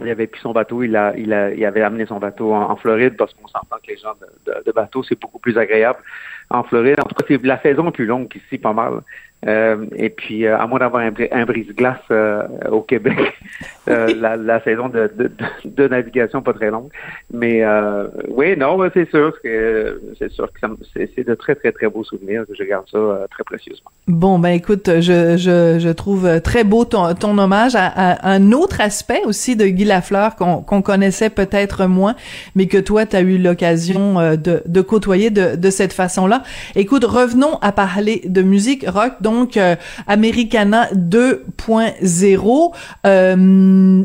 il 0.00 0.08
avait 0.08 0.26
pris 0.26 0.40
son 0.40 0.52
bateau, 0.52 0.82
il, 0.82 0.96
a, 0.96 1.14
il, 1.16 1.32
a, 1.32 1.52
il 1.52 1.64
avait 1.64 1.82
amené 1.82 2.06
son 2.06 2.18
bateau 2.18 2.54
en, 2.54 2.76
Floride 2.76 3.16
parce 3.16 3.34
qu'on 3.34 3.48
s'entend 3.48 3.76
que 3.82 3.90
les 3.90 3.98
gens 3.98 4.14
de, 4.20 4.52
de, 4.52 4.64
de 4.64 4.72
bateau, 4.72 5.02
c'est 5.02 5.20
beaucoup 5.20 5.38
plus 5.38 5.58
agréable 5.58 5.98
en 6.50 6.62
Floride. 6.64 7.00
En 7.00 7.04
tout 7.04 7.14
cas, 7.14 7.24
c'est 7.28 7.42
la 7.42 7.60
saison 7.62 7.90
plus 7.90 8.06
longue 8.06 8.28
qu'ici, 8.28 8.58
pas 8.58 8.72
mal. 8.72 9.00
Euh, 9.46 9.86
et 9.96 10.10
puis, 10.10 10.44
euh, 10.44 10.58
à 10.58 10.66
moins 10.66 10.80
d'avoir 10.80 11.02
un, 11.02 11.12
un 11.32 11.44
brise-glace 11.44 11.96
euh, 12.10 12.42
au 12.70 12.82
Québec, 12.82 13.16
la, 13.86 14.36
la, 14.36 14.62
saison 14.62 14.88
de, 14.88 15.10
de, 15.16 15.30
de, 15.64 15.88
navigation 15.88 16.42
pas 16.42 16.52
très 16.52 16.70
longue. 16.70 16.90
Mais 17.32 17.64
oui, 18.28 18.56
non, 18.56 18.78
c'est 18.92 19.08
sûr 19.08 19.40
que 19.42 20.00
c'est 20.18 20.30
sûr 20.30 20.48
que 20.52 20.66
c'est 20.94 21.26
de 21.26 21.34
très 21.34 21.54
très 21.54 21.72
très 21.72 21.88
beaux 21.88 22.04
souvenirs 22.04 22.44
que 22.46 22.54
je 22.54 22.64
garde 22.64 22.86
ça 22.90 23.26
très 23.30 23.42
précieusement. 23.44 23.90
Bon, 24.06 24.38
ben 24.38 24.50
écoute, 24.50 24.88
je, 25.00 25.36
je, 25.36 25.78
je 25.80 25.88
trouve 25.88 26.40
très 26.40 26.62
beau 26.62 26.84
ton, 26.84 27.14
ton 27.14 27.36
hommage 27.38 27.74
à, 27.74 27.86
à, 27.86 28.30
un 28.30 28.52
autre 28.52 28.80
aspect 28.80 29.22
aussi 29.24 29.56
de 29.56 29.66
Guy 29.66 29.84
Lafleur 29.84 30.36
qu'on 30.36 30.62
qu'on 30.62 30.82
connaissait 30.82 31.30
peut-être 31.30 31.86
moins, 31.86 32.14
mais 32.54 32.66
que 32.66 32.78
toi, 32.78 33.06
tu 33.06 33.16
as 33.16 33.22
eu 33.22 33.38
l'occasion 33.38 34.36
de, 34.36 34.62
de 34.64 34.80
côtoyer 34.82 35.30
de, 35.30 35.56
de 35.56 35.70
cette 35.70 35.92
façon-là. 35.92 36.42
Écoute, 36.76 37.04
revenons 37.04 37.58
à 37.62 37.72
parler 37.72 38.22
de 38.26 38.42
musique 38.42 38.84
rock. 38.86 39.14
Donc, 39.20 39.29
euh, 39.56 39.76
Americana 40.06 40.88
2.0. 40.92 42.74
Euh, 43.06 44.02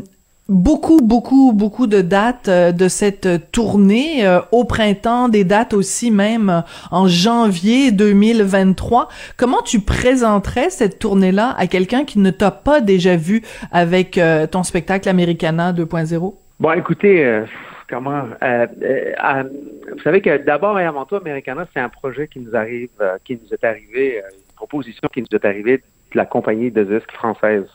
beaucoup, 0.48 1.00
beaucoup, 1.02 1.52
beaucoup 1.52 1.86
de 1.86 2.00
dates 2.00 2.48
euh, 2.48 2.72
de 2.72 2.88
cette 2.88 3.50
tournée 3.50 4.24
au 4.52 4.64
printemps, 4.64 5.28
des 5.28 5.44
dates 5.44 5.74
aussi 5.74 6.10
même 6.10 6.62
en 6.90 7.06
janvier 7.08 7.90
2023. 7.90 9.08
Comment 9.36 9.62
tu 9.62 9.80
présenterais 9.80 10.70
cette 10.70 10.98
tournée-là 10.98 11.54
à 11.58 11.66
quelqu'un 11.66 12.04
qui 12.04 12.18
ne 12.18 12.30
t'a 12.30 12.50
pas 12.50 12.80
déjà 12.80 13.16
vu 13.16 13.42
avec 13.72 14.20
ton 14.50 14.62
spectacle 14.62 15.08
Americana 15.08 15.72
2.0? 15.72 16.34
Bon, 16.58 16.72
écoutez, 16.72 17.42
comment 17.88 18.24
vous 18.30 20.02
savez 20.02 20.20
que 20.20 20.36
d'abord 20.38 20.78
et 20.78 20.84
avant 20.84 21.04
tout, 21.04 21.16
Americana, 21.16 21.66
c'est 21.72 21.80
un 21.80 21.88
projet 21.88 22.28
qui 22.28 22.40
nous 22.40 22.54
arrive, 22.54 22.88
qui 23.24 23.34
nous 23.42 23.52
est 23.52 23.64
arrivé, 23.64 24.22
proposition 24.56 25.08
qui 25.12 25.20
nous 25.20 25.28
est 25.32 25.44
arrivée 25.44 25.78
de 25.78 26.16
la 26.16 26.26
compagnie 26.26 26.70
de 26.70 26.82
disques 26.84 27.12
française. 27.12 27.66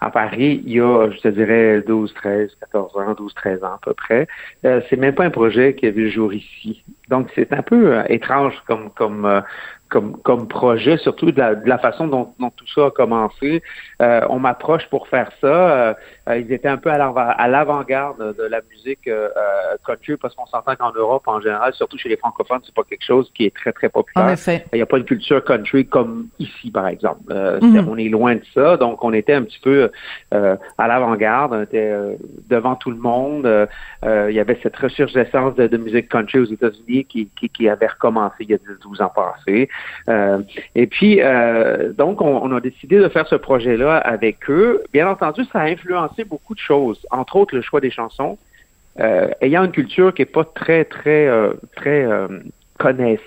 à 0.00 0.10
Paris 0.10 0.62
il 0.64 0.72
y 0.72 0.80
a, 0.80 1.10
je 1.10 1.18
te 1.20 1.28
dirais, 1.28 1.82
12, 1.86 2.14
13, 2.14 2.56
14 2.60 2.96
ans, 2.96 3.14
12, 3.14 3.34
13 3.34 3.64
ans 3.64 3.74
à 3.74 3.80
peu 3.82 3.94
près. 3.94 4.26
Euh, 4.64 4.80
c'est 4.88 4.96
même 4.96 5.14
pas 5.14 5.24
un 5.24 5.30
projet 5.30 5.74
qui 5.74 5.86
a 5.86 5.90
vu 5.90 6.04
le 6.04 6.10
jour 6.10 6.32
ici. 6.32 6.84
Donc, 7.08 7.28
c'est 7.34 7.52
un 7.52 7.62
peu 7.62 7.96
euh, 7.96 8.02
étrange 8.08 8.54
comme, 8.66 8.90
comme, 8.90 9.24
euh, 9.24 9.40
comme, 9.92 10.16
comme 10.22 10.48
projet, 10.48 10.96
surtout 10.96 11.30
de 11.30 11.40
la, 11.66 11.78
façon 11.78 12.08
dont, 12.08 12.34
dont, 12.38 12.50
tout 12.50 12.66
ça 12.74 12.86
a 12.86 12.90
commencé. 12.90 13.62
Euh, 14.00 14.22
on 14.30 14.38
m'approche 14.38 14.88
pour 14.88 15.06
faire 15.08 15.30
ça. 15.40 15.96
Euh, 16.28 16.32
euh 16.32 16.38
ils 16.38 16.52
étaient 16.52 16.68
un 16.68 16.76
peu 16.76 16.90
à 16.90 17.48
l'avant-garde 17.48 18.36
de 18.36 18.44
la 18.44 18.60
musique 18.70 19.06
euh, 19.08 19.28
euh, 19.36 19.76
country 19.86 20.16
parce 20.16 20.34
qu'on 20.34 20.46
s'entend 20.46 20.74
qu'en 20.76 20.92
Europe, 20.92 21.22
en 21.26 21.40
général, 21.40 21.72
surtout 21.74 21.98
chez 21.98 22.08
les 22.08 22.16
francophones, 22.16 22.60
c'est 22.64 22.74
pas 22.74 22.84
quelque 22.84 23.04
chose 23.04 23.30
qui 23.34 23.44
est 23.44 23.54
très, 23.54 23.72
très 23.72 23.88
populaire. 23.88 24.26
En 24.26 24.32
effet. 24.32 24.64
Il 24.72 24.76
n'y 24.76 24.82
a 24.82 24.86
pas 24.86 24.98
une 24.98 25.04
culture 25.04 25.42
country 25.44 25.86
comme 25.86 26.28
ici, 26.38 26.70
par 26.70 26.88
exemple. 26.88 27.32
Mm 27.32 27.58
-hmm. 27.60 27.88
On 27.88 27.96
est 27.96 28.08
loin 28.08 28.34
de 28.34 28.44
ça. 28.54 28.76
Donc, 28.76 29.04
on 29.04 29.12
était 29.12 29.34
un 29.34 29.44
petit 29.44 29.60
peu 29.60 29.90
à 30.78 30.88
l'avant-garde. 30.88 31.52
On 31.52 31.62
était 31.62 31.92
devant 32.48 32.76
tout 32.82 32.92
le 32.96 33.02
monde. 33.10 33.44
il 34.30 34.34
y 34.38 34.40
avait 34.40 34.58
cette 34.62 34.76
ressurgescence 34.76 35.54
de, 35.54 35.66
de 35.74 35.78
musique 35.86 36.08
country 36.08 36.38
aux 36.44 36.50
États-Unis 36.56 37.04
qui, 37.10 37.28
qui, 37.38 37.48
qui, 37.48 37.68
avait 37.68 37.92
recommencé 37.96 38.36
il 38.40 38.50
y 38.50 38.54
a 38.54 38.58
10-12 38.58 39.02
ans 39.02 39.12
passés. 39.14 39.68
Euh, 40.08 40.42
et 40.74 40.86
puis, 40.86 41.20
euh, 41.20 41.92
donc, 41.92 42.20
on, 42.20 42.36
on, 42.42 42.56
a 42.56 42.60
décidé 42.60 42.98
de 42.98 43.08
faire 43.08 43.26
ce 43.26 43.36
projet-là 43.36 43.96
avec 43.98 44.48
eux. 44.50 44.82
Bien 44.92 45.08
entendu, 45.08 45.42
ça 45.52 45.60
a 45.60 45.64
influencé 45.64 46.11
beaucoup 46.24 46.54
de 46.54 46.60
choses, 46.60 47.04
entre 47.10 47.36
autres 47.36 47.54
le 47.54 47.62
choix 47.62 47.80
des 47.80 47.90
chansons. 47.90 48.38
Euh, 49.00 49.28
ayant 49.40 49.64
une 49.64 49.72
culture 49.72 50.12
qui 50.12 50.22
est 50.22 50.26
pas 50.26 50.44
très, 50.44 50.84
très, 50.84 51.26
euh, 51.26 51.54
très 51.76 52.04
euh, 52.04 52.28
connaisse. 52.78 53.20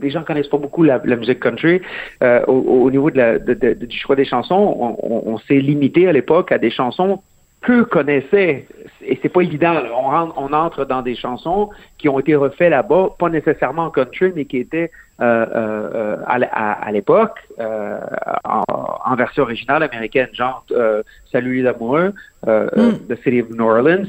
Les 0.00 0.10
gens 0.10 0.22
connaissent 0.22 0.48
pas 0.48 0.58
beaucoup 0.58 0.82
la, 0.82 0.98
musique 0.98 1.40
country. 1.40 1.82
Euh, 2.22 2.42
au, 2.46 2.84
au, 2.84 2.90
niveau 2.90 3.10
du 3.10 3.98
choix 3.98 4.16
des 4.16 4.24
chansons, 4.24 4.54
on, 4.54 4.96
on, 5.02 5.34
on 5.34 5.38
s'est 5.38 5.58
limité 5.58 6.08
à 6.08 6.12
l'époque 6.12 6.52
à 6.52 6.58
des 6.58 6.70
chansons 6.70 7.22
peu 7.66 7.84
connaissaient, 7.84 8.66
et 9.02 9.18
c'est 9.20 9.28
pas 9.28 9.40
évident, 9.42 9.74
on, 9.92 10.02
rentre, 10.02 10.34
on 10.36 10.52
entre 10.52 10.84
dans 10.84 11.02
des 11.02 11.16
chansons 11.16 11.68
qui 11.98 12.08
ont 12.08 12.20
été 12.20 12.36
refaites 12.36 12.70
là-bas, 12.70 13.16
pas 13.18 13.28
nécessairement 13.28 13.86
en 13.86 13.90
country, 13.90 14.32
mais 14.34 14.44
qui 14.44 14.58
étaient 14.58 14.92
euh, 15.20 15.46
euh, 15.54 16.16
à, 16.26 16.36
à, 16.52 16.72
à 16.86 16.92
l'époque 16.92 17.38
euh, 17.58 17.98
en, 18.44 18.64
en, 19.04 19.16
version 19.16 19.42
originale 19.42 19.82
américaine, 19.82 20.28
genre 20.32 20.64
euh, 20.70 21.02
Salut 21.32 21.62
les 21.62 21.66
amoureux 21.66 22.12
mm. 22.46 23.06
de 23.08 23.14
City 23.16 23.42
of 23.42 23.50
New 23.50 23.64
Orleans. 23.64 24.06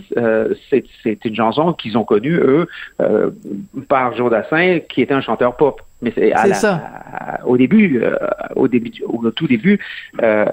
c'est 0.70 1.26
une 1.26 1.36
chanson 1.36 1.74
qu'ils 1.74 1.98
ont 1.98 2.04
connue, 2.04 2.36
eux, 2.36 2.68
par 3.90 4.16
Joe 4.16 4.30
Dassin, 4.30 4.80
qui 4.88 5.02
était 5.02 5.16
un 5.16 5.22
chanteur 5.22 5.56
pop. 5.58 5.82
Mais 6.02 6.12
c'est 6.16 6.32
au 7.46 7.58
début, 7.58 8.02
euh, 8.04 8.16
au 8.56 8.68
début, 8.68 8.92
au 9.06 9.32
tout 9.32 9.48
début, 9.48 9.80
euh, 10.22 10.46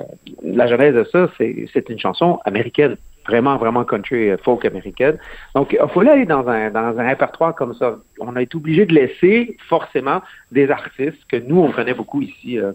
la 0.43 0.67
genèse 0.67 0.95
de 0.95 1.05
ça, 1.05 1.31
c'est 1.39 1.89
une 1.91 1.99
chanson 1.99 2.39
américaine, 2.47 2.97
vraiment, 3.27 3.57
vraiment 3.59 3.85
country 3.85 4.31
folk 4.43 4.65
américaine. 4.65 5.19
Donc, 5.55 5.77
il 5.79 5.89
fallait 5.89 6.13
aller 6.13 6.25
dans 6.25 6.49
un 6.49 6.71
dans 6.71 6.99
un 6.99 7.07
répertoire 7.07 7.55
comme 7.55 7.75
ça. 7.75 7.99
On 8.21 8.37
a 8.37 8.43
été 8.43 8.57
obligé 8.57 8.87
de 8.87 8.95
laisser 8.95 9.57
forcément 9.69 10.23
des 10.51 10.71
artistes 10.71 11.25
que 11.29 11.37
nous 11.37 11.61
on 11.61 11.73
connaît 11.73 11.95
beaucoup 11.95 12.23
ici 12.23 12.59
euh, 12.59 12.73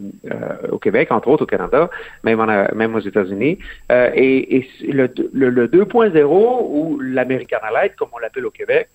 au 0.72 0.78
Québec, 0.78 1.12
entre 1.12 1.30
autres 1.30 1.44
au 1.44 1.48
Canada, 1.48 1.90
même 2.24 2.40
en, 2.40 2.46
même 2.76 2.94
aux 2.94 3.00
États-Unis. 3.00 3.58
et, 3.92 4.58
et 4.58 4.70
le, 4.92 5.10
le, 5.34 5.50
le 5.50 5.68
2.0 5.68 6.24
ou 6.24 7.00
l'American 7.00 7.58
Light, 7.74 7.96
comme 7.96 8.10
on 8.14 8.20
l'appelle 8.20 8.46
au 8.46 8.52
Québec, 8.52 8.90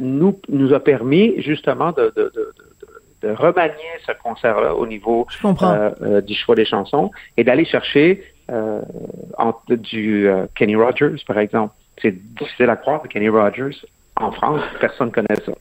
nous 0.00 0.38
nous 0.50 0.74
a 0.74 0.80
permis 0.80 1.40
justement 1.40 1.92
de, 1.92 2.12
de, 2.16 2.30
de 2.34 2.52
de 2.75 2.75
remanier 3.34 3.92
ce 4.06 4.12
concert-là 4.22 4.74
au 4.74 4.86
niveau 4.86 5.26
euh, 5.44 5.90
euh, 6.02 6.20
du 6.20 6.34
choix 6.34 6.54
des 6.54 6.64
chansons 6.64 7.10
et 7.36 7.44
d'aller 7.44 7.64
chercher 7.64 8.22
euh, 8.50 8.80
du 9.68 10.28
Kenny 10.54 10.76
Rogers, 10.76 11.16
par 11.26 11.38
exemple. 11.38 11.74
C'est 12.00 12.14
difficile 12.34 12.70
à 12.70 12.76
croire 12.76 13.02
Kenny 13.08 13.28
Rogers, 13.28 13.76
en 14.18 14.32
France, 14.32 14.62
personne 14.80 15.08
ne 15.08 15.12
connaît 15.12 15.40
ça. 15.44 15.52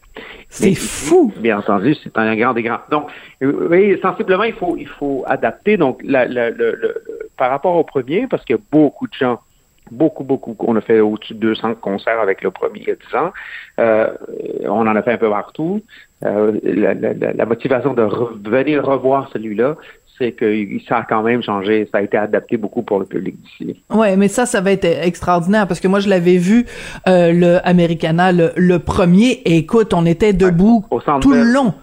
C'est 0.50 0.76
fou! 0.76 1.34
Bien 1.38 1.60
entendu, 1.60 1.96
c'est 1.96 2.18
un 2.18 2.36
grand 2.36 2.54
des 2.54 2.64
grands. 2.64 2.80
Donc, 2.90 3.10
oui, 3.42 4.00
sensiblement, 4.02 4.44
il 4.44 4.54
faut, 4.54 4.78
il 4.78 4.88
faut 4.88 5.24
adapter. 5.28 5.76
Donc, 5.76 6.00
la, 6.04 6.26
la, 6.26 6.50
le, 6.52 6.76
le, 6.76 7.04
par 7.38 7.50
rapport 7.50 7.76
au 7.76 7.84
premier, 7.84 8.28
parce 8.28 8.46
qu'il 8.46 8.56
y 8.56 8.60
a 8.60 8.62
beaucoup 8.72 9.08
de 9.08 9.14
gens 9.14 9.40
beaucoup, 9.92 10.24
beaucoup. 10.24 10.56
On 10.60 10.76
a 10.76 10.82
fait 10.82 11.00
au-dessus 11.00 11.34
de 11.34 11.40
200 11.40 11.76
concerts 11.76 12.20
avec 12.20 12.44
le 12.44 12.52
premier 12.52 12.80
il 12.82 12.88
y 12.88 12.92
a 12.92 12.96
10 12.96 13.16
ans. 13.16 13.32
Euh, 13.80 14.10
on 14.64 14.88
en 14.88 14.96
a 14.96 15.02
fait 15.04 15.14
un 15.14 15.18
peu 15.18 15.30
partout. 15.30 15.82
Euh, 16.24 16.60
la, 16.64 16.94
la, 16.94 17.14
la, 17.34 17.46
motivation 17.46 17.94
de 17.94 18.04
venir 18.50 18.86
revoir 18.86 19.30
celui-là, 19.34 19.76
c'est 20.18 20.32
que 20.32 20.66
ça 20.88 20.98
a 20.98 21.04
quand 21.04 21.24
même 21.24 21.44
changé, 21.44 21.88
ça 21.92 22.00
a 22.00 22.02
été 22.02 22.18
adapté 22.18 22.58
beaucoup 22.58 22.84
pour 22.84 23.00
le 23.00 23.06
public 23.06 23.36
d'ici. 23.42 23.84
Ouais, 23.90 24.16
mais 24.16 24.28
ça, 24.28 24.46
ça 24.46 24.62
va 24.62 24.72
être 24.72 24.86
extraordinaire 24.86 25.68
parce 25.68 25.80
que 25.80 25.88
moi, 25.88 26.00
je 26.00 26.10
l'avais 26.10 26.38
vu 26.38 26.66
euh, 27.08 27.32
le 27.32 27.68
Americana, 27.68 28.32
le, 28.32 28.52
le, 28.56 28.80
premier. 28.80 29.42
Et 29.46 29.58
écoute, 29.58 29.94
on 29.94 30.06
était 30.06 30.34
debout 30.34 30.86
ouais, 30.92 31.00
tout 31.22 31.34
le 31.34 31.44
long. 31.44 31.74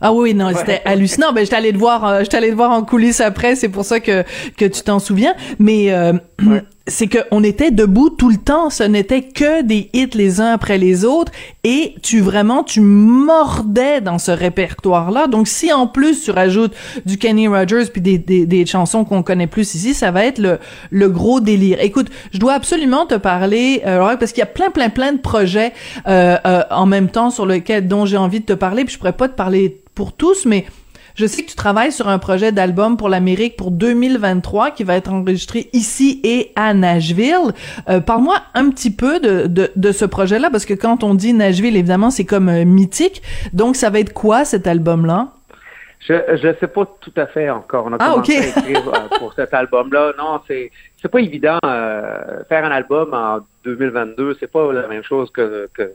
Ah 0.00 0.12
oui, 0.12 0.34
non, 0.34 0.50
c'était 0.54 0.82
hallucinant. 0.84 1.32
Ben, 1.32 1.44
j'étais 1.44 1.56
allé 1.56 1.72
te 1.72 1.78
voir, 1.78 2.04
euh, 2.04 2.20
j'étais 2.20 2.36
allé 2.36 2.50
te 2.50 2.54
voir 2.54 2.70
en 2.70 2.82
coulisses 2.82 3.20
après. 3.20 3.54
C'est 3.54 3.70
pour 3.70 3.84
ça 3.84 4.00
que 4.00 4.24
que 4.56 4.66
tu 4.66 4.82
t'en 4.82 4.98
souviens. 4.98 5.34
Mais 5.58 5.92
euh, 5.92 6.12
ouais. 6.46 6.62
C'est 6.88 7.08
que 7.08 7.18
on 7.30 7.42
était 7.42 7.70
debout 7.70 8.10
tout 8.10 8.28
le 8.30 8.36
temps. 8.36 8.70
Ce 8.70 8.82
n'était 8.82 9.22
que 9.22 9.62
des 9.62 9.90
hits 9.92 10.10
les 10.14 10.40
uns 10.40 10.52
après 10.52 10.78
les 10.78 11.04
autres. 11.04 11.32
Et 11.64 11.94
tu 12.02 12.20
vraiment, 12.20 12.62
tu 12.62 12.80
mordais 12.80 14.00
dans 14.00 14.18
ce 14.18 14.30
répertoire-là. 14.30 15.26
Donc, 15.26 15.48
si 15.48 15.72
en 15.72 15.86
plus 15.86 16.22
tu 16.22 16.30
rajoutes 16.30 16.74
du 17.04 17.18
Kenny 17.18 17.48
Rogers 17.48 17.86
puis 17.92 18.00
des 18.00 18.18
des, 18.18 18.66
chansons 18.66 19.04
qu'on 19.04 19.22
connaît 19.22 19.46
plus 19.46 19.74
ici, 19.74 19.94
ça 19.94 20.10
va 20.10 20.24
être 20.24 20.38
le 20.38 20.58
le 20.90 21.08
gros 21.08 21.40
délire. 21.40 21.78
Écoute, 21.80 22.08
je 22.32 22.38
dois 22.38 22.54
absolument 22.54 23.06
te 23.06 23.14
parler, 23.14 23.82
euh, 23.86 24.16
parce 24.16 24.32
qu'il 24.32 24.40
y 24.40 24.42
a 24.42 24.46
plein 24.46 24.70
plein 24.70 24.88
plein 24.88 25.12
de 25.12 25.20
projets 25.20 25.72
euh, 26.06 26.36
en 26.70 26.86
même 26.86 27.08
temps 27.08 27.30
sur 27.30 27.46
lesquels 27.46 27.88
dont 27.88 28.06
j'ai 28.06 28.16
envie 28.16 28.40
de 28.40 28.46
te 28.46 28.52
parler. 28.52 28.84
Puis 28.84 28.94
je 28.94 28.98
pourrais 28.98 29.12
pas 29.12 29.28
te 29.28 29.34
parler 29.34 29.80
pour 29.94 30.12
tous, 30.12 30.44
mais 30.46 30.66
je 31.16 31.26
sais 31.26 31.42
que 31.42 31.50
tu 31.50 31.56
travailles 31.56 31.92
sur 31.92 32.08
un 32.08 32.18
projet 32.18 32.52
d'album 32.52 32.96
pour 32.96 33.08
l'Amérique 33.08 33.56
pour 33.56 33.70
2023 33.70 34.70
qui 34.70 34.84
va 34.84 34.96
être 34.96 35.10
enregistré 35.10 35.70
ici 35.72 36.20
et 36.22 36.52
à 36.56 36.74
Nashville. 36.74 37.52
Euh, 37.88 38.00
Parle-moi 38.00 38.36
un 38.54 38.70
petit 38.70 38.94
peu 38.94 39.18
de, 39.18 39.46
de, 39.46 39.72
de 39.74 39.92
ce 39.92 40.04
projet-là, 40.04 40.50
parce 40.50 40.66
que 40.66 40.74
quand 40.74 41.02
on 41.02 41.14
dit 41.14 41.32
Nashville, 41.32 41.76
évidemment, 41.76 42.10
c'est 42.10 42.26
comme 42.26 42.50
euh, 42.50 42.64
mythique. 42.64 43.22
Donc, 43.54 43.76
ça 43.76 43.88
va 43.88 43.98
être 44.00 44.12
quoi 44.12 44.44
cet 44.44 44.66
album-là? 44.66 45.32
Je 46.06 46.14
je 46.34 46.54
sais 46.60 46.68
pas 46.68 46.86
tout 47.00 47.12
à 47.16 47.26
fait 47.26 47.50
encore. 47.50 47.86
On 47.86 47.94
a 47.94 47.96
ah, 47.98 48.10
commencé 48.12 48.38
okay. 48.38 48.52
à 48.52 48.58
écrire 48.60 48.88
euh, 48.88 49.18
pour 49.18 49.32
cet 49.32 49.54
album-là. 49.54 50.12
Non, 50.18 50.40
c'est 50.46 50.70
c'est 51.06 51.12
pas 51.12 51.20
évident 51.20 51.58
euh, 51.64 52.42
faire 52.48 52.64
un 52.64 52.70
album 52.70 53.14
en 53.14 53.38
2022. 53.64 54.36
C'est 54.40 54.50
pas 54.50 54.72
la 54.72 54.88
même 54.88 55.04
chose 55.04 55.30
que 55.30 55.68
que 55.72 55.92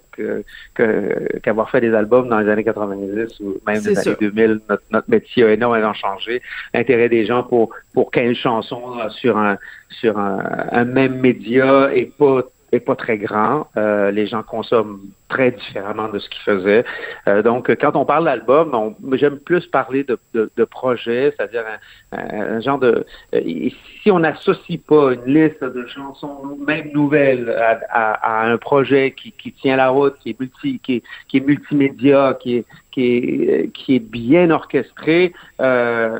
que 0.74 1.38
qu'avoir 1.39 1.70
fait 1.70 1.82
des 1.82 1.93
albums 1.93 2.30
dans 2.30 2.39
les 2.39 2.49
années 2.49 2.64
90 2.64 3.39
ou 3.41 3.57
même 3.68 3.82
les 3.84 3.97
années 3.97 4.18
2000. 4.22 4.62
Notre, 4.70 4.84
notre 4.91 5.09
métier 5.09 5.43
a 5.43 5.51
énormément 5.51 5.93
changé. 5.93 6.41
L'intérêt 6.74 7.09
des 7.09 7.26
gens 7.26 7.43
pour 7.43 7.72
pour 7.93 8.09
quelle 8.09 8.36
chanson 8.36 8.82
sur 9.09 9.38
un 9.38 9.57
sur 9.89 10.18
un, 10.18 10.39
un 10.72 10.86
même 10.86 11.20
média 11.20 11.93
et 11.93 12.05
pas 12.05 12.43
est 12.72 12.80
pas 12.80 12.95
très 12.95 13.17
grand. 13.17 13.67
Euh, 13.78 14.11
les 14.11 14.28
gens 14.28 14.43
consomment 14.43 14.99
très 15.28 15.51
différemment 15.51 16.09
de 16.09 16.19
ce 16.19 16.30
qu'ils 16.30 16.43
faisaient. 16.43 16.86
Euh, 17.28 17.41
donc, 17.41 17.74
quand 17.80 17.95
on 17.95 18.05
parle 18.05 18.26
d'album, 18.26 18.95
j'aime 19.13 19.39
plus 19.39 19.65
parler 19.67 20.03
de, 20.03 20.17
de, 20.34 20.51
de 20.55 20.63
projet, 20.63 21.34
c'est-à-dire 21.36 21.63
un, 22.11 22.55
un, 22.57 22.61
genre 22.61 22.80
de... 22.80 23.05
Euh, 23.34 23.69
si 24.01 24.11
on 24.11 24.19
n'associe 24.19 24.80
pas 24.80 25.13
une 25.13 25.34
liste 25.34 25.63
de 25.63 25.86
chansons, 25.88 26.57
même 26.65 26.91
nouvelles, 26.93 27.49
à, 27.49 27.80
à, 27.89 28.43
à 28.43 28.51
un 28.51 28.57
projet 28.57 29.11
qui, 29.11 29.32
qui, 29.32 29.51
tient 29.51 29.76
la 29.76 29.89
route, 29.89 30.15
qui 30.19 30.32
est, 30.32 30.39
multi, 30.39 30.80
qui 30.80 30.95
est, 30.95 31.03
qui 31.28 31.38
est 31.38 31.41
multimédia, 31.41 32.38
qui 32.41 32.57
est, 32.57 32.65
qui 32.91 33.03
est, 33.03 33.72
qui 33.74 33.95
est 33.95 33.99
bien 33.99 34.49
orchestré, 34.49 35.34
euh, 35.61 36.19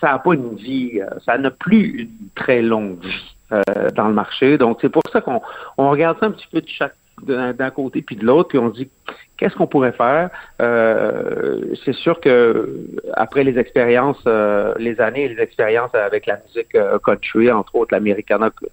ça 0.00 0.12
n'a 0.12 0.18
pas 0.18 0.34
une 0.34 0.56
vie, 0.56 1.00
ça 1.24 1.38
n'a 1.38 1.50
plus 1.50 2.02
une 2.02 2.28
très 2.34 2.60
longue 2.60 3.02
vie. 3.02 3.36
Euh, 3.52 3.90
dans 3.96 4.06
le 4.06 4.14
marché. 4.14 4.58
Donc, 4.58 4.78
c'est 4.80 4.88
pour 4.88 5.02
ça 5.12 5.20
qu'on 5.20 5.40
on 5.76 5.90
regarde 5.90 6.16
ça 6.20 6.26
un 6.26 6.30
petit 6.30 6.46
peu 6.52 6.60
de 6.60 6.68
chaque 6.68 6.94
d'un 7.22 7.70
côté 7.70 8.02
puis 8.02 8.16
de 8.16 8.24
l'autre, 8.24 8.48
puis 8.48 8.58
on 8.58 8.68
dit 8.68 8.88
qu'est-ce 9.36 9.54
qu'on 9.54 9.66
pourrait 9.66 9.92
faire? 9.92 10.30
Euh, 10.60 11.60
c'est 11.84 11.94
sûr 11.94 12.20
que 12.20 12.86
après 13.14 13.44
les 13.44 13.58
expériences, 13.58 14.22
euh, 14.26 14.74
les 14.78 15.00
années 15.00 15.24
et 15.24 15.28
les 15.28 15.42
expériences 15.42 15.94
avec 15.94 16.26
la 16.26 16.40
musique 16.46 16.74
euh, 16.74 16.98
country, 16.98 17.50
entre 17.50 17.74
autres 17.76 17.94
l'Americana 17.94 18.50
que 18.50 18.66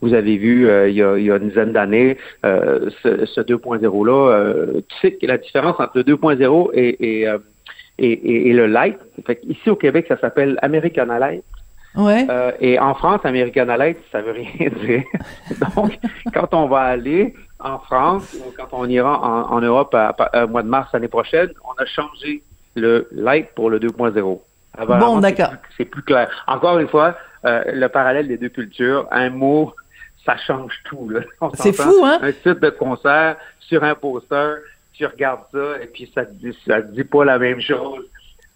vous 0.00 0.14
avez 0.14 0.36
vu 0.36 0.68
euh, 0.68 0.88
il, 0.88 0.96
y 0.96 1.02
a, 1.02 1.16
il, 1.16 1.24
y 1.24 1.30
a, 1.30 1.36
une 1.36 1.48
dizaine 1.48 1.72
d'années, 1.72 2.18
ce, 2.42 3.24
ce 3.26 3.40
2.0 3.40 4.06
là, 4.06 4.80
tu 4.88 4.96
sais 5.00 5.12
que 5.12 5.26
la 5.26 5.38
différence 5.38 5.78
entre 5.78 5.98
le 5.98 6.02
2.0 6.02 6.70
et, 6.74 7.22
et, 7.22 7.22
et, 7.98 8.12
et, 8.12 8.50
et, 8.50 8.52
le 8.52 8.66
light. 8.66 8.98
Fait 9.26 9.40
ici 9.44 9.70
au 9.70 9.76
Québec, 9.76 10.06
ça 10.08 10.18
s'appelle 10.18 10.58
Americana 10.62 11.18
Light. 11.18 11.44
Ouais. 11.96 12.26
Euh, 12.28 12.52
et 12.60 12.78
en 12.78 12.94
France, 12.94 13.20
American 13.24 13.64
Light, 13.64 13.98
ça 14.12 14.20
veut 14.20 14.32
rien 14.32 14.70
dire. 14.84 15.04
Donc, 15.74 15.98
quand 16.34 16.52
on 16.54 16.66
va 16.66 16.80
aller 16.80 17.34
en 17.58 17.78
France 17.78 18.34
ou 18.34 18.52
quand 18.56 18.68
on 18.72 18.86
ira 18.88 19.18
en, 19.20 19.56
en 19.56 19.60
Europe 19.60 19.96
au 20.34 20.46
mois 20.48 20.62
de 20.62 20.68
mars 20.68 20.90
l'année 20.92 21.08
prochaine, 21.08 21.50
on 21.64 21.82
a 21.82 21.86
changé 21.86 22.42
le 22.74 23.08
light 23.12 23.48
pour 23.54 23.70
le 23.70 23.78
2.0. 23.78 24.40
Bon, 24.84 25.20
d'accord. 25.20 25.52
C'est 25.76 25.84
plus, 25.84 26.02
plus, 26.02 26.14
clair. 26.14 26.44
Encore 26.46 26.78
une 26.78 26.88
fois, 26.88 27.16
euh, 27.44 27.62
le 27.72 27.88
parallèle 27.88 28.28
des 28.28 28.36
deux 28.36 28.48
cultures. 28.48 29.06
Un 29.10 29.30
mot, 29.30 29.72
ça 30.24 30.36
change 30.36 30.72
tout. 30.84 31.10
C'est 31.54 31.72
fou, 31.72 32.04
hein? 32.04 32.18
Un 32.20 32.32
titre 32.32 32.54
de 32.60 32.70
concert 32.70 33.36
sur 33.60 33.82
un 33.84 33.94
poster, 33.94 34.58
tu 34.92 35.06
regardes 35.06 35.42
ça 35.52 35.82
et 35.82 35.86
puis 35.86 36.10
ça 36.14 36.24
te 36.24 36.32
dit, 36.32 36.56
ça 36.66 36.82
te 36.82 36.92
dit 36.92 37.04
pas 37.04 37.24
la 37.24 37.38
même 37.38 37.60
chose 37.60 38.04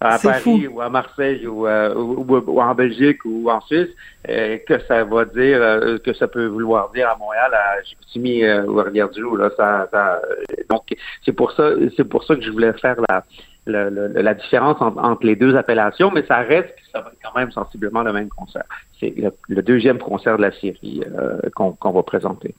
à 0.00 0.18
Paris 0.18 0.66
ou 0.66 0.80
à 0.80 0.88
Marseille 0.88 1.46
euh, 1.46 1.94
ou, 1.94 2.24
ou, 2.34 2.60
en 2.60 2.74
Belgique 2.74 3.22
ou 3.26 3.50
en 3.50 3.60
Suisse, 3.60 3.90
euh, 4.28 4.56
que 4.66 4.78
ça 4.86 5.04
va 5.04 5.26
dire, 5.26 5.60
euh, 5.60 5.98
que 5.98 6.14
ça 6.14 6.26
peut 6.26 6.46
vouloir 6.46 6.90
dire 6.92 7.08
à 7.08 7.16
Montréal, 7.16 7.52
à 7.52 7.82
Chicoutimi 7.84 8.42
ou 8.44 8.80
à 8.80 8.84
Rivière-du-Loup. 8.84 9.36
Là, 9.36 9.50
ça, 9.56 9.88
ça, 9.90 10.22
donc 10.70 10.84
c'est 11.24 11.32
pour 11.32 11.52
ça, 11.52 11.70
c'est 11.96 12.04
pour 12.04 12.24
ça 12.24 12.34
que 12.34 12.40
je 12.40 12.50
voulais 12.50 12.72
faire 12.74 12.96
la, 13.08 13.24
la, 13.66 13.90
la, 13.90 14.34
différence 14.34 14.80
entre, 14.80 15.26
les 15.26 15.36
deux 15.36 15.54
appellations, 15.54 16.10
mais 16.10 16.24
ça 16.26 16.38
reste 16.38 16.74
ça 16.92 17.02
va 17.02 17.10
être 17.10 17.18
quand 17.22 17.38
même 17.38 17.52
sensiblement 17.52 18.02
le 18.02 18.12
même 18.12 18.30
concert. 18.30 18.64
C'est 18.98 19.14
le, 19.48 19.62
deuxième 19.62 19.98
concert 19.98 20.38
de 20.38 20.42
la 20.42 20.52
série 20.52 21.02
qu'on 21.54 21.92
va 21.92 22.02
présenter. 22.02 22.54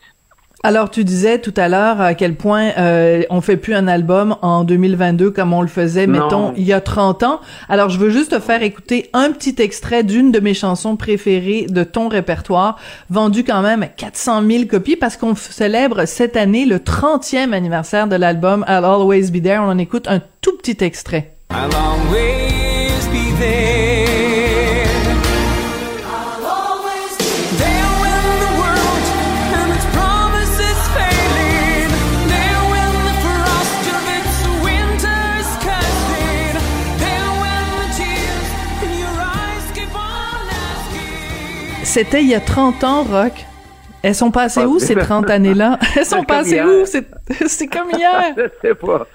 Alors, 0.63 0.91
tu 0.91 1.03
disais 1.03 1.39
tout 1.39 1.53
à 1.57 1.67
l'heure 1.67 1.99
à 2.01 2.13
quel 2.13 2.35
point 2.35 2.69
euh, 2.77 3.23
on 3.31 3.41
fait 3.41 3.57
plus 3.57 3.73
un 3.73 3.87
album 3.87 4.35
en 4.43 4.63
2022 4.63 5.31
comme 5.31 5.53
on 5.53 5.61
le 5.61 5.67
faisait, 5.67 6.05
mettons, 6.05 6.53
il 6.55 6.63
y 6.63 6.73
a 6.73 6.81
30 6.81 7.23
ans. 7.23 7.41
Alors, 7.67 7.89
je 7.89 7.97
veux 7.97 8.11
juste 8.11 8.31
te 8.31 8.39
faire 8.39 8.61
écouter 8.61 9.09
un 9.13 9.31
petit 9.31 9.55
extrait 9.57 10.03
d'une 10.03 10.31
de 10.31 10.39
mes 10.39 10.53
chansons 10.53 10.95
préférées 10.97 11.65
de 11.67 11.83
ton 11.83 12.09
répertoire, 12.09 12.77
vendu 13.09 13.43
quand 13.43 13.63
même 13.63 13.81
à 13.81 13.87
400 13.87 14.43
000 14.47 14.65
copies 14.65 14.95
parce 14.95 15.17
qu'on 15.17 15.35
célèbre 15.35 16.05
cette 16.05 16.37
année 16.37 16.65
le 16.65 16.77
30e 16.77 17.53
anniversaire 17.53 18.07
de 18.07 18.15
l'album 18.15 18.63
I'll 18.67 18.85
Always 18.85 19.31
Be 19.31 19.41
There. 19.41 19.59
On 19.61 19.69
en 19.69 19.77
écoute 19.79 20.07
un 20.07 20.21
tout 20.41 20.55
petit 20.57 20.83
extrait. 20.83 21.35
I'll 21.51 21.73
always 21.75 23.07
be 23.11 23.35
there. 23.39 24.10
C'était 41.91 42.21
il 42.21 42.29
y 42.29 42.35
a 42.35 42.39
30 42.39 42.85
ans, 42.85 43.03
Rock. 43.03 43.33
Elles 44.01 44.15
sont 44.15 44.31
passées 44.31 44.63
où 44.63 44.79
ces 44.79 44.95
30 44.95 45.29
années-là? 45.29 45.77
Elles 45.97 46.05
sont 46.05 46.23
passées 46.23 46.61
où? 46.61 46.85
C'est 46.85 47.67
comme 47.67 47.89
hier. 47.97 48.33
je 48.37 48.47
sais 48.61 48.75
pas. 48.75 49.05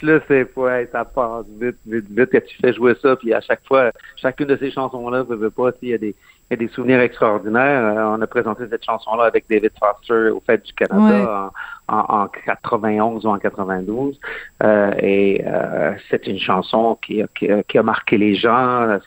Je 0.00 0.06
le 0.06 0.22
sais 0.26 0.44
pas. 0.44 0.84
Ça 0.90 1.04
passe 1.04 1.46
vite, 1.60 1.76
vite, 1.86 2.06
vite 2.10 2.30
que 2.30 2.38
tu 2.38 2.56
fais 2.60 2.72
jouer 2.72 2.96
ça. 3.00 3.14
Puis 3.14 3.32
à 3.32 3.40
chaque 3.40 3.64
fois, 3.68 3.92
chacune 4.16 4.46
de 4.46 4.56
ces 4.56 4.72
chansons-là, 4.72 5.18
ne 5.30 5.34
veut 5.36 5.50
pas, 5.50 5.70
il 5.80 5.90
y 5.90 5.94
a 5.94 5.98
des, 5.98 6.16
y 6.50 6.54
a 6.54 6.56
des 6.56 6.66
souvenirs 6.66 6.98
extraordinaires. 6.98 7.84
Euh, 7.84 8.16
on 8.16 8.20
a 8.20 8.26
présenté 8.26 8.64
cette 8.68 8.84
chanson-là 8.84 9.26
avec 9.26 9.44
David 9.48 9.70
Foster 9.78 10.30
au 10.30 10.42
Fête 10.44 10.64
du 10.64 10.72
Canada 10.72 11.30
en, 11.30 11.50
en, 11.88 12.28
91 12.28 13.26
ou 13.26 13.28
en 13.28 13.38
92. 13.38 14.18
Euh, 14.62 14.92
et 14.98 15.42
euh, 15.46 15.92
c'est 16.10 16.26
une 16.26 16.38
chanson 16.38 16.98
qui, 17.04 17.22
qui, 17.38 17.48
qui, 17.68 17.78
a 17.78 17.82
marqué 17.82 18.16
les 18.16 18.34
gens. 18.34 18.98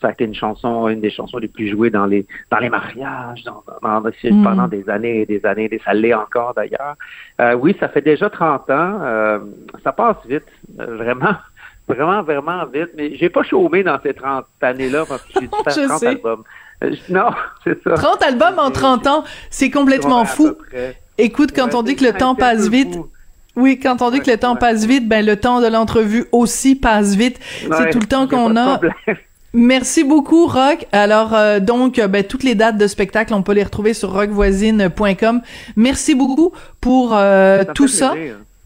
ça 0.00 0.08
a 0.08 0.10
été 0.10 0.24
une 0.24 0.34
chanson, 0.34 0.88
une 0.88 1.00
des 1.00 1.10
chansons 1.10 1.38
les 1.38 1.48
plus 1.48 1.68
jouées 1.68 1.90
dans 1.90 2.06
les 2.06 2.26
dans 2.50 2.58
les 2.58 2.68
mariages, 2.68 3.44
dans, 3.44 3.62
dans, 3.82 4.00
mm. 4.00 4.42
pendant 4.42 4.68
des 4.68 4.88
années 4.88 5.20
et 5.20 5.26
des 5.26 5.44
années. 5.46 5.68
Et 5.70 5.80
ça 5.84 5.94
l'est 5.94 6.14
encore 6.14 6.54
d'ailleurs. 6.54 6.96
Euh, 7.40 7.54
oui, 7.54 7.76
ça 7.78 7.88
fait 7.88 8.02
déjà 8.02 8.30
30 8.30 8.70
ans. 8.70 8.98
Euh, 9.02 9.38
ça 9.84 9.92
passe 9.92 10.16
vite, 10.26 10.46
vraiment 10.76 11.34
vraiment, 11.88 12.22
vraiment 12.22 12.64
vite. 12.66 12.90
Mais 12.96 13.14
j'ai 13.16 13.30
pas 13.30 13.42
chômé 13.42 13.82
dans 13.82 14.00
ces 14.02 14.14
30 14.14 14.46
années-là 14.60 15.04
parce 15.08 15.22
que 15.22 15.32
j'ai 15.34 15.46
dû 15.46 15.56
faire 15.64 15.88
30 15.88 16.02
albums. 16.02 16.42
Euh, 16.84 16.94
non, 17.08 17.30
c'est 17.64 17.82
ça. 17.82 17.94
30 17.94 18.22
albums 18.22 18.58
en 18.58 18.70
30 18.70 19.06
ans, 19.06 19.24
c'est 19.50 19.70
complètement 19.70 20.24
fou. 20.24 20.56
Écoute, 21.18 21.50
quand 21.54 21.74
on 21.74 21.82
dit 21.82 21.96
que 21.96 22.04
le 22.04 22.12
temps 22.12 22.34
passe 22.34 22.68
vite, 22.68 22.98
oui, 23.56 23.78
quand 23.78 24.02
on 24.02 24.10
dit 24.10 24.20
que 24.20 24.30
le 24.30 24.36
temps 24.36 24.56
passe 24.56 24.84
vite, 24.84 25.08
ben 25.08 25.24
le 25.24 25.36
temps 25.36 25.60
de 25.60 25.66
l'entrevue 25.66 26.26
aussi 26.32 26.74
passe 26.74 27.14
vite. 27.14 27.38
c'est 27.60 27.90
tout 27.90 28.00
le 28.00 28.06
temps 28.06 28.28
qu'on 28.28 28.56
a. 28.56 28.80
Merci 29.54 30.04
beaucoup, 30.04 30.46
Rock. 30.46 30.86
Alors, 30.92 31.32
euh, 31.32 31.60
donc, 31.60 31.98
ben, 31.98 32.22
toutes 32.22 32.42
les 32.42 32.54
dates 32.54 32.76
de 32.76 32.86
spectacle, 32.86 33.32
on 33.32 33.42
peut 33.42 33.52
les 33.52 33.62
retrouver 33.62 33.94
sur 33.94 34.12
rockvoisine.com. 34.12 35.40
Merci 35.76 36.14
beaucoup 36.14 36.52
pour 36.82 37.14
euh, 37.14 37.64
tout 37.74 37.88
ça. 37.88 38.14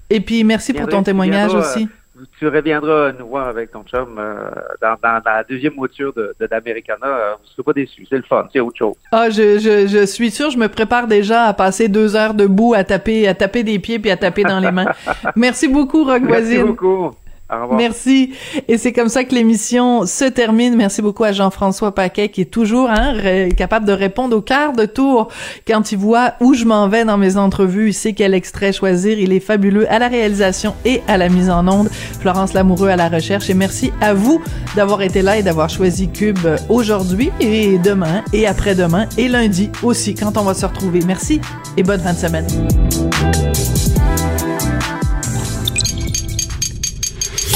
Et 0.09 0.21
puis, 0.21 0.43
merci 0.43 0.73
pour 0.73 0.89
ton 0.89 1.05
témoignage 1.05 1.55
aussi 1.55 1.89
tu 2.39 2.49
reviendras 2.49 3.13
nous 3.13 3.29
voir 3.29 3.49
avec 3.49 3.71
ton 3.71 3.83
chum 3.85 4.17
euh, 4.19 4.51
dans, 4.81 4.97
la 5.03 5.45
deuxième 5.45 5.75
mouture 5.75 6.13
de, 6.13 6.35
d'Americana. 6.47 7.07
Euh, 7.07 7.33
vous 7.35 7.45
ne 7.45 7.49
serez 7.51 7.63
pas 7.63 7.73
déçus. 7.73 8.07
C'est 8.09 8.17
le 8.17 8.23
fun. 8.23 8.49
C'est 8.53 8.61
autre 8.61 8.77
chose. 8.77 8.95
Ah, 9.13 9.31
je, 9.31 9.59
je, 9.59 9.87
je 9.87 10.07
suis 10.07 10.31
sûr. 10.31 10.51
Je 10.51 10.59
me 10.59 10.69
prépare 10.69 11.07
déjà 11.07 11.45
à 11.45 11.55
passer 11.55 11.89
deux 11.89 12.17
heures 12.17 12.35
debout, 12.35 12.75
à 12.75 12.85
taper, 12.85 13.29
à 13.29 13.35
taper 13.35 13.63
des 13.63 13.79
pieds 13.79 13.99
puis 13.99 14.11
à 14.11 14.17
taper 14.17 14.43
dans 14.43 14.61
les 14.61 14.71
mains. 14.71 14.87
Merci 15.37 15.69
beaucoup, 15.69 16.05
Rock 16.05 16.23
Merci 16.23 16.59
beaucoup. 16.59 17.11
Merci. 17.73 18.33
Et 18.69 18.79
c'est 18.79 18.93
comme 18.93 19.09
ça 19.09 19.25
que 19.25 19.35
l'émission 19.35 20.07
se 20.07 20.25
termine. 20.25 20.77
Merci 20.77 21.03
beaucoup 21.03 21.25
à 21.25 21.33
Jean-François 21.33 21.95
Paquet 21.95 22.29
qui 22.29 22.43
est 22.43 22.51
toujours 22.51 22.91
hein, 22.91 23.15
capable 23.57 23.87
de 23.87 23.93
répondre 23.93 24.37
au 24.37 24.41
quart 24.41 24.73
de 24.73 24.87
tour 24.87 25.29
quand 25.67 25.93
il 25.93 25.99
voit 25.99 26.35
où 26.41 26.55
je 26.55 26.65
m'en 26.65 26.89
vais 26.89 27.05
dans 27.05 27.19
mes 27.19 27.37
entrevues. 27.37 27.89
Il 27.89 27.95
sait 27.95 28.13
quel 28.13 28.35
extrait 28.35 28.73
choisir. 28.73 29.19
Il 29.19 29.33
est 29.33 29.41
fabuleux 29.41 29.91
à 29.93 29.99
la 29.99 30.09
réalisation 30.09 30.75
et 30.85 31.03
à 31.09 31.17
la 31.17 31.29
mise 31.29 31.51
en 31.51 31.67
onde. 31.67 31.89
Florence 32.21 32.53
Lamoureux 32.53 32.89
à 32.89 32.97
la 32.97 33.09
recherche. 33.09 33.51
Et 33.51 33.55
merci 33.55 33.93
à 34.01 34.15
vous 34.15 34.41
d'avoir 34.77 35.03
été 35.03 35.23
là 35.23 35.39
et 35.39 35.43
d'avoir 35.43 35.69
choisi 35.69 36.09
Cube 36.09 36.39
aujourd'hui 36.69 37.31
et 37.41 37.79
demain 37.79 38.23
et 38.33 38.47
après-demain 38.47 39.07
et 39.19 39.29
lundi 39.29 39.71
aussi 39.83 40.15
quand 40.15 40.37
on 40.37 40.43
va 40.43 40.55
se 40.55 40.67
retrouver. 40.67 41.01
Merci 41.07 41.41
et 41.77 41.83
bonne 41.83 42.01
fin 42.01 42.13
de 42.13 42.19
semaine. 42.19 42.47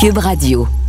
Cube 0.05 0.19
Radio. 0.19 0.84